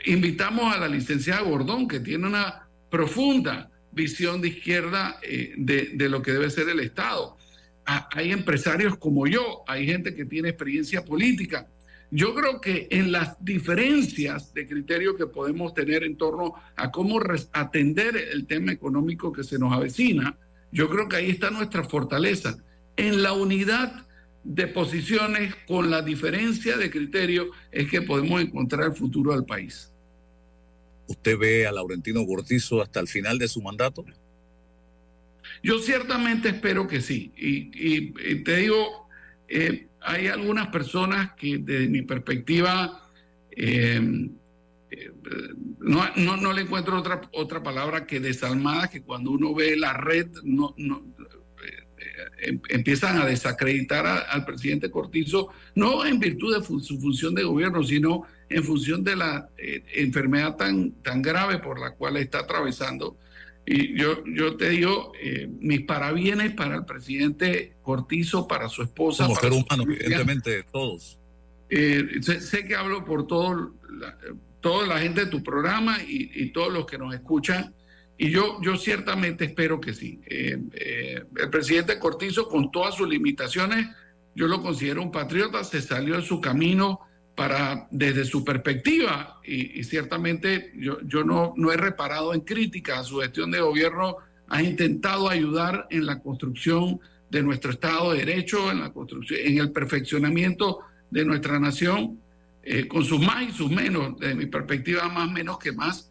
Invitamos 0.07 0.74
a 0.74 0.78
la 0.78 0.89
licenciada 0.89 1.43
Gordón, 1.43 1.86
que 1.89 2.01
tiene 2.01 2.26
una 2.26 2.68
profunda 2.91 3.70
visión 3.93 4.41
de 4.41 4.49
izquierda 4.49 5.18
eh, 5.22 5.55
de, 5.57 5.91
de, 5.95 6.09
lo 6.09 6.22
que 6.22 6.32
debe 6.32 6.51
ser 6.51 6.68
el 6.68 6.80
Estado. 6.80 7.36
hay 7.84 8.32
empresarios 8.32 8.97
como 8.99 9.26
yo, 9.26 9.62
hay 9.66 9.86
gente 9.86 10.14
que 10.14 10.24
tiene 10.24 10.51
experiencia 10.51 11.05
política, 11.05 11.68
yo 12.11 12.35
creo 12.35 12.61
que 12.61 12.89
en 12.91 13.13
las 13.13 13.43
diferencias 13.45 14.55
de 14.55 14.67
criterio 14.67 15.17
que 15.17 15.27
podemos 15.27 15.75
tener 15.75 16.05
en 16.05 16.17
torno 16.17 16.55
a 16.77 16.91
cómo 16.91 17.21
atender 17.53 18.17
el 18.17 18.47
tema 18.47 18.73
económico 18.73 19.33
que 19.33 19.45
se 19.45 19.59
nos 19.59 19.73
avecina, 19.73 20.39
yo 20.73 20.89
creo 20.89 21.09
que 21.09 21.17
ahí 21.17 21.31
está 21.31 21.51
nuestra 21.51 21.85
fortaleza, 21.85 22.57
en 22.97 23.23
la 23.23 23.33
unidad 23.33 24.07
de 24.45 24.67
posiciones 24.67 25.55
con 25.67 25.91
la 25.91 26.01
diferencia 26.01 26.77
de 26.79 26.91
criterio 26.91 27.51
es 27.71 27.91
que 27.91 28.01
podemos 28.01 28.41
encontrar 28.41 28.87
el 28.87 28.95
futuro 28.95 29.33
del 29.33 29.45
país. 29.45 29.93
¿Usted 31.07 31.39
ve 31.39 31.67
a 31.67 31.73
Laurentino 31.73 32.25
Cortizo 32.27 32.81
hasta 32.81 33.01
el 33.01 33.09
final 33.09 33.39
de 33.39 33.49
su 33.49 33.61
mandato? 33.61 34.05
Yo 35.63 35.79
ciertamente 35.79 36.51
espero 36.51 36.87
que 36.87 37.01
sí. 37.01 37.33
Y, 37.37 37.71
y 38.31 38.45
te 38.45 38.57
digo, 38.57 39.09
eh, 39.49 39.88
hay 40.09 40.29
algunas 40.29 40.69
personas 40.69 41.33
que 41.35 41.59
desde 41.59 41.89
mi 41.89 42.03
perspectiva 42.03 43.11
eh, 43.51 44.01
eh, 44.91 45.11
no, 45.81 46.03
no, 46.17 46.37
no, 46.39 46.53
le 46.53 46.63
encuentro 46.63 46.99
otra, 46.99 47.21
otra 47.33 47.63
palabra 47.63 48.07
que 48.07 48.19
desalmada, 48.19 48.89
que 48.89 49.03
cuando 49.03 49.33
uno 49.33 49.55
ve 49.55 49.77
la 49.77 49.93
red 49.93 50.29
no, 50.45 50.75
no 50.79 51.03
em, 52.41 52.59
empiezan 52.71 53.19
a 53.19 53.27
desacreditar 53.27 54.07
al 54.07 54.45
presidente 54.47 54.91
Cortizo, 54.91 55.51
no 55.75 56.07
en 56.07 56.19
virtud 56.19 56.57
de 56.57 56.65
su 56.65 56.99
función 56.99 57.35
de 57.35 57.45
gobierno, 57.45 57.83
sino 57.83 58.23
en 58.49 58.65
función 58.65 59.05
de 59.05 59.17
la 59.17 59.51
enfermedad 59.59 60.57
tan, 60.57 60.93
tan 61.03 61.21
grave 61.21 61.59
por 61.59 61.79
la 61.79 61.91
cual 61.91 62.17
está 62.17 62.41
atravesando 62.41 63.19
y 63.71 63.99
yo, 63.99 64.25
yo 64.25 64.57
te 64.57 64.71
digo, 64.71 65.12
eh, 65.21 65.47
mis 65.61 65.83
parabienes 65.83 66.55
para 66.55 66.77
el 66.77 66.87
presidente 66.87 67.75
Cortizo, 67.83 68.49
para 68.49 68.71
su 68.71 68.83
esposa. 68.83 69.25
Como 69.27 69.39
ser 69.39 69.53
humano, 69.53 69.83
evidentemente, 69.83 70.64
todos. 70.73 71.19
Eh, 71.69 72.03
sé, 72.23 72.64
que 72.64 72.75
hablo 72.75 73.05
por 73.05 73.27
todo, 73.27 73.75
la, 73.91 74.16
toda 74.62 74.87
la 74.87 75.01
gente 75.01 75.27
de 75.27 75.31
tu 75.31 75.43
programa 75.43 75.99
y, 76.03 76.51
todos 76.51 76.73
los 76.73 76.87
que 76.87 76.97
nos 76.97 77.14
escuchan. 77.14 77.75
Y 78.16 78.31
yo, 78.31 78.59
yo 78.62 78.79
ciertamente 78.79 79.45
espero 79.45 79.79
que 79.79 79.93
sí. 79.93 80.19
Eh, 80.25 81.23
el 81.37 81.51
presidente 81.51 81.99
Cortizo, 81.99 82.49
con 82.49 82.71
todas 82.71 82.95
sus 82.95 83.07
limitaciones, 83.07 83.87
yo 84.35 84.49
lo 84.49 84.62
considero 84.62 85.03
un 85.03 85.12
patriota, 85.12 85.62
se 85.62 85.83
salió 85.83 86.16
de 86.16 86.23
su 86.23 86.41
camino 86.41 87.01
para, 87.39 87.86
desde 87.93 88.24
su 88.24 88.45
perspectiva, 88.45 89.41
y, 89.45 89.84
ciertamente 89.84 90.72
yo, 90.74 90.99
yo 91.03 91.22
no, 91.22 91.55
no 91.57 91.70
he 91.70 91.76
reparado 91.76 92.34
en 92.34 92.41
crítica 92.41 92.99
a 92.99 93.05
su 93.05 93.20
gestión 93.20 93.53
de 93.53 93.61
gobierno, 93.61 94.16
ha 94.49 94.61
intentado 94.61 95.28
ayudar 95.28 95.86
en 95.91 96.05
la 96.05 96.18
construcción 96.18 96.99
de 97.30 97.45
nuestro 97.45 97.70
Estado 97.70 98.11
de 98.11 98.24
Derecho, 98.24 98.72
en 98.72 98.80
la 98.80 98.93
construcción, 98.93 99.39
en 99.41 99.59
el 99.59 99.70
perfeccionamiento 99.70 100.80
de 101.12 101.24
nuestra 101.24 101.61
nación, 101.61 102.18
eh, 102.64 102.89
con 102.89 103.05
sus 103.05 103.20
más 103.20 103.45
y 103.45 103.53
sus 103.53 103.70
menos, 103.70 104.18
desde 104.18 104.34
mi 104.34 104.47
perspectiva, 104.47 105.09
más 105.09 105.30
menos 105.30 105.61
que 105.61 105.70
más, 105.70 106.08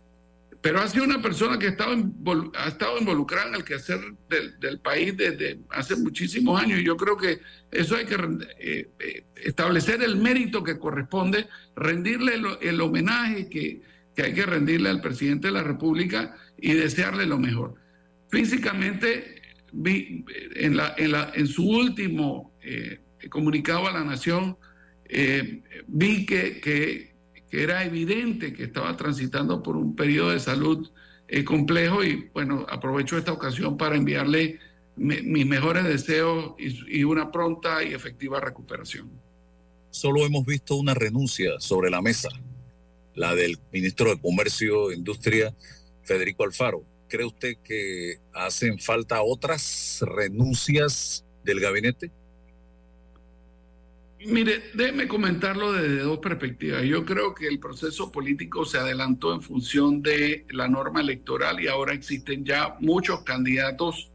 pero 0.68 0.82
ha 0.82 0.88
sido 0.90 1.06
una 1.06 1.22
persona 1.22 1.58
que 1.58 1.68
ha 1.68 1.70
estado, 1.70 3.00
involucrada 3.00 3.48
en 3.48 3.56
el 3.56 3.64
quehacer 3.64 4.02
del, 4.28 4.80
país 4.82 5.16
desde 5.16 5.62
hace 5.70 5.96
muchísimos 5.96 6.62
años. 6.62 6.82
Y 6.82 6.84
yo 6.84 6.98
creo 6.98 7.16
que 7.16 7.40
eso 7.72 7.96
hay 7.96 8.06
que 8.06 8.16
eh, 8.60 8.90
eh, 9.00 9.24
establecer 9.38 10.04
el 10.04 10.18
mérito 10.18 10.66
que 10.66 10.78
corresponde, 10.78 11.48
rendirle 11.74 12.34
el, 12.60 12.82
homenaje 12.82 13.48
que, 13.48 13.82
hay 14.22 14.34
que 14.34 14.46
rendirle 14.46 14.90
al 14.90 15.00
presidente 15.00 15.48
de 15.48 15.54
la 15.54 15.64
República 15.64 16.36
y 16.58 16.74
desearle 16.74 17.26
lo 17.26 17.40
mejor. 17.40 17.76
Físicamente, 18.30 19.42
vi, 19.72 20.26
en, 20.56 20.76
la, 20.76 20.94
en, 20.98 21.48
su 21.48 21.66
último 21.66 22.58
eh, 22.62 23.00
comunicado 23.30 23.88
a 23.88 23.94
la 23.94 24.04
Nación, 24.04 24.58
vi 25.88 26.26
que 26.26 27.07
que 27.50 27.64
era 27.64 27.84
evidente 27.84 28.54
que 28.54 28.64
estaba 28.64 28.96
transitando 28.98 29.64
por 29.64 29.78
un 29.78 29.96
periodo 29.96 30.32
de 30.32 30.40
salud 30.40 30.90
eh, 31.28 31.44
complejo 31.44 32.04
y 32.04 32.30
bueno, 32.34 32.66
aprovecho 32.70 33.18
esta 33.18 33.34
ocasión 33.34 33.78
para 33.78 33.96
enviarle 33.96 34.60
mis 34.96 35.46
mejores 35.46 35.84
deseos 35.84 36.56
y, 36.58 37.00
y, 37.00 37.04
una 37.04 37.32
pronta 37.32 37.84
y 37.84 37.94
efectiva 37.94 38.40
recuperación. 38.40 39.12
Solo 39.92 40.26
hemos 40.26 40.44
visto 40.44 40.76
una 40.76 40.96
renuncia 40.96 41.60
sobre 41.60 41.92
la 41.92 42.02
mesa, 42.02 42.30
la 43.14 43.36
del 43.36 43.60
ministro 43.72 44.10
de 44.10 44.20
Comercio 44.20 44.90
e 44.90 44.96
Industria, 44.96 45.54
Federico 46.04 46.44
Alfaro. 46.44 46.84
¿Cree 47.08 47.26
usted 47.26 47.58
que 47.64 48.20
hacen 48.34 48.80
falta 48.80 49.22
otras 49.22 50.00
renuncias 50.02 51.24
del 51.44 51.60
gabinete? 51.60 52.12
Mire, 54.26 54.72
déjeme 54.74 55.08
comentarlo 55.08 55.74
desde 55.74 56.00
dos 56.00 56.18
perspectivas. 56.18 56.84
Yo 56.84 57.06
creo 57.06 57.36
que 57.36 57.48
el 57.48 57.60
proceso 57.60 58.12
político 58.12 58.66
se 58.66 58.80
adelantó 58.80 59.34
en 59.34 59.42
función 59.42 60.02
de 60.02 60.46
la 60.50 60.68
norma 60.68 61.02
electoral 61.02 61.60
y 61.60 61.68
ahora 61.68 61.94
existen 61.94 62.44
ya 62.44 62.76
muchos 62.80 63.22
candidatos 63.22 64.10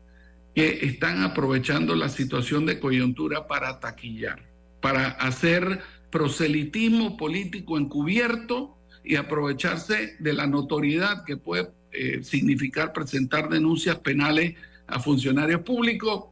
que 0.55 0.81
están 0.83 1.23
aprovechando 1.23 1.95
la 1.95 2.09
situación 2.09 2.67
de 2.67 2.81
coyuntura 2.81 3.47
para 3.47 3.79
taquillar, 3.79 4.43
para 4.81 5.07
hacer 5.07 5.81
proselitismo 6.11 7.17
político 7.17 7.79
encubierto 7.79 8.77
y 9.05 9.17
aprovecharse 9.17 10.17
de 10.19 10.33
la 10.33 10.47
notoriedad 10.47 11.25
que 11.25 11.37
puede 11.37 11.71
eh, 11.93 12.23
significar 12.23 12.93
presentar 12.93 13.49
denuncias 13.49 13.99
penales 14.01 14.57
a 14.89 14.99
funcionarios 14.99 15.63
públicos 15.63 16.25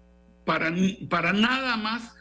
para, 0.44 0.72
para 1.08 1.32
nada 1.32 1.76
más 1.76 2.14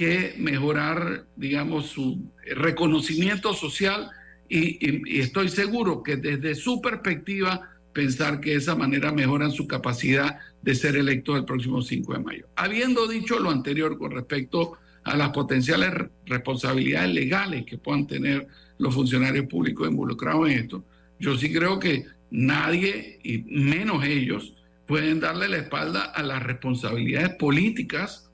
que 0.00 0.34
mejorar, 0.38 1.26
digamos, 1.36 1.88
su 1.88 2.32
reconocimiento 2.54 3.52
social 3.52 4.08
y, 4.48 5.20
estoy 5.20 5.50
seguro 5.50 6.02
que 6.02 6.16
desde 6.16 6.54
su 6.54 6.80
perspectiva 6.80 7.68
pensar 7.92 8.40
que 8.40 8.52
de 8.52 8.56
esa 8.56 8.74
manera 8.74 9.12
mejoran 9.12 9.52
su 9.52 9.66
capacidad 9.66 10.38
de 10.62 10.74
ser 10.74 10.96
electo 10.96 11.36
el 11.36 11.44
próximo 11.44 11.82
5 11.82 12.14
de 12.14 12.18
mayo. 12.18 12.46
Habiendo 12.56 13.06
dicho 13.08 13.38
lo 13.38 13.50
anterior 13.50 13.98
con 13.98 14.12
respecto 14.12 14.78
a 15.04 15.18
las 15.18 15.28
potenciales 15.32 15.92
responsabilidades 16.24 17.12
legales 17.12 17.66
que 17.66 17.76
puedan 17.76 18.06
tener 18.06 18.46
los 18.78 18.94
funcionarios 18.94 19.48
públicos 19.48 19.86
involucrados 19.86 20.48
en 20.48 20.60
esto, 20.60 20.82
yo 21.18 21.36
sí 21.36 21.52
creo 21.52 21.78
que 21.78 22.06
nadie, 22.30 23.18
y 23.22 23.42
menos 23.42 24.02
ellos, 24.02 24.54
pueden 24.86 25.20
darle 25.20 25.50
la 25.50 25.58
espalda 25.58 26.04
a 26.04 26.22
las 26.22 26.42
responsabilidades 26.42 27.34
políticas 27.34 28.29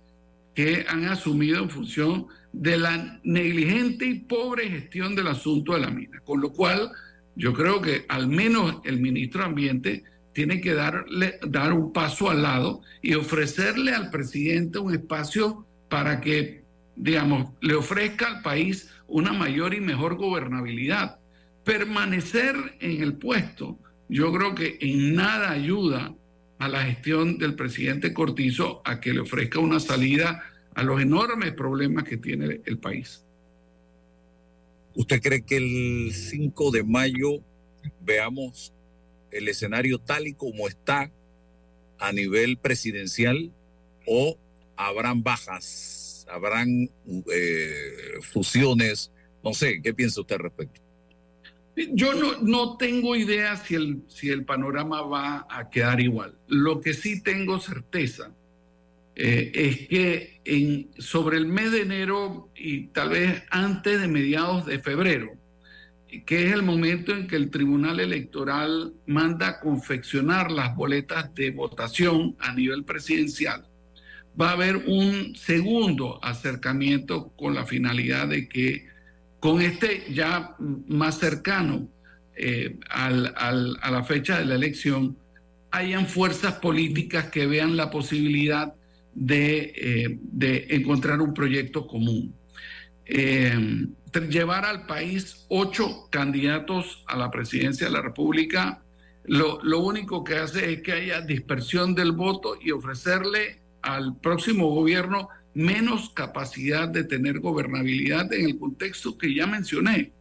que 0.57 0.87
han 0.89 1.05
asumido 1.05 1.63
en 1.63 1.69
función 1.69 2.29
de 2.51 2.79
la 2.79 3.21
negligente 3.23 4.07
y 4.07 4.21
pobre 4.21 4.71
gestión 4.71 5.15
del 5.15 5.27
asunto 5.27 5.75
de 5.75 5.81
la 5.81 5.91
mina. 5.91 6.21
Con 6.21 6.41
lo 6.41 6.51
cual, 6.51 6.91
yo 7.37 7.53
creo 7.53 7.83
que 7.83 8.07
al 8.09 8.27
menos 8.27 8.77
el 8.85 8.99
ministro 8.99 9.43
de 9.43 9.47
Ambiente 9.47 10.05
tiene 10.33 10.63
que 10.63 10.73
darle, 10.73 11.39
dar 11.47 11.75
un 11.75 11.93
paso 11.93 12.31
al 12.31 12.41
lado 12.43 12.81
y 13.03 13.13
ofrecerle 13.15 13.93
al 13.93 14.09
presidente 14.09 14.79
un 14.79 14.95
espacio 14.95 15.67
para 15.91 16.23
que, 16.23 16.65
digamos, 16.97 17.53
le 17.61 17.75
ofrezca 17.75 18.27
al 18.27 18.41
país 18.41 18.91
una 19.09 19.35
mayor 19.35 19.75
y 19.75 19.81
mejor 19.81 20.17
gobernabilidad. 20.17 21.19
Permanecer 21.65 22.57
en 22.81 23.03
el 23.03 23.19
puesto, 23.19 23.79
yo 24.09 24.33
creo 24.33 24.55
que 24.55 24.79
en 24.81 25.15
nada 25.15 25.51
ayuda 25.51 26.15
a 26.59 26.69
la 26.69 26.85
gestión 26.85 27.39
del 27.39 27.55
presidente 27.55 28.13
Cortizo 28.13 28.81
a 28.85 29.01
que 29.01 29.13
le 29.13 29.21
ofrezca 29.21 29.59
una 29.59 29.81
salida 29.81 30.43
a 30.75 30.83
los 30.83 31.01
enormes 31.01 31.53
problemas 31.53 32.05
que 32.05 32.17
tiene 32.17 32.61
el 32.65 32.79
país. 32.79 33.23
¿Usted 34.95 35.21
cree 35.21 35.43
que 35.43 35.57
el 35.57 36.13
5 36.15 36.71
de 36.71 36.85
mayo 36.85 37.43
veamos 38.01 38.73
el 39.31 39.49
escenario 39.49 39.99
tal 39.99 40.27
y 40.27 40.33
como 40.33 40.69
está 40.69 41.11
a 41.99 42.13
nivel 42.13 42.57
presidencial 42.57 43.53
o 44.07 44.39
habrán 44.77 45.23
bajas, 45.23 46.27
habrán 46.31 46.91
eh, 47.33 47.73
fusiones? 48.23 49.13
No 49.45 49.53
sé, 49.53 49.81
¿qué 49.83 49.93
piensa 49.93 50.23
usted 50.23 50.37
al 50.37 50.43
respecto? 50.43 50.86
Yo 51.77 52.15
no, 52.15 52.39
no 52.41 52.77
tengo 52.79 53.17
idea 53.17 53.57
si 53.57 53.75
el, 53.75 54.03
si 54.09 54.31
el 54.31 54.45
panorama 54.45 55.03
va 55.03 55.47
a 55.51 55.69
quedar 55.69 56.01
igual. 56.01 56.35
Lo 56.49 56.81
que 56.81 56.95
sí 56.95 57.23
tengo 57.23 57.61
certeza 57.61 58.33
eh, 59.15 59.53
es 59.55 59.89
que 59.89 60.41
en, 60.45 60.91
sobre 60.99 61.37
el 61.37 61.47
mes 61.47 61.73
de 61.73 61.83
enero 61.83 62.51
y 62.55 62.89
tal 62.89 63.11
vez 63.11 63.43
antes 63.51 64.01
de 64.01 64.09
mediados 64.09 64.65
de 64.65 64.79
febrero, 64.79 65.33
que 66.25 66.47
es 66.47 66.53
el 66.53 66.63
momento 66.63 67.13
en 67.13 67.27
que 67.27 67.37
el 67.37 67.51
Tribunal 67.51 68.01
Electoral 68.01 68.95
manda 69.07 69.49
a 69.49 69.61
confeccionar 69.61 70.51
las 70.51 70.75
boletas 70.75 71.35
de 71.35 71.51
votación 71.51 72.37
a 72.39 72.55
nivel 72.55 72.85
presidencial, 72.85 73.67
va 74.41 74.51
a 74.51 74.53
haber 74.53 74.77
un 74.77 75.35
segundo 75.35 76.23
acercamiento 76.23 77.33
con 77.37 77.55
la 77.55 77.67
finalidad 77.67 78.29
de 78.29 78.49
que 78.49 78.87
con 79.47 79.63
este 79.63 80.03
ya 80.13 80.57
más 80.89 81.21
cercano 81.21 81.87
eh, 82.35 82.81
a 82.91 83.11
la 83.11 84.03
fecha 84.03 84.41
de 84.41 84.45
la 84.45 84.57
elección, 84.57 85.17
hayan 85.71 86.09
fuerzas 86.09 86.55
políticas 86.55 87.27
que 87.27 87.47
vean 87.47 87.77
la 87.77 87.89
posibilidad 87.89 88.75
de, 89.15 90.19
eh, 90.41 90.67
encontrar 90.71 91.21
un 91.21 91.33
proyecto 91.33 91.87
común. 91.87 92.35
Eh, 93.05 93.87
llevar 94.29 94.65
al 94.65 94.85
país 94.85 95.47
ocho 95.49 96.09
candidatos 96.11 97.05
a 97.07 97.17
la 97.17 97.31
presidencia 97.31 97.87
de 97.87 97.93
la 97.93 98.03
República, 98.03 98.83
lo 99.27 99.79
único 99.79 100.25
que 100.25 100.39
hace 100.39 100.73
es 100.73 100.83
que 100.83 100.91
haya 100.91 101.21
dispersión 101.21 101.95
del 101.95 102.11
voto 102.11 102.59
y 102.61 102.73
ofrecerle 102.73 103.61
al 103.83 104.17
próximo 104.17 104.71
gobierno 104.71 105.29
menos 105.57 106.11
capacidad 106.11 106.87
de 106.87 107.03
tener 107.03 107.41
gobernabilidad 107.41 108.31
en 108.35 108.45
el 108.45 108.59
contexto 108.59 109.17
que 109.17 109.35
ya 109.35 109.47
mencioné. 109.47 110.13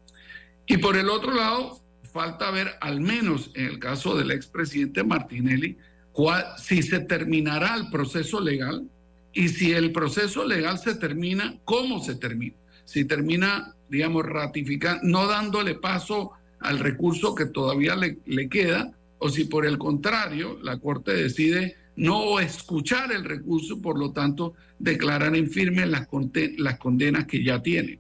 Y 0.65 0.77
por 0.77 0.95
el 0.95 1.09
otro 1.09 1.33
lado, 1.33 1.81
falta 2.13 2.49
ver, 2.51 2.75
al 2.79 3.01
menos 3.01 3.51
en 3.53 3.65
el 3.65 3.77
caso 3.77 4.15
del 4.15 4.31
expresidente 4.31 5.03
Martinelli, 5.03 5.77
cuál, 6.13 6.45
si 6.57 6.81
se 6.81 7.01
terminará 7.01 7.75
el 7.75 7.89
proceso 7.89 8.39
legal 8.39 8.89
y 9.33 9.49
si 9.49 9.73
el 9.73 9.91
proceso 9.91 10.45
legal 10.45 10.79
se 10.79 10.95
termina, 10.95 11.57
cómo 11.65 12.01
se 12.01 12.15
termina. 12.15 12.55
Si 12.85 13.03
termina, 13.03 13.75
digamos, 13.89 14.25
ratificando, 14.25 15.01
no 15.03 15.27
dándole 15.27 15.75
paso 15.75 16.31
al 16.61 16.79
recurso 16.79 17.35
que 17.35 17.45
todavía 17.45 17.97
le, 17.97 18.19
le 18.25 18.47
queda, 18.47 18.93
o 19.19 19.29
si 19.29 19.43
por 19.43 19.65
el 19.65 19.77
contrario 19.77 20.57
la 20.63 20.77
Corte 20.77 21.11
decide 21.11 21.75
no 21.95 22.39
escuchar 22.39 23.11
el 23.11 23.23
recurso, 23.23 23.81
por 23.81 23.97
lo 23.97 24.11
tanto, 24.11 24.53
declarar 24.79 25.35
en 25.35 25.49
firme 25.49 25.85
las, 25.85 26.07
condenas 26.07 27.25
que 27.25 27.43
ya 27.43 27.61
tiene. 27.61 27.99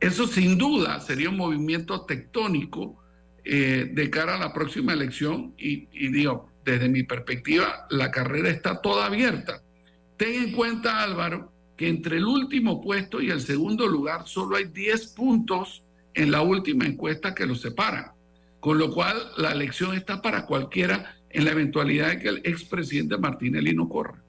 Eso 0.00 0.26
sin 0.26 0.58
duda 0.58 1.00
sería 1.00 1.30
un 1.30 1.36
movimiento 1.36 2.02
tectónico 2.02 3.02
eh, 3.44 3.90
de 3.92 4.10
cara 4.10 4.36
a 4.36 4.38
la 4.38 4.52
próxima 4.52 4.92
elección 4.92 5.54
y, 5.56 5.88
y, 5.92 6.08
digo, 6.08 6.50
desde 6.64 6.88
mi 6.88 7.02
perspectiva, 7.02 7.86
la 7.90 8.10
carrera 8.10 8.50
está 8.50 8.80
toda 8.80 9.06
abierta. 9.06 9.62
Ten 10.16 10.42
en 10.42 10.52
cuenta, 10.52 11.02
Álvaro, 11.02 11.52
que 11.76 11.88
entre 11.88 12.16
el 12.16 12.26
último 12.26 12.80
puesto 12.80 13.20
y 13.20 13.30
el 13.30 13.40
segundo 13.40 13.86
lugar 13.86 14.26
solo 14.26 14.56
hay 14.56 14.64
10 14.64 15.08
puntos 15.14 15.84
en 16.14 16.32
la 16.32 16.42
última 16.42 16.84
encuesta 16.84 17.34
que 17.34 17.46
los 17.46 17.60
separan, 17.60 18.10
con 18.58 18.78
lo 18.78 18.92
cual 18.92 19.16
la 19.36 19.52
elección 19.52 19.94
está 19.94 20.20
para 20.20 20.44
cualquiera 20.44 21.17
en 21.30 21.44
la 21.44 21.52
eventualidad 21.52 22.10
de 22.10 22.18
que 22.18 22.28
el 22.28 22.38
expresidente 22.44 23.18
Martinelli 23.18 23.74
no 23.74 23.88
corra. 23.88 24.22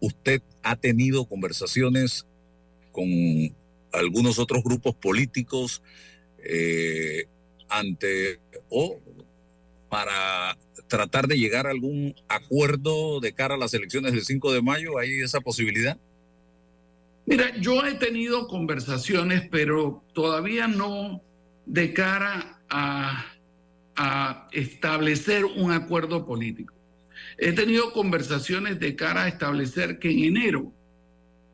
¿Usted 0.00 0.42
ha 0.62 0.76
tenido 0.76 1.24
conversaciones 1.26 2.26
con 2.90 3.06
algunos 3.92 4.38
otros 4.38 4.62
grupos 4.64 4.94
políticos 4.94 5.82
eh, 6.44 7.26
ante 7.68 8.40
o 8.68 8.98
para 9.88 10.56
tratar 10.88 11.26
de 11.26 11.38
llegar 11.38 11.66
a 11.66 11.70
algún 11.70 12.14
acuerdo 12.28 13.20
de 13.20 13.32
cara 13.32 13.54
a 13.54 13.58
las 13.58 13.74
elecciones 13.74 14.12
del 14.12 14.24
5 14.24 14.52
de 14.52 14.62
mayo? 14.62 14.98
¿Hay 14.98 15.20
esa 15.20 15.40
posibilidad? 15.40 15.98
Mira, 17.24 17.56
yo 17.60 17.84
he 17.86 17.94
tenido 17.94 18.48
conversaciones, 18.48 19.48
pero 19.50 20.02
todavía 20.12 20.66
no 20.66 21.22
de 21.66 21.92
cara 21.92 22.60
a 22.68 23.31
a 23.96 24.48
establecer 24.52 25.44
un 25.44 25.72
acuerdo 25.72 26.26
político. 26.26 26.74
He 27.38 27.52
tenido 27.52 27.92
conversaciones 27.92 28.80
de 28.80 28.96
cara 28.96 29.24
a 29.24 29.28
establecer 29.28 29.98
que 29.98 30.10
en 30.10 30.24
enero 30.24 30.72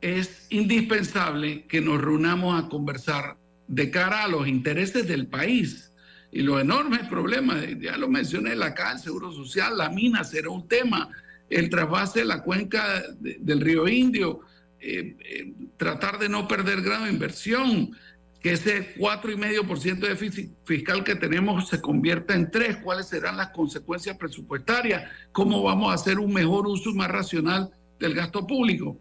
es 0.01 0.47
indispensable 0.51 1.64
que 1.66 1.80
nos 1.80 2.01
reunamos 2.01 2.62
a 2.62 2.68
conversar 2.68 3.36
de 3.66 3.91
cara 3.91 4.24
a 4.24 4.28
los 4.28 4.47
intereses 4.47 5.07
del 5.07 5.26
país 5.26 5.93
y 6.30 6.43
los 6.43 6.61
enormes 6.61 7.07
problemas, 7.09 7.64
ya 7.80 7.97
lo 7.97 8.09
mencioné, 8.09 8.55
la 8.55 8.74
el 8.93 8.99
Seguro 8.99 9.32
Social, 9.32 9.78
la 9.78 9.89
mina 9.89 10.24
será 10.24 10.51
un 10.51 10.68
tema, 10.68 11.09
el 11.49 11.70
trasvase 11.70 12.20
de 12.20 12.26
la 12.26 12.43
cuenca 12.43 13.03
del 13.18 13.61
río 13.61 13.89
Indio, 13.89 14.41
eh, 14.80 15.16
eh, 15.18 15.53
tratar 15.76 16.18
de 16.18 16.28
no 16.28 16.47
perder 16.47 16.82
grado 16.82 17.05
de 17.05 17.12
inversión, 17.12 17.97
que 18.41 18.53
ese 18.53 18.95
4,5% 18.97 19.99
de 19.99 20.09
déficit 20.09 20.51
fiscal 20.64 21.03
que 21.03 21.16
tenemos 21.16 21.68
se 21.68 21.80
convierta 21.80 22.34
en 22.34 22.51
3, 22.51 22.78
cuáles 22.78 23.09
serán 23.09 23.36
las 23.36 23.49
consecuencias 23.49 24.16
presupuestarias, 24.16 25.11
cómo 25.32 25.62
vamos 25.62 25.91
a 25.91 25.95
hacer 25.95 26.18
un 26.18 26.32
mejor 26.32 26.66
uso 26.66 26.95
más 26.95 27.09
racional 27.09 27.70
del 27.99 28.14
gasto 28.14 28.47
público. 28.47 28.97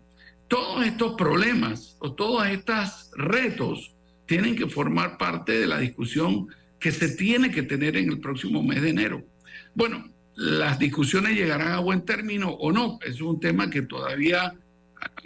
Todos 0.48 0.86
estos 0.86 1.14
problemas 1.16 1.98
o 2.00 2.14
todos 2.14 2.48
estos 2.48 3.12
retos 3.16 3.94
tienen 4.26 4.56
que 4.56 4.68
formar 4.68 5.18
parte 5.18 5.60
de 5.60 5.68
la 5.68 5.80
discusión 5.80 6.48
que 6.80 6.92
se 6.92 7.10
tiene 7.10 7.52
que 7.52 7.64
tener 7.64 7.96
en 7.96 8.10
el 8.10 8.20
próximo 8.20 8.64
mes 8.64 8.82
de 8.82 8.90
enero. 8.90 9.24
Bueno, 9.76 10.10
las 10.36 10.80
discusiones 10.80 11.36
llegarán 11.36 11.74
a 11.74 11.80
buen 11.80 12.06
término 12.06 12.50
o 12.50 12.72
no, 12.72 13.00
es 13.06 13.22
un 13.22 13.40
tema 13.40 13.70
que 13.70 13.84
todavía 13.84 14.54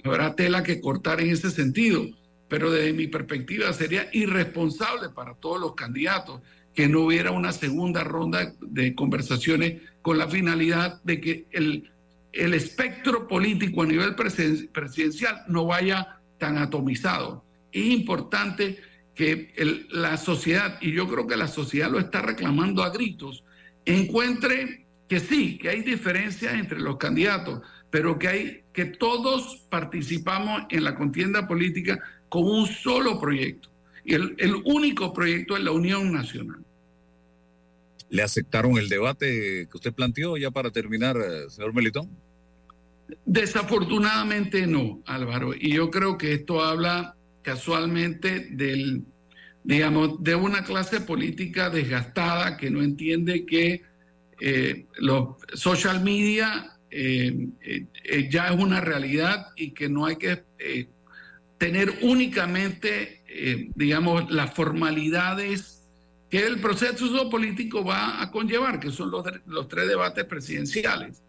habrá 0.03 0.35
tela 0.35 0.63
que 0.63 0.81
cortar 0.81 1.21
en 1.21 1.29
ese 1.29 1.49
sentido 1.51 2.05
pero 2.51 2.69
desde 2.69 2.91
mi 2.91 3.07
perspectiva 3.07 3.71
sería 3.71 4.09
irresponsable 4.11 5.07
para 5.07 5.35
todos 5.35 5.57
los 5.57 5.73
candidatos 5.73 6.41
que 6.75 6.89
no 6.89 7.05
hubiera 7.05 7.31
una 7.31 7.53
segunda 7.53 8.03
ronda 8.03 8.53
de 8.59 8.93
conversaciones 8.93 9.81
con 10.01 10.17
la 10.17 10.27
finalidad 10.27 11.01
de 11.03 11.21
que 11.21 11.45
el, 11.51 11.89
el 12.33 12.53
espectro 12.53 13.25
político 13.25 13.83
a 13.83 13.85
nivel 13.85 14.15
presidencial 14.15 15.43
no 15.47 15.65
vaya 15.65 16.19
tan 16.39 16.57
atomizado. 16.57 17.45
Es 17.71 17.85
importante 17.85 18.79
que 19.15 19.53
la 19.89 20.17
sociedad, 20.17 20.77
y 20.81 20.91
yo 20.91 21.07
creo 21.07 21.27
que 21.27 21.37
la 21.37 21.47
sociedad 21.47 21.89
lo 21.89 21.99
está 21.99 22.21
reclamando 22.21 22.83
a 22.83 22.89
gritos, 22.89 23.45
encuentre 23.85 24.87
que 25.07 25.21
sí, 25.21 25.57
que 25.57 25.69
hay 25.69 25.83
diferencias 25.83 26.53
entre 26.53 26.81
los 26.81 26.97
candidatos, 26.97 27.61
pero 27.89 28.19
que 28.19 28.27
hay 28.27 28.63
que 28.73 28.85
todos 28.85 29.67
participamos 29.69 30.63
en 30.69 30.83
la 30.83 30.95
contienda 30.95 31.47
política 31.47 31.99
con 32.31 32.45
un 32.45 32.65
solo 32.65 33.19
proyecto. 33.19 33.67
Y 34.05 34.13
el, 34.13 34.55
único 34.63 35.11
proyecto 35.11 35.57
es 35.57 35.63
la 35.63 35.71
Unión 35.71 36.13
Nacional. 36.13 36.63
¿Le 38.09 38.23
aceptaron 38.23 38.77
el 38.77 38.87
debate 38.87 39.67
que 39.69 39.77
usted 39.77 39.93
planteó 39.93 40.37
ya 40.37 40.49
para 40.49 40.71
terminar, 40.71 41.17
eh, 41.17 41.49
señor 41.49 41.73
Melitón? 41.73 42.09
Desafortunadamente 43.25 44.65
no, 44.65 45.01
Álvaro. 45.05 45.53
Y 45.53 45.73
yo 45.73 45.91
creo 45.91 46.17
que 46.17 46.31
esto 46.31 46.63
habla 46.63 47.17
casualmente 47.41 48.47
del, 48.51 49.03
digamos, 49.65 50.23
de 50.23 50.33
una 50.33 50.63
clase 50.63 51.01
política 51.01 51.69
desgastada 51.69 52.55
que 52.55 52.71
no 52.71 52.81
entiende 52.81 53.45
que 53.45 53.81
eh, 54.39 54.85
los 54.99 55.35
social 55.53 56.01
media 56.01 56.77
eh, 56.89 57.49
ya 58.29 58.47
es 58.47 58.57
una 58.57 58.79
realidad 58.79 59.47
y 59.57 59.71
que 59.71 59.89
no 59.89 60.05
hay 60.05 60.15
que 60.15 60.43
tener 61.61 61.99
únicamente, 62.01 63.21
eh, 63.27 63.69
digamos, 63.75 64.31
las 64.31 64.51
formalidades 64.51 65.83
que 66.27 66.39
el 66.43 66.59
proceso 66.59 67.29
político 67.29 67.85
va 67.85 68.19
a 68.19 68.31
conllevar, 68.31 68.79
que 68.79 68.89
son 68.89 69.11
los, 69.11 69.23
los 69.45 69.67
tres 69.67 69.87
debates 69.87 70.25
presidenciales. 70.25 71.21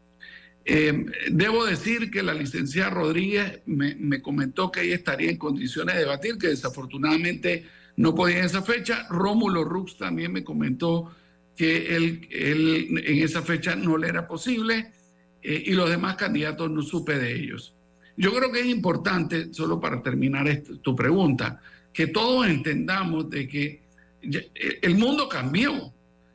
Eh, 0.65 1.05
debo 1.31 1.67
decir 1.67 2.11
que 2.11 2.23
la 2.23 2.33
licenciada 2.33 2.89
Rodríguez 2.89 3.61
me, 3.67 4.23
comentó 4.23 4.73
que 4.73 4.81
ella 4.81 4.95
estaría 4.95 5.31
en 5.31 5.37
condiciones 5.37 5.97
de 5.97 6.01
debatir, 6.01 6.39
que 6.39 6.49
desafortunadamente 6.49 7.67
no 7.99 8.15
podía 8.15 8.39
en 8.39 8.47
esa 8.47 8.63
fecha. 8.63 9.07
Rómulo 9.11 9.65
Rux 9.65 9.99
también 9.99 10.33
me 10.33 10.43
comentó 10.43 11.15
que 11.55 11.95
él, 11.95 12.27
en 12.31 13.23
esa 13.23 13.43
fecha 13.43 13.77
no 13.77 13.99
le 13.99 14.09
era 14.09 14.27
posible 14.27 14.93
eh, 15.43 15.63
y 15.67 15.73
los 15.73 15.91
demás 15.91 16.17
candidatos 16.17 16.71
no 16.71 16.81
supe 16.81 17.19
de 17.19 17.35
ellos. 17.35 17.75
Yo 18.17 18.33
creo 18.35 18.53
que 18.53 18.61
es 18.61 18.67
importante, 18.67 19.53
solo 19.53 19.81
para 19.81 20.03
terminar 20.03 20.63
tu 20.83 20.95
pregunta, 20.95 21.61
que 21.93 22.07
todos 22.07 22.47
entendamos 22.47 23.29
de 23.31 23.49
que 23.49 23.83
eh, 24.23 24.79
el 24.83 24.97
mundo 24.97 25.29
cambió 25.29 25.93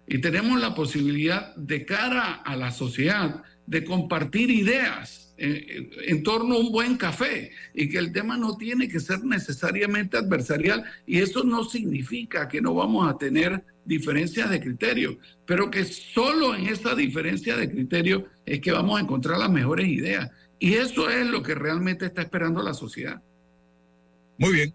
y 0.08 0.20
tenemos 0.20 0.60
la 0.60 0.74
posibilidad 0.74 1.56
de 1.56 1.86
cara 1.86 2.34
a 2.46 2.56
la 2.56 2.72
sociedad 2.72 3.44
de 3.66 3.84
compartir 3.84 4.50
ideas 4.50 5.34
eh, 5.38 5.92
en, 6.08 6.24
torno 6.24 6.56
a 6.56 6.60
un 6.60 6.72
buen 6.72 6.98
café 6.98 7.52
y 7.74 7.90
que 7.90 8.00
el 8.00 8.12
tema 8.12 8.38
no 8.38 8.58
tiene 8.58 8.88
que 8.88 9.00
ser 9.00 9.24
necesariamente 9.24 10.18
adversarial 10.18 10.84
y 11.06 11.20
eso 11.20 11.44
no 11.44 11.64
significa 11.64 12.48
que 12.48 12.62
no 12.62 12.74
vamos 12.74 13.08
a 13.08 13.18
tener 13.18 13.64
diferencias 13.86 14.50
de 14.50 14.60
criterio, 14.60 15.20
pero 15.46 15.70
que 15.70 15.86
solo 15.86 16.56
en 16.56 16.68
esa 16.68 16.96
diferencia 16.96 17.56
de 17.56 17.70
criterio 17.70 18.26
es 18.46 18.60
que 18.62 18.72
vamos 18.72 18.98
a 18.98 19.04
encontrar 19.04 19.38
las 19.38 19.52
mejores 19.52 19.88
ideas 19.88 20.32
y 20.60 20.74
eso 20.76 21.10
es 21.10 21.26
lo 21.28 21.44
que 21.44 21.56
realmente 21.56 22.06
está 22.06 22.22
esperando 22.22 22.64
la 22.64 22.74
sociedad. 22.74 23.22
Muy 24.38 24.54
bien. 24.54 24.74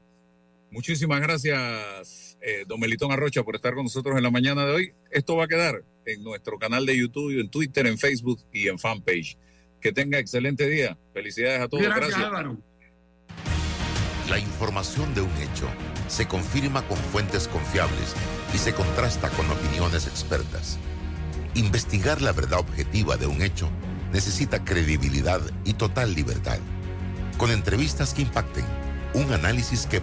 Muchísimas 0.70 1.20
gracias, 1.20 2.38
eh, 2.40 2.64
don 2.66 2.80
Melitón 2.80 3.12
Arrocha, 3.12 3.42
por 3.42 3.56
estar 3.56 3.74
con 3.74 3.84
nosotros 3.84 4.16
en 4.16 4.22
la 4.22 4.30
mañana 4.30 4.64
de 4.64 4.72
hoy. 4.72 4.92
Esto 5.10 5.36
va 5.36 5.44
a 5.44 5.48
quedar 5.48 5.84
en 6.06 6.24
nuestro 6.24 6.58
canal 6.58 6.86
de 6.86 6.96
YouTube, 6.96 7.38
en 7.38 7.50
Twitter, 7.50 7.86
en 7.86 7.98
Facebook 7.98 8.40
y 8.52 8.68
en 8.68 8.78
fanpage. 8.78 9.36
Que 9.80 9.92
tenga 9.92 10.18
excelente 10.18 10.66
día. 10.66 10.96
Felicidades 11.12 11.60
a 11.60 11.68
todos. 11.68 11.82
Gracias, 11.82 12.14
Álvaro. 12.14 12.56
La 14.30 14.38
información 14.38 15.12
de 15.14 15.20
un 15.20 15.36
hecho 15.36 15.68
se 16.08 16.26
confirma 16.26 16.86
con 16.86 16.96
fuentes 16.96 17.48
confiables 17.48 18.14
y 18.54 18.58
se 18.58 18.72
contrasta 18.72 19.28
con 19.30 19.50
opiniones 19.50 20.06
expertas. 20.06 20.78
Investigar 21.54 22.22
la 22.22 22.32
verdad 22.32 22.60
objetiva 22.60 23.16
de 23.16 23.26
un 23.26 23.42
hecho 23.42 23.68
necesita 24.12 24.64
credibilidad 24.64 25.40
y 25.64 25.74
total 25.74 26.14
libertad. 26.14 26.58
Con 27.38 27.50
entrevistas 27.50 28.14
que 28.14 28.22
impacten, 28.22 28.64
un 29.14 29.32
análisis 29.32 29.86
que 29.86 30.00